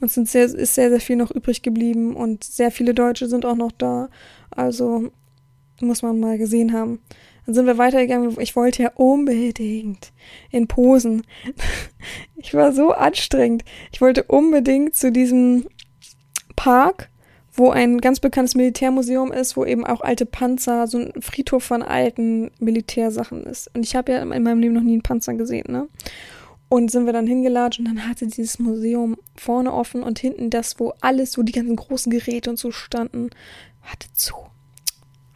Und 0.00 0.06
es 0.06 0.14
sind 0.14 0.28
sehr, 0.28 0.44
ist 0.44 0.74
sehr, 0.74 0.90
sehr 0.90 1.00
viel 1.00 1.16
noch 1.16 1.30
übrig 1.30 1.62
geblieben 1.62 2.14
und 2.14 2.44
sehr 2.44 2.70
viele 2.70 2.94
Deutsche 2.94 3.26
sind 3.26 3.44
auch 3.44 3.56
noch 3.56 3.72
da. 3.72 4.08
Also 4.50 5.10
muss 5.80 6.02
man 6.02 6.20
mal 6.20 6.38
gesehen 6.38 6.72
haben. 6.72 7.00
Dann 7.46 7.54
sind 7.54 7.66
wir 7.66 7.78
weitergegangen. 7.78 8.38
Ich 8.40 8.56
wollte 8.56 8.82
ja 8.82 8.92
unbedingt 8.94 10.12
in 10.50 10.66
Posen. 10.66 11.22
Ich 12.42 12.54
war 12.54 12.72
so 12.72 12.92
anstrengend. 12.92 13.66
Ich 13.92 14.00
wollte 14.00 14.22
unbedingt 14.22 14.96
zu 14.96 15.12
diesem 15.12 15.66
Park 16.56 17.10
wo 17.52 17.70
ein 17.70 17.98
ganz 17.98 18.20
bekanntes 18.20 18.54
Militärmuseum 18.54 19.32
ist, 19.32 19.56
wo 19.56 19.64
eben 19.64 19.84
auch 19.84 20.00
alte 20.00 20.26
Panzer, 20.26 20.86
so 20.86 20.98
ein 20.98 21.12
Friedhof 21.20 21.64
von 21.64 21.82
alten 21.82 22.50
Militärsachen 22.58 23.44
ist. 23.44 23.70
Und 23.74 23.84
ich 23.84 23.96
habe 23.96 24.12
ja 24.12 24.22
in 24.22 24.28
meinem 24.28 24.60
Leben 24.60 24.74
noch 24.74 24.82
nie 24.82 24.92
einen 24.92 25.02
Panzer 25.02 25.34
gesehen, 25.34 25.70
ne? 25.70 25.88
Und 26.68 26.92
sind 26.92 27.04
wir 27.04 27.12
dann 27.12 27.26
hingelatscht 27.26 27.80
und 27.80 27.86
dann 27.86 28.08
hatte 28.08 28.28
dieses 28.28 28.60
Museum 28.60 29.16
vorne 29.34 29.72
offen 29.72 30.04
und 30.04 30.20
hinten 30.20 30.50
das, 30.50 30.78
wo 30.78 30.92
alles, 31.00 31.36
wo 31.36 31.42
die 31.42 31.52
ganzen 31.52 31.74
großen 31.74 32.12
Geräte 32.12 32.48
und 32.48 32.60
so 32.60 32.70
standen, 32.70 33.30
hatte 33.82 34.06
zu. 34.14 34.34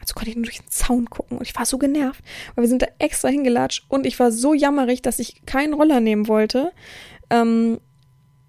Also 0.05 0.13
konnte 0.13 0.29
ich 0.29 0.35
nur 0.35 0.45
durch 0.45 0.59
den 0.59 0.69
Zaun 0.69 1.09
gucken 1.09 1.39
und 1.39 1.43
ich 1.43 1.55
war 1.55 1.65
so 1.65 1.79
genervt, 1.79 2.23
weil 2.53 2.63
wir 2.63 2.69
sind 2.69 2.83
da 2.83 2.87
extra 2.99 3.29
hingelatscht 3.29 3.85
und 3.89 4.05
ich 4.05 4.19
war 4.19 4.31
so 4.31 4.53
jammerig, 4.53 5.01
dass 5.01 5.17
ich 5.17 5.45
keinen 5.47 5.73
Roller 5.73 5.99
nehmen 5.99 6.27
wollte. 6.27 6.71
Ähm, 7.31 7.79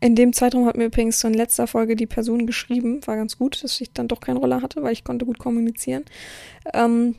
in 0.00 0.14
dem 0.14 0.34
Zeitraum 0.34 0.66
hat 0.66 0.76
mir 0.76 0.84
übrigens 0.84 1.18
so 1.18 1.28
in 1.28 1.34
letzter 1.34 1.66
Folge 1.66 1.96
die 1.96 2.06
Person 2.06 2.46
geschrieben, 2.46 3.00
war 3.06 3.16
ganz 3.16 3.38
gut, 3.38 3.64
dass 3.64 3.80
ich 3.80 3.92
dann 3.94 4.08
doch 4.08 4.20
keinen 4.20 4.36
Roller 4.36 4.60
hatte, 4.60 4.82
weil 4.82 4.92
ich 4.92 5.02
konnte 5.02 5.24
gut 5.24 5.38
kommunizieren. 5.38 6.04
Ähm, 6.74 7.16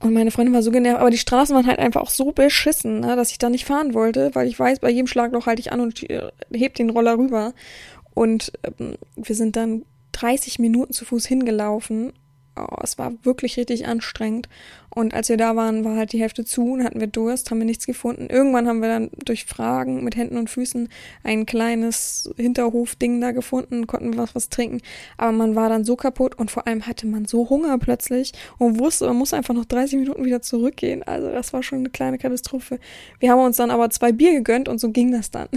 und 0.00 0.12
meine 0.12 0.32
Freundin 0.32 0.54
war 0.54 0.62
so 0.62 0.72
genervt, 0.72 1.00
aber 1.00 1.10
die 1.10 1.18
Straßen 1.18 1.54
waren 1.54 1.66
halt 1.66 1.78
einfach 1.78 2.00
auch 2.00 2.10
so 2.10 2.32
beschissen, 2.32 3.00
ne, 3.00 3.14
dass 3.14 3.30
ich 3.30 3.38
da 3.38 3.50
nicht 3.50 3.64
fahren 3.64 3.94
wollte, 3.94 4.34
weil 4.34 4.48
ich 4.48 4.58
weiß, 4.58 4.80
bei 4.80 4.90
jedem 4.90 5.06
Schlagloch 5.06 5.46
halte 5.46 5.60
ich 5.60 5.72
an 5.72 5.80
und 5.80 6.08
äh, 6.10 6.30
heb 6.52 6.74
den 6.74 6.90
Roller 6.90 7.16
rüber. 7.16 7.54
Und 8.14 8.52
ähm, 8.64 8.96
wir 9.16 9.34
sind 9.34 9.54
dann 9.54 9.84
30 10.12 10.58
Minuten 10.58 10.92
zu 10.92 11.04
Fuß 11.04 11.26
hingelaufen. 11.26 12.12
Oh, 12.56 12.66
es 12.82 12.98
war 12.98 13.12
wirklich 13.24 13.56
richtig 13.56 13.86
anstrengend. 13.86 14.48
Und 14.92 15.14
als 15.14 15.28
wir 15.28 15.36
da 15.36 15.54
waren, 15.54 15.84
war 15.84 15.96
halt 15.96 16.12
die 16.12 16.20
Hälfte 16.20 16.44
zu 16.44 16.72
und 16.72 16.84
hatten 16.84 16.98
wir 16.98 17.06
Durst, 17.06 17.50
haben 17.50 17.58
wir 17.58 17.64
nichts 17.64 17.86
gefunden. 17.86 18.26
Irgendwann 18.28 18.66
haben 18.66 18.82
wir 18.82 18.88
dann 18.88 19.10
durch 19.24 19.44
Fragen 19.44 20.02
mit 20.02 20.16
Händen 20.16 20.36
und 20.36 20.50
Füßen 20.50 20.88
ein 21.22 21.46
kleines 21.46 22.28
Hinterhofding 22.36 23.20
da 23.20 23.30
gefunden, 23.30 23.86
konnten 23.86 24.16
was, 24.16 24.34
was 24.34 24.48
trinken. 24.48 24.80
Aber 25.16 25.30
man 25.30 25.54
war 25.54 25.68
dann 25.68 25.84
so 25.84 25.94
kaputt 25.94 26.34
und 26.36 26.50
vor 26.50 26.66
allem 26.66 26.86
hatte 26.86 27.06
man 27.06 27.24
so 27.24 27.48
Hunger 27.48 27.78
plötzlich 27.78 28.32
und 28.58 28.80
wusste, 28.80 29.06
man 29.06 29.16
muss 29.16 29.32
einfach 29.32 29.54
noch 29.54 29.64
30 29.64 30.00
Minuten 30.00 30.24
wieder 30.24 30.42
zurückgehen. 30.42 31.04
Also 31.04 31.30
das 31.30 31.52
war 31.52 31.62
schon 31.62 31.78
eine 31.78 31.90
kleine 31.90 32.18
Katastrophe. 32.18 32.80
Wir 33.20 33.30
haben 33.30 33.40
uns 33.40 33.58
dann 33.58 33.70
aber 33.70 33.90
zwei 33.90 34.10
Bier 34.10 34.32
gegönnt 34.32 34.68
und 34.68 34.80
so 34.80 34.90
ging 34.90 35.12
das 35.12 35.30
dann. 35.30 35.48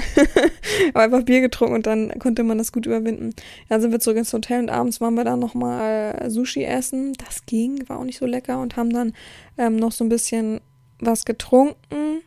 aber 0.94 1.04
einfach 1.04 1.24
Bier 1.24 1.42
getrunken 1.42 1.76
und 1.76 1.88
dann 1.88 2.20
konnte 2.20 2.44
man 2.44 2.60
das 2.60 2.72
gut 2.72 2.86
überwinden. 2.86 3.32
Dann 3.70 3.82
sind 3.82 3.92
wir 3.92 4.00
zurück 4.00 4.18
ins 4.18 4.32
Hotel 4.32 4.60
und 4.60 4.70
abends 4.70 5.02
waren 5.02 5.16
wir 5.16 5.24
dann 5.24 5.40
nochmal 5.40 6.26
Sushi 6.28 6.64
essen. 6.64 7.14
Das 7.14 7.48
ging, 7.48 7.84
war 7.90 7.98
auch 8.00 8.04
nicht 8.04 8.20
so 8.20 8.28
lecker 8.28 8.60
und 8.60 8.78
haben 8.78 8.92
dann 8.92 9.14
ähm, 9.58 9.76
noch 9.76 9.92
so 9.92 10.04
ein 10.04 10.10
bisschen 10.10 10.62
was 11.00 11.26
getrunken. 11.26 12.22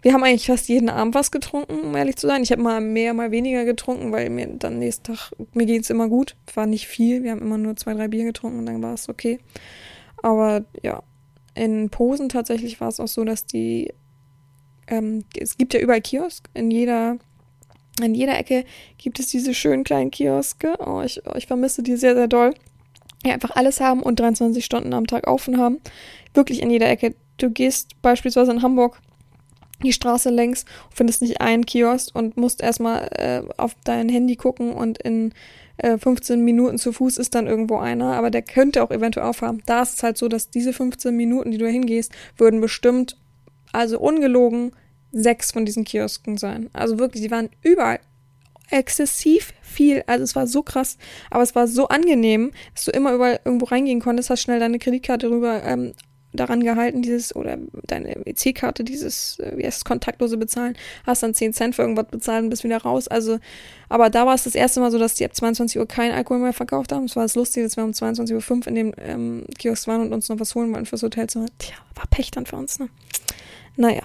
Wir 0.00 0.12
haben 0.12 0.22
eigentlich 0.22 0.46
fast 0.46 0.68
jeden 0.68 0.88
Abend 0.88 1.14
was 1.14 1.30
getrunken, 1.30 1.80
um 1.80 1.96
ehrlich 1.96 2.16
zu 2.16 2.26
sein. 2.26 2.42
Ich 2.42 2.52
habe 2.52 2.62
mal 2.62 2.80
mehr, 2.80 3.14
mal 3.14 3.30
weniger 3.30 3.64
getrunken, 3.64 4.12
weil 4.12 4.30
mir 4.30 4.46
dann 4.46 4.78
nächsten 4.78 5.14
Tag, 5.14 5.32
mir 5.54 5.66
ging 5.66 5.80
es 5.80 5.90
immer 5.90 6.08
gut. 6.08 6.36
War 6.54 6.66
nicht 6.66 6.86
viel. 6.86 7.24
Wir 7.24 7.32
haben 7.32 7.42
immer 7.42 7.58
nur 7.58 7.76
zwei, 7.76 7.94
drei 7.94 8.06
Bier 8.06 8.24
getrunken 8.24 8.60
und 8.60 8.66
dann 8.66 8.82
war 8.82 8.94
es 8.94 9.08
okay. 9.08 9.40
Aber 10.22 10.64
ja, 10.82 11.02
in 11.54 11.90
Posen 11.90 12.28
tatsächlich 12.28 12.80
war 12.80 12.88
es 12.88 13.00
auch 13.00 13.08
so, 13.08 13.24
dass 13.24 13.44
die, 13.44 13.92
ähm, 14.86 15.24
es 15.36 15.56
gibt 15.56 15.74
ja 15.74 15.80
überall 15.80 16.00
Kiosk. 16.00 16.48
In 16.54 16.70
jeder, 16.70 17.18
in 18.00 18.14
jeder 18.14 18.38
Ecke 18.38 18.64
gibt 18.98 19.18
es 19.18 19.26
diese 19.26 19.52
schönen 19.52 19.82
kleinen 19.82 20.12
Kioske. 20.12 20.74
Oh, 20.78 21.02
ich, 21.04 21.20
ich 21.34 21.48
vermisse 21.48 21.82
die 21.82 21.96
sehr, 21.96 22.14
sehr 22.14 22.28
doll 22.28 22.54
ja, 23.28 23.34
einfach 23.34 23.56
alles 23.56 23.80
haben 23.80 24.02
und 24.02 24.20
23 24.20 24.64
Stunden 24.64 24.92
am 24.94 25.06
Tag 25.06 25.26
offen 25.26 25.58
haben. 25.58 25.78
Wirklich 26.34 26.62
in 26.62 26.70
jeder 26.70 26.88
Ecke. 26.88 27.14
Du 27.36 27.50
gehst 27.50 28.00
beispielsweise 28.02 28.50
in 28.50 28.62
Hamburg 28.62 29.00
die 29.82 29.92
Straße 29.92 30.30
längs, 30.30 30.64
findest 30.90 31.22
nicht 31.22 31.40
einen 31.40 31.64
Kiosk 31.64 32.14
und 32.14 32.36
musst 32.36 32.60
erstmal 32.60 33.08
äh, 33.12 33.42
auf 33.56 33.76
dein 33.84 34.08
Handy 34.08 34.36
gucken 34.36 34.72
und 34.72 34.98
in 34.98 35.32
äh, 35.76 35.98
15 35.98 36.44
Minuten 36.44 36.78
zu 36.78 36.92
Fuß 36.92 37.18
ist 37.18 37.34
dann 37.34 37.46
irgendwo 37.46 37.78
einer, 37.78 38.14
aber 38.14 38.30
der 38.30 38.42
könnte 38.42 38.82
auch 38.82 38.90
eventuell 38.90 39.26
aufhaben. 39.26 39.62
Da 39.66 39.82
ist 39.82 39.94
es 39.94 40.02
halt 40.02 40.18
so, 40.18 40.28
dass 40.28 40.50
diese 40.50 40.72
15 40.72 41.16
Minuten, 41.16 41.52
die 41.52 41.58
du 41.58 41.68
hingehst, 41.68 42.12
würden 42.36 42.60
bestimmt, 42.60 43.16
also 43.72 44.00
ungelogen, 44.00 44.72
sechs 45.12 45.52
von 45.52 45.64
diesen 45.64 45.84
Kiosken 45.84 46.36
sein. 46.36 46.68
Also 46.72 46.98
wirklich, 46.98 47.22
die 47.22 47.30
waren 47.30 47.48
überall 47.62 48.00
exzessiv 48.70 49.52
viel. 49.62 50.02
Also 50.06 50.24
es 50.24 50.34
war 50.34 50.46
so 50.46 50.62
krass, 50.62 50.98
aber 51.30 51.42
es 51.42 51.54
war 51.54 51.66
so 51.66 51.88
angenehm, 51.88 52.52
dass 52.74 52.84
du 52.86 52.90
immer 52.90 53.12
überall 53.12 53.40
irgendwo 53.44 53.66
reingehen 53.66 54.00
konntest, 54.00 54.30
hast 54.30 54.42
schnell 54.42 54.60
deine 54.60 54.78
Kreditkarte 54.78 55.30
rüber 55.30 55.62
ähm, 55.64 55.94
daran 56.32 56.62
gehalten, 56.62 57.02
dieses, 57.02 57.34
oder 57.34 57.58
deine 57.86 58.26
EC-Karte, 58.26 58.84
dieses, 58.84 59.38
äh, 59.38 59.52
wie 59.56 59.64
heißt 59.64 59.78
es, 59.78 59.84
kontaktlose 59.84 60.36
Bezahlen, 60.36 60.76
hast 61.06 61.22
dann 61.22 61.34
10 61.34 61.54
Cent 61.54 61.74
für 61.74 61.82
irgendwas 61.82 62.06
bezahlt 62.10 62.44
und 62.44 62.50
bist 62.50 62.64
wieder 62.64 62.78
raus. 62.78 63.08
Also, 63.08 63.38
aber 63.88 64.10
da 64.10 64.26
war 64.26 64.34
es 64.34 64.44
das 64.44 64.54
erste 64.54 64.80
Mal 64.80 64.90
so, 64.90 64.98
dass 64.98 65.14
die 65.14 65.24
ab 65.24 65.34
22 65.34 65.78
Uhr 65.78 65.86
kein 65.86 66.12
Alkohol 66.12 66.40
mehr 66.40 66.52
verkauft 66.52 66.92
haben. 66.92 67.04
Es 67.04 67.16
war 67.16 67.22
das 67.24 67.34
Lustige, 67.34 67.64
dass 67.64 67.76
wir 67.76 67.84
um 67.84 67.90
22.05 67.90 68.50
Uhr 68.50 68.66
in 68.66 68.74
dem 68.74 68.92
ähm, 68.98 69.44
Kiosk 69.58 69.88
waren 69.88 70.02
und 70.02 70.12
uns 70.12 70.28
noch 70.28 70.38
was 70.38 70.54
holen 70.54 70.72
wollten 70.72 70.86
fürs 70.86 71.02
Hotelzimmer. 71.02 71.46
Tja, 71.58 71.76
war 71.94 72.06
Pech 72.10 72.30
dann 72.30 72.46
für 72.46 72.56
uns, 72.56 72.78
ne? 72.78 72.88
Naja. 73.76 74.02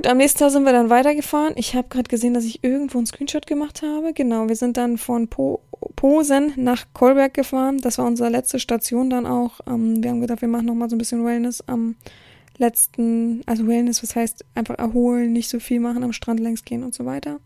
Gut, 0.00 0.06
am 0.06 0.16
nächsten 0.16 0.38
Tag 0.38 0.50
sind 0.50 0.64
wir 0.64 0.72
dann 0.72 0.88
weitergefahren. 0.88 1.52
Ich 1.56 1.74
habe 1.74 1.88
gerade 1.88 2.08
gesehen, 2.08 2.32
dass 2.32 2.46
ich 2.46 2.64
irgendwo 2.64 2.96
einen 2.96 3.06
Screenshot 3.06 3.46
gemacht 3.46 3.82
habe. 3.82 4.14
Genau, 4.14 4.48
wir 4.48 4.56
sind 4.56 4.78
dann 4.78 4.96
von 4.96 5.28
po 5.28 5.60
Posen 5.94 6.54
nach 6.56 6.86
Kolberg 6.94 7.34
gefahren. 7.34 7.82
Das 7.82 7.98
war 7.98 8.06
unsere 8.06 8.30
letzte 8.30 8.58
Station 8.58 9.10
dann 9.10 9.26
auch. 9.26 9.60
Ähm, 9.66 10.02
wir 10.02 10.08
haben 10.08 10.22
gedacht, 10.22 10.40
wir 10.40 10.48
machen 10.48 10.64
nochmal 10.64 10.88
so 10.88 10.96
ein 10.96 10.98
bisschen 10.98 11.22
Wellness 11.26 11.62
am 11.66 11.96
letzten, 12.56 13.42
also 13.44 13.66
Wellness, 13.66 14.02
was 14.02 14.16
heißt 14.16 14.46
einfach 14.54 14.78
erholen, 14.78 15.34
nicht 15.34 15.50
so 15.50 15.60
viel 15.60 15.80
machen, 15.80 16.02
am 16.02 16.14
Strand 16.14 16.40
längs 16.40 16.64
gehen 16.64 16.82
und 16.82 16.94
so 16.94 17.04
weiter. 17.04 17.38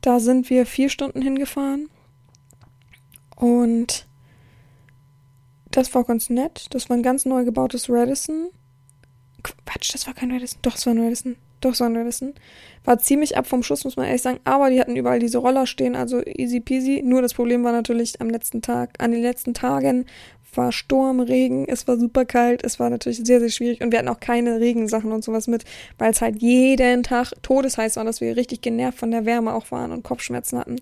Da 0.00 0.18
sind 0.18 0.50
wir 0.50 0.66
vier 0.66 0.88
Stunden 0.88 1.22
hingefahren. 1.22 1.88
Und 3.36 4.08
das 5.70 5.94
war 5.94 6.02
ganz 6.02 6.28
nett. 6.28 6.66
Das 6.70 6.90
war 6.90 6.96
ein 6.96 7.04
ganz 7.04 7.24
neu 7.24 7.44
gebautes 7.44 7.88
Radisson. 7.88 8.48
Quatsch, 9.44 9.94
das 9.94 10.08
war 10.08 10.14
kein 10.14 10.32
Radisson. 10.32 10.58
Doch, 10.62 10.74
es 10.74 10.84
war 10.84 10.92
ein 10.92 11.00
Radisson. 11.04 11.36
Doch, 11.60 11.74
sollen 11.74 11.94
wir 11.94 12.04
wissen. 12.04 12.34
War 12.84 12.98
ziemlich 12.98 13.36
ab 13.36 13.46
vom 13.46 13.62
Schuss, 13.62 13.84
muss 13.84 13.96
man 13.96 14.06
ehrlich 14.06 14.22
sagen. 14.22 14.40
Aber 14.44 14.70
die 14.70 14.80
hatten 14.80 14.96
überall 14.96 15.18
diese 15.18 15.38
Roller 15.38 15.66
stehen, 15.66 15.96
also 15.96 16.22
easy 16.24 16.60
peasy. 16.60 17.02
Nur 17.04 17.22
das 17.22 17.34
Problem 17.34 17.64
war 17.64 17.72
natürlich 17.72 18.20
am 18.20 18.30
letzten 18.30 18.62
Tag, 18.62 18.94
an 18.98 19.12
den 19.12 19.22
letzten 19.22 19.54
Tagen 19.54 20.06
war 20.54 20.72
Sturm, 20.72 21.20
Regen, 21.20 21.66
es 21.68 21.86
war 21.86 21.98
super 21.98 22.24
kalt, 22.24 22.64
es 22.64 22.78
war 22.80 22.90
natürlich 22.90 23.18
sehr, 23.18 23.40
sehr 23.40 23.48
schwierig 23.50 23.80
und 23.80 23.92
wir 23.92 23.98
hatten 23.98 24.08
auch 24.08 24.20
keine 24.20 24.60
Regensachen 24.60 25.12
und 25.12 25.24
sowas 25.24 25.46
mit, 25.46 25.64
weil 25.98 26.10
es 26.10 26.20
halt 26.20 26.40
jeden 26.40 27.02
Tag 27.02 27.32
todesheiß 27.42 27.96
war, 27.96 28.04
dass 28.04 28.20
wir 28.20 28.36
richtig 28.36 28.60
genervt 28.60 28.98
von 28.98 29.10
der 29.10 29.24
Wärme 29.24 29.54
auch 29.54 29.70
waren 29.70 29.92
und 29.92 30.02
Kopfschmerzen 30.02 30.58
hatten. 30.58 30.76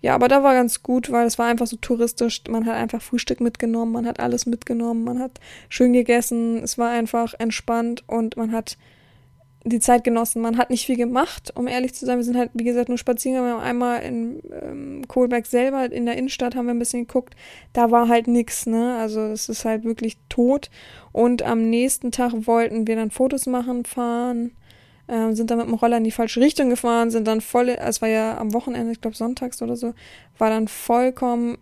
Ja, 0.00 0.14
aber 0.14 0.28
da 0.28 0.42
war 0.42 0.54
ganz 0.54 0.82
gut, 0.82 1.10
weil 1.10 1.26
es 1.26 1.38
war 1.38 1.46
einfach 1.46 1.66
so 1.66 1.76
touristisch, 1.76 2.42
man 2.48 2.66
hat 2.66 2.76
einfach 2.76 3.02
Frühstück 3.02 3.40
mitgenommen, 3.40 3.92
man 3.92 4.06
hat 4.06 4.20
alles 4.20 4.46
mitgenommen, 4.46 5.04
man 5.04 5.18
hat 5.18 5.40
schön 5.68 5.92
gegessen, 5.92 6.62
es 6.62 6.78
war 6.78 6.90
einfach 6.90 7.34
entspannt 7.38 8.04
und 8.06 8.36
man 8.36 8.52
hat 8.52 8.78
die 9.64 9.80
Zeit 9.80 10.04
genossen. 10.04 10.40
Man 10.40 10.56
hat 10.56 10.70
nicht 10.70 10.86
viel 10.86 10.96
gemacht, 10.96 11.52
um 11.54 11.68
ehrlich 11.68 11.94
zu 11.94 12.06
sein. 12.06 12.16
Wir 12.16 12.24
sind 12.24 12.36
halt, 12.36 12.50
wie 12.54 12.64
gesagt, 12.64 12.88
nur 12.88 12.96
spazieren. 12.96 13.44
Wir 13.44 13.52
haben 13.52 13.60
einmal 13.60 14.02
in 14.02 14.40
ähm, 14.62 15.02
Kohlberg 15.06 15.46
selber, 15.46 15.90
in 15.92 16.06
der 16.06 16.16
Innenstadt, 16.16 16.54
haben 16.54 16.66
wir 16.66 16.74
ein 16.74 16.78
bisschen 16.78 17.06
geguckt. 17.06 17.34
Da 17.72 17.90
war 17.90 18.08
halt 18.08 18.26
nix, 18.26 18.66
ne? 18.66 18.96
Also 18.96 19.20
es 19.20 19.48
ist 19.48 19.66
halt 19.66 19.84
wirklich 19.84 20.16
tot. 20.30 20.70
Und 21.12 21.42
am 21.42 21.68
nächsten 21.68 22.10
Tag 22.10 22.32
wollten 22.46 22.86
wir 22.86 22.96
dann 22.96 23.10
Fotos 23.10 23.46
machen, 23.46 23.84
fahren, 23.84 24.52
äh, 25.08 25.32
sind 25.32 25.50
dann 25.50 25.58
mit 25.58 25.66
dem 25.66 25.74
Roller 25.74 25.98
in 25.98 26.04
die 26.04 26.10
falsche 26.10 26.40
Richtung 26.40 26.70
gefahren, 26.70 27.10
sind 27.10 27.26
dann 27.26 27.42
voll, 27.42 27.68
es 27.68 28.00
war 28.00 28.08
ja 28.08 28.38
am 28.38 28.54
Wochenende, 28.54 28.92
ich 28.92 29.00
glaube 29.00 29.16
sonntags 29.16 29.60
oder 29.60 29.76
so, 29.76 29.92
war 30.38 30.48
dann 30.48 30.68
vollkommen 30.68 31.58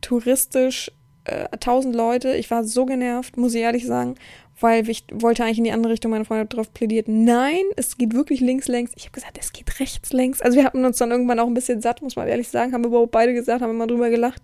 touristisch, 0.00 0.90
äh, 1.24 1.48
tausend 1.58 1.94
Leute. 1.94 2.34
Ich 2.34 2.50
war 2.50 2.64
so 2.64 2.86
genervt, 2.86 3.36
muss 3.36 3.54
ich 3.54 3.60
ehrlich 3.60 3.86
sagen 3.86 4.14
weil 4.62 4.88
ich 4.88 5.04
wollte 5.12 5.44
eigentlich 5.44 5.58
in 5.58 5.64
die 5.64 5.72
andere 5.72 5.92
Richtung. 5.92 6.10
Meine 6.10 6.24
Freundin 6.24 6.44
hat 6.44 6.52
darauf 6.52 6.72
plädiert, 6.72 7.08
nein, 7.08 7.62
es 7.76 7.98
geht 7.98 8.14
wirklich 8.14 8.40
links, 8.40 8.68
längs. 8.68 8.92
Ich 8.96 9.04
habe 9.04 9.12
gesagt, 9.12 9.38
es 9.38 9.52
geht 9.52 9.80
rechts, 9.80 10.12
längs. 10.12 10.40
Also 10.40 10.56
wir 10.56 10.64
hatten 10.64 10.84
uns 10.84 10.98
dann 10.98 11.10
irgendwann 11.10 11.38
auch 11.38 11.46
ein 11.46 11.54
bisschen 11.54 11.80
satt, 11.80 12.02
muss 12.02 12.16
man 12.16 12.28
ehrlich 12.28 12.48
sagen. 12.48 12.72
Haben 12.72 12.84
überhaupt 12.84 13.12
beide 13.12 13.34
gesagt, 13.34 13.62
haben 13.62 13.70
immer 13.70 13.86
drüber 13.86 14.10
gelacht. 14.10 14.42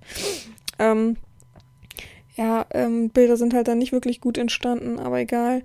Ähm, 0.79 1.17
ja, 2.37 2.67
ähm, 2.73 3.11
Bilder 3.11 3.37
sind 3.37 3.55
halt 3.55 3.69
dann 3.69 3.79
nicht 3.79 3.93
wirklich 3.93 4.21
gut 4.21 4.39
entstanden, 4.39 4.99
aber 4.99 5.19
egal. 5.19 5.63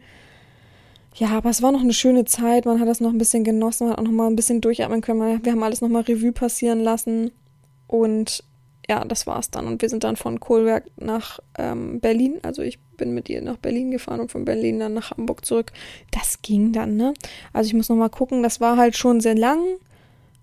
Ja, 1.15 1.29
aber 1.29 1.51
es 1.51 1.61
war 1.61 1.71
noch 1.71 1.81
eine 1.81 1.93
schöne 1.93 2.25
Zeit. 2.25 2.65
Man 2.65 2.79
hat 2.79 2.87
das 2.87 2.99
noch 2.99 3.11
ein 3.11 3.19
bisschen 3.19 3.43
genossen, 3.43 3.85
man 3.85 3.93
hat 3.93 3.99
auch 3.99 4.03
noch 4.03 4.11
mal 4.11 4.27
ein 4.27 4.35
bisschen 4.35 4.61
durchatmen 4.61 5.01
können. 5.01 5.43
Wir 5.43 5.51
haben 5.51 5.63
alles 5.63 5.81
noch 5.81 5.89
mal 5.89 6.01
Revue 6.01 6.31
passieren 6.31 6.79
lassen 6.79 7.31
und 7.87 8.43
ja, 8.89 9.05
das 9.05 9.27
war's 9.27 9.49
dann. 9.49 9.67
Und 9.67 9.81
wir 9.81 9.89
sind 9.89 10.03
dann 10.03 10.15
von 10.15 10.39
Kohlberg 10.39 10.85
nach 10.97 11.39
ähm, 11.57 11.99
Berlin. 11.99 12.39
Also 12.43 12.61
ich 12.61 12.79
bin 12.97 13.13
mit 13.13 13.29
ihr 13.29 13.41
nach 13.41 13.57
Berlin 13.57 13.91
gefahren 13.91 14.19
und 14.19 14.31
von 14.31 14.45
Berlin 14.45 14.79
dann 14.79 14.93
nach 14.93 15.11
Hamburg 15.11 15.45
zurück. 15.45 15.71
Das 16.11 16.41
ging 16.41 16.73
dann, 16.73 16.97
ne? 16.97 17.13
Also 17.53 17.67
ich 17.67 17.73
muss 17.73 17.89
noch 17.89 17.95
mal 17.95 18.09
gucken. 18.09 18.43
Das 18.43 18.59
war 18.59 18.77
halt 18.77 18.97
schon 18.97 19.21
sehr 19.21 19.35
lang, 19.35 19.59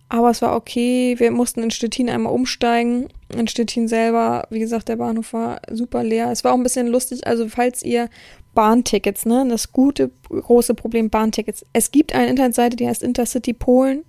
aber 0.09 0.31
es 0.31 0.41
war 0.41 0.57
okay. 0.57 1.15
Wir 1.19 1.31
mussten 1.31 1.63
in 1.63 1.71
Stettin 1.71 2.09
einmal 2.09 2.33
umsteigen. 2.33 3.09
In 3.29 3.47
Stettin 3.47 3.89
selber, 3.89 4.47
wie 4.51 4.59
gesagt, 4.59 4.89
der 4.89 4.97
Bahnhof 4.97 5.35
war 5.35 5.61
super 5.71 6.03
leer. 6.03 6.31
Es 6.31 6.43
war 6.43 6.53
auch 6.53 6.57
ein 6.57 6.63
bisschen 6.63 6.89
lustig. 6.89 7.27
Also 7.27 7.47
falls 7.49 7.83
ihr 7.83 8.09
Bahntickets, 8.55 9.27
ne? 9.27 9.47
Das 9.49 9.73
gute, 9.73 10.11
große 10.29 10.75
Problem 10.75 11.11
Bahntickets. 11.11 11.65
Es 11.75 11.91
gibt 11.91 12.15
eine 12.15 12.29
Internetseite, 12.29 12.77
die 12.77 12.89
heißt 12.89 13.03
Intercity 13.03 13.53
Polen. 13.53 14.03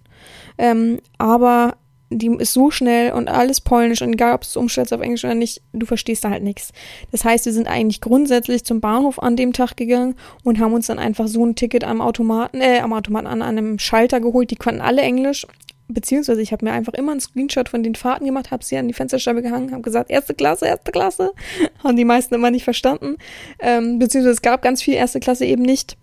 Ähm, 0.58 1.00
aber 1.18 1.76
die 2.12 2.28
ist 2.40 2.54
so 2.54 2.72
schnell 2.72 3.14
und 3.14 3.30
alles 3.30 3.62
polnisch 3.62 4.02
und 4.02 4.14
egal, 4.14 4.36
ob 4.36 4.44
es 4.44 4.58
umstellst 4.58 4.94
auf 4.94 5.02
Englisch 5.02 5.24
oder 5.24 5.34
nicht, 5.34 5.62
du 5.72 5.86
verstehst 5.86 6.26
da 6.26 6.30
halt 6.30 6.44
nichts. 6.44 6.74
Das 7.12 7.24
heißt, 7.24 7.46
wir 7.46 7.54
sind 7.54 7.68
eigentlich 7.68 8.02
grundsätzlich 8.02 8.66
zum 8.66 8.82
Bahnhof 8.82 9.18
an 9.18 9.38
dem 9.38 9.54
Tag 9.54 9.78
gegangen 9.78 10.16
und 10.44 10.60
haben 10.60 10.74
uns 10.74 10.88
dann 10.88 11.00
einfach 11.00 11.28
so 11.28 11.46
ein 11.46 11.56
Ticket 11.56 11.86
am 11.86 12.02
Automaten, 12.02 12.60
äh, 12.60 12.80
am 12.80 12.92
Automaten 12.92 13.28
an 13.28 13.42
einem 13.42 13.80
Schalter 13.80 14.20
geholt. 14.20 14.52
Die 14.52 14.58
konnten 14.58 14.82
alle 14.82 15.02
Englisch. 15.02 15.48
Beziehungsweise 15.88 16.42
ich 16.42 16.52
habe 16.54 16.66
mir 16.66 16.72
einfach 16.72 16.94
immer 16.94 17.12
einen 17.12 17.22
Screenshot 17.22 17.68
von 17.68 17.84
den 17.84 17.96
Fahrten 17.96 18.26
gemacht, 18.26 18.52
habe 18.52 18.64
sie 18.64 18.78
an 18.78 18.88
die 18.88 18.94
Fensterscheibe 18.94 19.42
gehangen, 19.42 19.72
habe 19.72 19.82
gesagt, 19.82 20.10
erste 20.10 20.34
Klasse, 20.34 20.66
erste 20.66 20.92
Klasse. 20.92 21.32
Haben 21.84 21.98
die 21.98 22.06
meisten 22.06 22.34
immer 22.34 22.50
nicht 22.50 22.64
verstanden. 22.64 23.18
Ähm, 23.60 24.00
beziehungsweise 24.00 24.34
es 24.34 24.42
gab 24.42 24.62
ganz 24.62 24.82
viel 24.82 24.94
erste 24.94 25.20
Klasse 25.20 25.46
eben 25.46 25.64
nicht. 25.64 25.98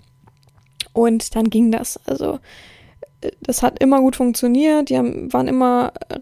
Und 0.92 1.34
dann 1.34 1.48
ging 1.48 1.70
das. 1.70 1.98
Also 2.06 2.38
das 3.40 3.62
hat 3.62 3.82
immer 3.82 4.00
gut 4.00 4.16
funktioniert, 4.16 4.90
die 4.90 4.96
haben, 4.96 5.32
waren 5.32 5.48
immer 5.48 5.92
äh, 6.08 6.18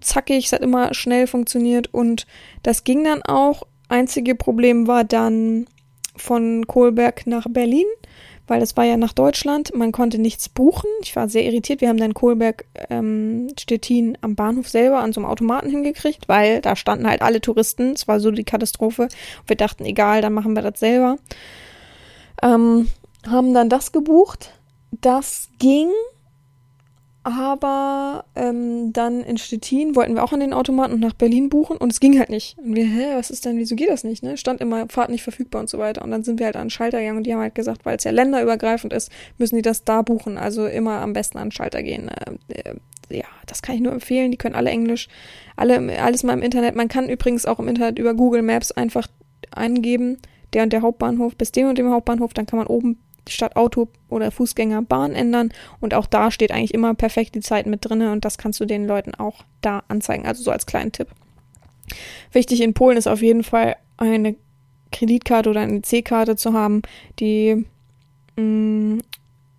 zackig, 0.00 0.46
es 0.46 0.52
hat 0.52 0.62
immer 0.62 0.94
schnell 0.94 1.26
funktioniert 1.26 1.92
und 1.92 2.26
das 2.62 2.84
ging 2.84 3.04
dann 3.04 3.22
auch. 3.22 3.64
Einzige 3.88 4.34
Problem 4.34 4.86
war 4.86 5.04
dann 5.04 5.66
von 6.16 6.66
Kohlberg 6.66 7.26
nach 7.26 7.46
Berlin, 7.48 7.86
weil 8.46 8.60
das 8.60 8.76
war 8.76 8.84
ja 8.84 8.96
nach 8.96 9.12
Deutschland. 9.12 9.74
Man 9.74 9.92
konnte 9.92 10.18
nichts 10.18 10.48
buchen. 10.48 10.88
Ich 11.02 11.16
war 11.16 11.28
sehr 11.28 11.44
irritiert. 11.44 11.80
Wir 11.80 11.88
haben 11.88 11.98
dann 11.98 12.14
Kohlberg 12.14 12.64
ähm, 12.90 13.48
Stettin 13.58 14.18
am 14.20 14.34
Bahnhof 14.34 14.68
selber 14.68 15.00
an 15.00 15.12
so 15.12 15.20
einem 15.20 15.30
Automaten 15.30 15.70
hingekriegt, 15.70 16.28
weil 16.28 16.60
da 16.60 16.76
standen 16.76 17.08
halt 17.08 17.22
alle 17.22 17.40
Touristen. 17.40 17.92
Es 17.92 18.08
war 18.08 18.20
so 18.20 18.30
die 18.30 18.44
Katastrophe. 18.44 19.08
Wir 19.46 19.56
dachten, 19.56 19.84
egal, 19.84 20.22
dann 20.22 20.32
machen 20.32 20.54
wir 20.54 20.62
das 20.62 20.80
selber. 20.80 21.18
Ähm, 22.42 22.88
haben 23.26 23.54
dann 23.54 23.68
das 23.68 23.92
gebucht. 23.92 24.52
Das 24.90 25.48
ging, 25.58 25.88
aber 27.28 28.24
ähm, 28.34 28.92
dann 28.92 29.22
in 29.22 29.36
Stettin 29.36 29.94
wollten 29.94 30.14
wir 30.14 30.24
auch 30.24 30.32
an 30.32 30.40
den 30.40 30.52
Automaten 30.52 30.94
und 30.94 31.00
nach 31.00 31.12
Berlin 31.12 31.48
buchen 31.48 31.76
und 31.76 31.92
es 31.92 32.00
ging 32.00 32.18
halt 32.18 32.30
nicht. 32.30 32.56
Und 32.58 32.74
wir, 32.74 32.86
hä, 32.86 33.14
was 33.14 33.30
ist 33.30 33.44
denn, 33.44 33.58
wieso 33.58 33.76
geht 33.76 33.90
das 33.90 34.04
nicht? 34.04 34.22
Ne? 34.22 34.36
Stand 34.36 34.60
immer, 34.60 34.88
Fahrt 34.88 35.10
nicht 35.10 35.22
verfügbar 35.22 35.60
und 35.60 35.68
so 35.68 35.78
weiter. 35.78 36.02
Und 36.02 36.10
dann 36.10 36.24
sind 36.24 36.38
wir 36.38 36.46
halt 36.46 36.56
an 36.56 36.64
den 36.64 36.70
Schalter 36.70 36.98
gegangen 36.98 37.18
und 37.18 37.24
die 37.24 37.32
haben 37.32 37.40
halt 37.40 37.54
gesagt, 37.54 37.84
weil 37.84 37.96
es 37.96 38.04
ja 38.04 38.10
länderübergreifend 38.10 38.92
ist, 38.92 39.10
müssen 39.36 39.56
die 39.56 39.62
das 39.62 39.84
da 39.84 40.02
buchen. 40.02 40.38
Also 40.38 40.66
immer 40.66 41.00
am 41.00 41.12
besten 41.12 41.38
an 41.38 41.48
den 41.48 41.52
Schalter 41.52 41.82
gehen. 41.82 42.08
Äh, 42.48 42.74
ja, 43.10 43.26
das 43.46 43.62
kann 43.62 43.74
ich 43.74 43.80
nur 43.80 43.92
empfehlen. 43.92 44.30
Die 44.30 44.38
können 44.38 44.54
alle 44.54 44.70
Englisch, 44.70 45.08
alle, 45.56 46.00
alles 46.00 46.22
mal 46.22 46.32
im 46.32 46.42
Internet. 46.42 46.74
Man 46.76 46.88
kann 46.88 47.08
übrigens 47.08 47.46
auch 47.46 47.58
im 47.58 47.68
Internet 47.68 47.98
über 47.98 48.14
Google 48.14 48.42
Maps 48.42 48.72
einfach 48.72 49.06
eingeben, 49.50 50.18
der 50.52 50.62
und 50.62 50.72
der 50.72 50.82
Hauptbahnhof 50.82 51.36
bis 51.36 51.52
dem 51.52 51.68
und 51.68 51.78
dem 51.78 51.90
Hauptbahnhof, 51.90 52.32
dann 52.32 52.46
kann 52.46 52.58
man 52.58 52.68
oben 52.68 52.98
statt 53.34 53.56
Auto 53.56 53.88
oder 54.08 54.30
Fußgänger 54.30 54.82
Bahn 54.82 55.14
ändern 55.14 55.52
und 55.80 55.94
auch 55.94 56.06
da 56.06 56.30
steht 56.30 56.52
eigentlich 56.52 56.74
immer 56.74 56.94
perfekt 56.94 57.34
die 57.34 57.40
Zeit 57.40 57.66
mit 57.66 57.88
drinne 57.88 58.12
und 58.12 58.24
das 58.24 58.38
kannst 58.38 58.60
du 58.60 58.64
den 58.64 58.86
Leuten 58.86 59.14
auch 59.14 59.44
da 59.60 59.82
anzeigen, 59.88 60.26
also 60.26 60.42
so 60.42 60.50
als 60.50 60.66
kleinen 60.66 60.92
Tipp. 60.92 61.08
Wichtig 62.32 62.60
in 62.60 62.74
Polen 62.74 62.96
ist 62.96 63.06
auf 63.06 63.22
jeden 63.22 63.44
Fall 63.44 63.76
eine 63.96 64.36
Kreditkarte 64.92 65.50
oder 65.50 65.60
eine 65.60 65.82
C-Karte 65.82 66.36
zu 66.36 66.52
haben, 66.52 66.82
die 67.18 67.66
mh, 68.36 68.42
mm, 68.42 69.00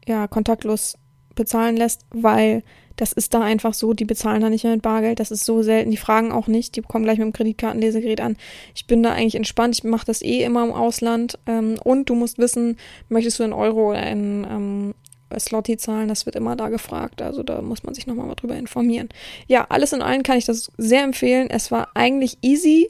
ja 0.08 0.28
kontaktlos 0.28 0.98
bezahlen 1.40 1.76
lässt, 1.76 2.06
weil 2.12 2.62
das 3.00 3.14
ist 3.14 3.34
da 3.34 3.42
einfach 3.42 3.74
so, 3.74 3.94
die 3.94 4.04
bezahlen 4.04 4.42
da 4.42 4.50
nicht 4.50 4.66
mehr 4.66 4.74
mit 4.74 4.82
Bargeld, 4.82 5.22
das 5.22 5.32
ist 5.32 5.46
so 5.46 5.64
selten, 5.64 5.90
die 5.90 5.98
fragen 5.98 6.34
auch 6.34 6.48
nicht, 6.48 6.76
die 6.76 6.82
kommen 6.82 7.06
gleich 7.06 7.18
mit 7.18 7.28
dem 7.28 7.34
Kreditkartenlesegerät 7.34 8.20
an. 8.20 8.36
Ich 8.76 8.88
bin 8.88 9.02
da 9.02 9.14
eigentlich 9.14 9.36
entspannt, 9.36 9.76
ich 9.76 9.84
mache 9.86 10.06
das 10.06 10.22
eh 10.22 10.44
immer 10.44 10.66
im 10.66 10.74
Ausland 10.74 11.40
ähm, 11.48 11.80
und 11.82 12.10
du 12.10 12.16
musst 12.16 12.38
wissen, 12.40 12.78
möchtest 13.08 13.40
du 13.40 13.44
in 13.44 13.54
Euro 13.54 13.92
oder 13.92 14.06
in 14.06 14.46
ähm, 14.50 14.94
Slotty 15.38 15.78
zahlen, 15.78 16.10
das 16.10 16.26
wird 16.26 16.36
immer 16.36 16.58
da 16.58 16.68
gefragt, 16.68 17.22
also 17.22 17.42
da 17.42 17.62
muss 17.62 17.84
man 17.84 17.94
sich 17.94 18.06
nochmal 18.06 18.26
mal 18.26 18.36
drüber 18.36 18.58
informieren. 18.58 19.08
Ja, 19.48 19.68
alles 19.70 19.94
in 19.94 20.02
allem 20.02 20.24
kann 20.24 20.38
ich 20.38 20.46
das 20.46 20.70
sehr 20.78 21.04
empfehlen, 21.04 21.50
es 21.50 21.72
war 21.72 21.90
eigentlich 21.94 22.38
easy, 22.42 22.90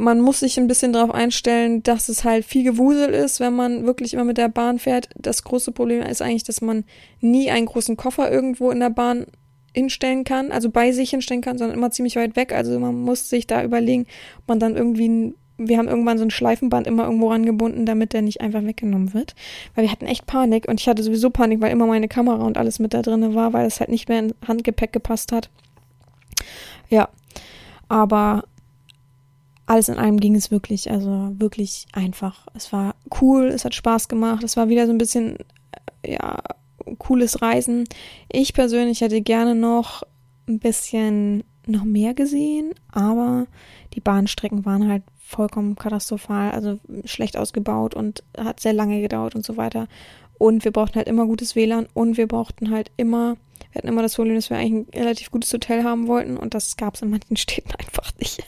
man 0.00 0.20
muss 0.20 0.40
sich 0.40 0.58
ein 0.58 0.66
bisschen 0.66 0.92
darauf 0.92 1.12
einstellen, 1.14 1.82
dass 1.82 2.08
es 2.08 2.24
halt 2.24 2.44
viel 2.44 2.64
Gewusel 2.64 3.10
ist, 3.10 3.38
wenn 3.38 3.54
man 3.54 3.84
wirklich 3.84 4.14
immer 4.14 4.24
mit 4.24 4.38
der 4.38 4.48
Bahn 4.48 4.78
fährt. 4.78 5.08
Das 5.16 5.44
große 5.44 5.72
Problem 5.72 6.02
ist 6.02 6.22
eigentlich, 6.22 6.44
dass 6.44 6.60
man 6.60 6.84
nie 7.20 7.50
einen 7.50 7.66
großen 7.66 7.96
Koffer 7.96 8.30
irgendwo 8.30 8.70
in 8.70 8.80
der 8.80 8.90
Bahn 8.90 9.26
hinstellen 9.72 10.24
kann, 10.24 10.50
also 10.50 10.70
bei 10.70 10.90
sich 10.90 11.10
hinstellen 11.10 11.42
kann, 11.42 11.58
sondern 11.58 11.76
immer 11.76 11.90
ziemlich 11.90 12.16
weit 12.16 12.34
weg. 12.34 12.52
Also 12.52 12.78
man 12.80 12.96
muss 12.96 13.28
sich 13.28 13.46
da 13.46 13.62
überlegen, 13.62 14.06
ob 14.38 14.48
man 14.48 14.58
dann 14.58 14.76
irgendwie 14.76 15.34
wir 15.62 15.76
haben 15.76 15.88
irgendwann 15.88 16.16
so 16.16 16.24
ein 16.24 16.30
Schleifenband 16.30 16.86
immer 16.86 17.04
irgendwo 17.04 17.28
rangebunden, 17.28 17.84
damit 17.84 18.14
der 18.14 18.22
nicht 18.22 18.40
einfach 18.40 18.64
weggenommen 18.64 19.12
wird. 19.12 19.34
Weil 19.74 19.84
wir 19.84 19.92
hatten 19.92 20.06
echt 20.06 20.24
Panik 20.26 20.66
und 20.66 20.80
ich 20.80 20.88
hatte 20.88 21.02
sowieso 21.02 21.28
Panik, 21.28 21.60
weil 21.60 21.70
immer 21.70 21.86
meine 21.86 22.08
Kamera 22.08 22.44
und 22.44 22.56
alles 22.56 22.78
mit 22.78 22.94
da 22.94 23.02
drin 23.02 23.34
war, 23.34 23.52
weil 23.52 23.66
es 23.66 23.78
halt 23.78 23.90
nicht 23.90 24.08
mehr 24.08 24.20
in 24.20 24.34
Handgepäck 24.48 24.90
gepasst 24.90 25.32
hat. 25.32 25.50
Ja. 26.88 27.10
Aber 27.88 28.44
alles 29.70 29.88
in 29.88 29.98
allem 29.98 30.18
ging 30.18 30.34
es 30.34 30.50
wirklich, 30.50 30.90
also 30.90 31.30
wirklich 31.38 31.86
einfach. 31.92 32.48
Es 32.54 32.72
war 32.72 32.96
cool, 33.20 33.46
es 33.46 33.64
hat 33.64 33.72
Spaß 33.72 34.08
gemacht, 34.08 34.42
es 34.42 34.56
war 34.56 34.68
wieder 34.68 34.86
so 34.86 34.92
ein 34.92 34.98
bisschen, 34.98 35.36
äh, 36.02 36.14
ja, 36.14 36.42
cooles 36.98 37.40
Reisen. 37.40 37.84
Ich 38.28 38.52
persönlich 38.52 39.00
hätte 39.00 39.20
gerne 39.20 39.54
noch 39.54 40.02
ein 40.48 40.58
bisschen 40.58 41.44
noch 41.66 41.84
mehr 41.84 42.14
gesehen, 42.14 42.74
aber 42.90 43.46
die 43.94 44.00
Bahnstrecken 44.00 44.64
waren 44.64 44.88
halt 44.88 45.04
vollkommen 45.20 45.76
katastrophal, 45.76 46.50
also 46.50 46.80
schlecht 47.04 47.36
ausgebaut 47.36 47.94
und 47.94 48.24
hat 48.36 48.58
sehr 48.58 48.72
lange 48.72 49.00
gedauert 49.00 49.36
und 49.36 49.46
so 49.46 49.56
weiter. 49.56 49.86
Und 50.36 50.64
wir 50.64 50.72
brauchten 50.72 50.96
halt 50.96 51.06
immer 51.06 51.26
gutes 51.26 51.54
WLAN 51.54 51.86
und 51.94 52.16
wir 52.16 52.26
brauchten 52.26 52.72
halt 52.72 52.90
immer 52.96 53.36
wir 53.72 53.78
hatten 53.78 53.88
immer 53.88 54.02
das 54.02 54.16
Problem, 54.16 54.34
dass 54.34 54.50
wir 54.50 54.56
eigentlich 54.56 54.88
ein 54.96 55.00
relativ 55.00 55.30
gutes 55.30 55.52
Hotel 55.52 55.84
haben 55.84 56.08
wollten 56.08 56.36
und 56.36 56.54
das 56.54 56.76
gab 56.76 56.96
es 56.96 57.02
in 57.02 57.10
manchen 57.10 57.36
Städten 57.36 57.70
einfach 57.78 58.10
nicht. 58.18 58.42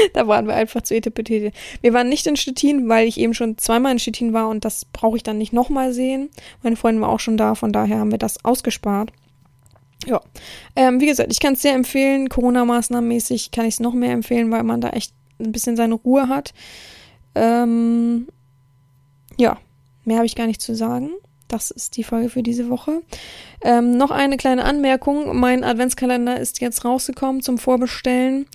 da 0.12 0.26
waren 0.26 0.46
wir 0.46 0.54
einfach 0.54 0.82
zu 0.82 0.94
etepetete. 0.94 1.52
Wir 1.80 1.92
waren 1.92 2.08
nicht 2.08 2.26
in 2.26 2.36
Stettin, 2.36 2.88
weil 2.88 3.06
ich 3.06 3.18
eben 3.18 3.34
schon 3.34 3.58
zweimal 3.58 3.92
in 3.92 3.98
Stettin 3.98 4.32
war 4.32 4.48
und 4.48 4.64
das 4.64 4.84
brauche 4.84 5.16
ich 5.16 5.22
dann 5.22 5.38
nicht 5.38 5.52
nochmal 5.52 5.92
sehen. 5.92 6.30
Meine 6.62 6.76
Freundin 6.76 7.02
war 7.02 7.10
auch 7.10 7.20
schon 7.20 7.36
da, 7.36 7.54
von 7.54 7.72
daher 7.72 7.98
haben 7.98 8.10
wir 8.10 8.18
das 8.18 8.44
ausgespart. 8.44 9.12
Ja, 10.06 10.20
ähm, 10.76 11.00
wie 11.00 11.06
gesagt, 11.06 11.30
ich 11.30 11.40
kann 11.40 11.54
es 11.54 11.62
sehr 11.62 11.74
empfehlen. 11.74 12.28
Corona-Maßnahmenmäßig 12.28 13.50
kann 13.50 13.66
ich 13.66 13.74
es 13.74 13.80
noch 13.80 13.92
mehr 13.92 14.12
empfehlen, 14.12 14.50
weil 14.50 14.62
man 14.62 14.80
da 14.80 14.90
echt 14.90 15.12
ein 15.38 15.52
bisschen 15.52 15.76
seine 15.76 15.94
Ruhe 15.94 16.28
hat. 16.28 16.54
Ähm, 17.34 18.26
ja, 19.36 19.58
mehr 20.04 20.16
habe 20.16 20.26
ich 20.26 20.36
gar 20.36 20.46
nicht 20.46 20.62
zu 20.62 20.74
sagen. 20.74 21.10
Das 21.48 21.70
ist 21.70 21.96
die 21.96 22.04
Folge 22.04 22.30
für 22.30 22.42
diese 22.42 22.70
Woche. 22.70 23.02
Ähm, 23.62 23.96
noch 23.96 24.10
eine 24.10 24.36
kleine 24.36 24.64
Anmerkung. 24.64 25.36
Mein 25.38 25.64
Adventskalender 25.64 26.38
ist 26.38 26.60
jetzt 26.60 26.84
rausgekommen 26.84 27.42
zum 27.42 27.58
Vorbestellen. 27.58 28.46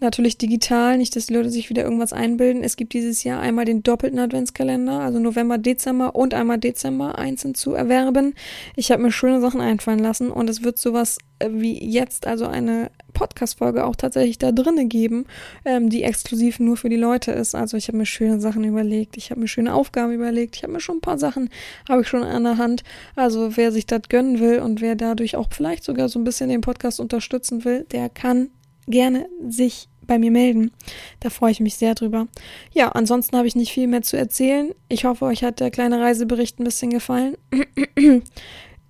Natürlich 0.00 0.38
digital, 0.38 0.96
nicht, 0.96 1.16
dass 1.16 1.26
die 1.26 1.34
Leute 1.34 1.50
sich 1.50 1.70
wieder 1.70 1.82
irgendwas 1.82 2.12
einbilden. 2.12 2.62
Es 2.62 2.76
gibt 2.76 2.92
dieses 2.92 3.24
Jahr 3.24 3.40
einmal 3.40 3.64
den 3.64 3.82
doppelten 3.82 4.20
Adventskalender, 4.20 5.00
also 5.00 5.18
November, 5.18 5.58
Dezember 5.58 6.14
und 6.14 6.34
einmal 6.34 6.58
Dezember 6.58 7.18
einzeln 7.18 7.56
zu 7.56 7.72
erwerben. 7.72 8.34
Ich 8.76 8.92
habe 8.92 9.02
mir 9.02 9.10
schöne 9.10 9.40
Sachen 9.40 9.60
einfallen 9.60 9.98
lassen 9.98 10.30
und 10.30 10.48
es 10.48 10.62
wird 10.62 10.78
sowas 10.78 11.18
äh, 11.40 11.48
wie 11.50 11.84
jetzt, 11.84 12.28
also 12.28 12.46
eine 12.46 12.92
Podcast-Folge 13.12 13.84
auch 13.84 13.96
tatsächlich 13.96 14.38
da 14.38 14.52
drinne 14.52 14.86
geben, 14.86 15.26
ähm, 15.64 15.90
die 15.90 16.04
exklusiv 16.04 16.60
nur 16.60 16.76
für 16.76 16.88
die 16.88 16.96
Leute 16.96 17.32
ist. 17.32 17.56
Also 17.56 17.76
ich 17.76 17.88
habe 17.88 17.98
mir 17.98 18.06
schöne 18.06 18.40
Sachen 18.40 18.62
überlegt, 18.62 19.16
ich 19.16 19.32
habe 19.32 19.40
mir 19.40 19.48
schöne 19.48 19.74
Aufgaben 19.74 20.12
überlegt, 20.12 20.54
ich 20.54 20.62
habe 20.62 20.72
mir 20.72 20.80
schon 20.80 20.98
ein 20.98 21.00
paar 21.00 21.18
Sachen, 21.18 21.50
habe 21.88 22.02
ich 22.02 22.08
schon 22.08 22.22
an 22.22 22.44
der 22.44 22.58
Hand. 22.58 22.84
Also 23.16 23.56
wer 23.56 23.72
sich 23.72 23.86
das 23.86 24.02
gönnen 24.08 24.38
will 24.38 24.60
und 24.60 24.80
wer 24.80 24.94
dadurch 24.94 25.34
auch 25.34 25.48
vielleicht 25.50 25.82
sogar 25.82 26.08
so 26.08 26.20
ein 26.20 26.24
bisschen 26.24 26.50
den 26.50 26.60
Podcast 26.60 27.00
unterstützen 27.00 27.64
will, 27.64 27.84
der 27.90 28.08
kann 28.08 28.50
gerne 28.88 29.28
sich 29.48 29.88
bei 30.06 30.18
mir 30.18 30.30
melden. 30.30 30.72
Da 31.20 31.30
freue 31.30 31.52
ich 31.52 31.60
mich 31.60 31.76
sehr 31.76 31.94
drüber. 31.94 32.26
Ja, 32.72 32.88
ansonsten 32.88 33.36
habe 33.36 33.46
ich 33.46 33.54
nicht 33.54 33.72
viel 33.72 33.86
mehr 33.86 34.02
zu 34.02 34.16
erzählen. 34.16 34.74
Ich 34.88 35.04
hoffe, 35.04 35.26
euch 35.26 35.44
hat 35.44 35.60
der 35.60 35.70
kleine 35.70 36.00
Reisebericht 36.00 36.58
ein 36.58 36.64
bisschen 36.64 36.90
gefallen. 36.90 37.36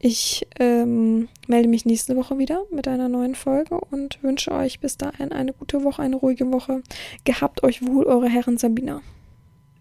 Ich 0.00 0.46
ähm, 0.60 1.26
melde 1.48 1.68
mich 1.68 1.84
nächste 1.84 2.14
Woche 2.14 2.38
wieder 2.38 2.62
mit 2.70 2.86
einer 2.86 3.08
neuen 3.08 3.34
Folge 3.34 3.80
und 3.80 4.22
wünsche 4.22 4.52
euch 4.52 4.78
bis 4.78 4.96
dahin 4.96 5.32
eine 5.32 5.52
gute 5.52 5.82
Woche, 5.82 6.02
eine 6.02 6.14
ruhige 6.14 6.52
Woche. 6.52 6.84
Gehabt 7.24 7.64
euch 7.64 7.84
wohl, 7.84 8.04
eure 8.06 8.28
Herren 8.28 8.58
Sabina. 8.58 9.00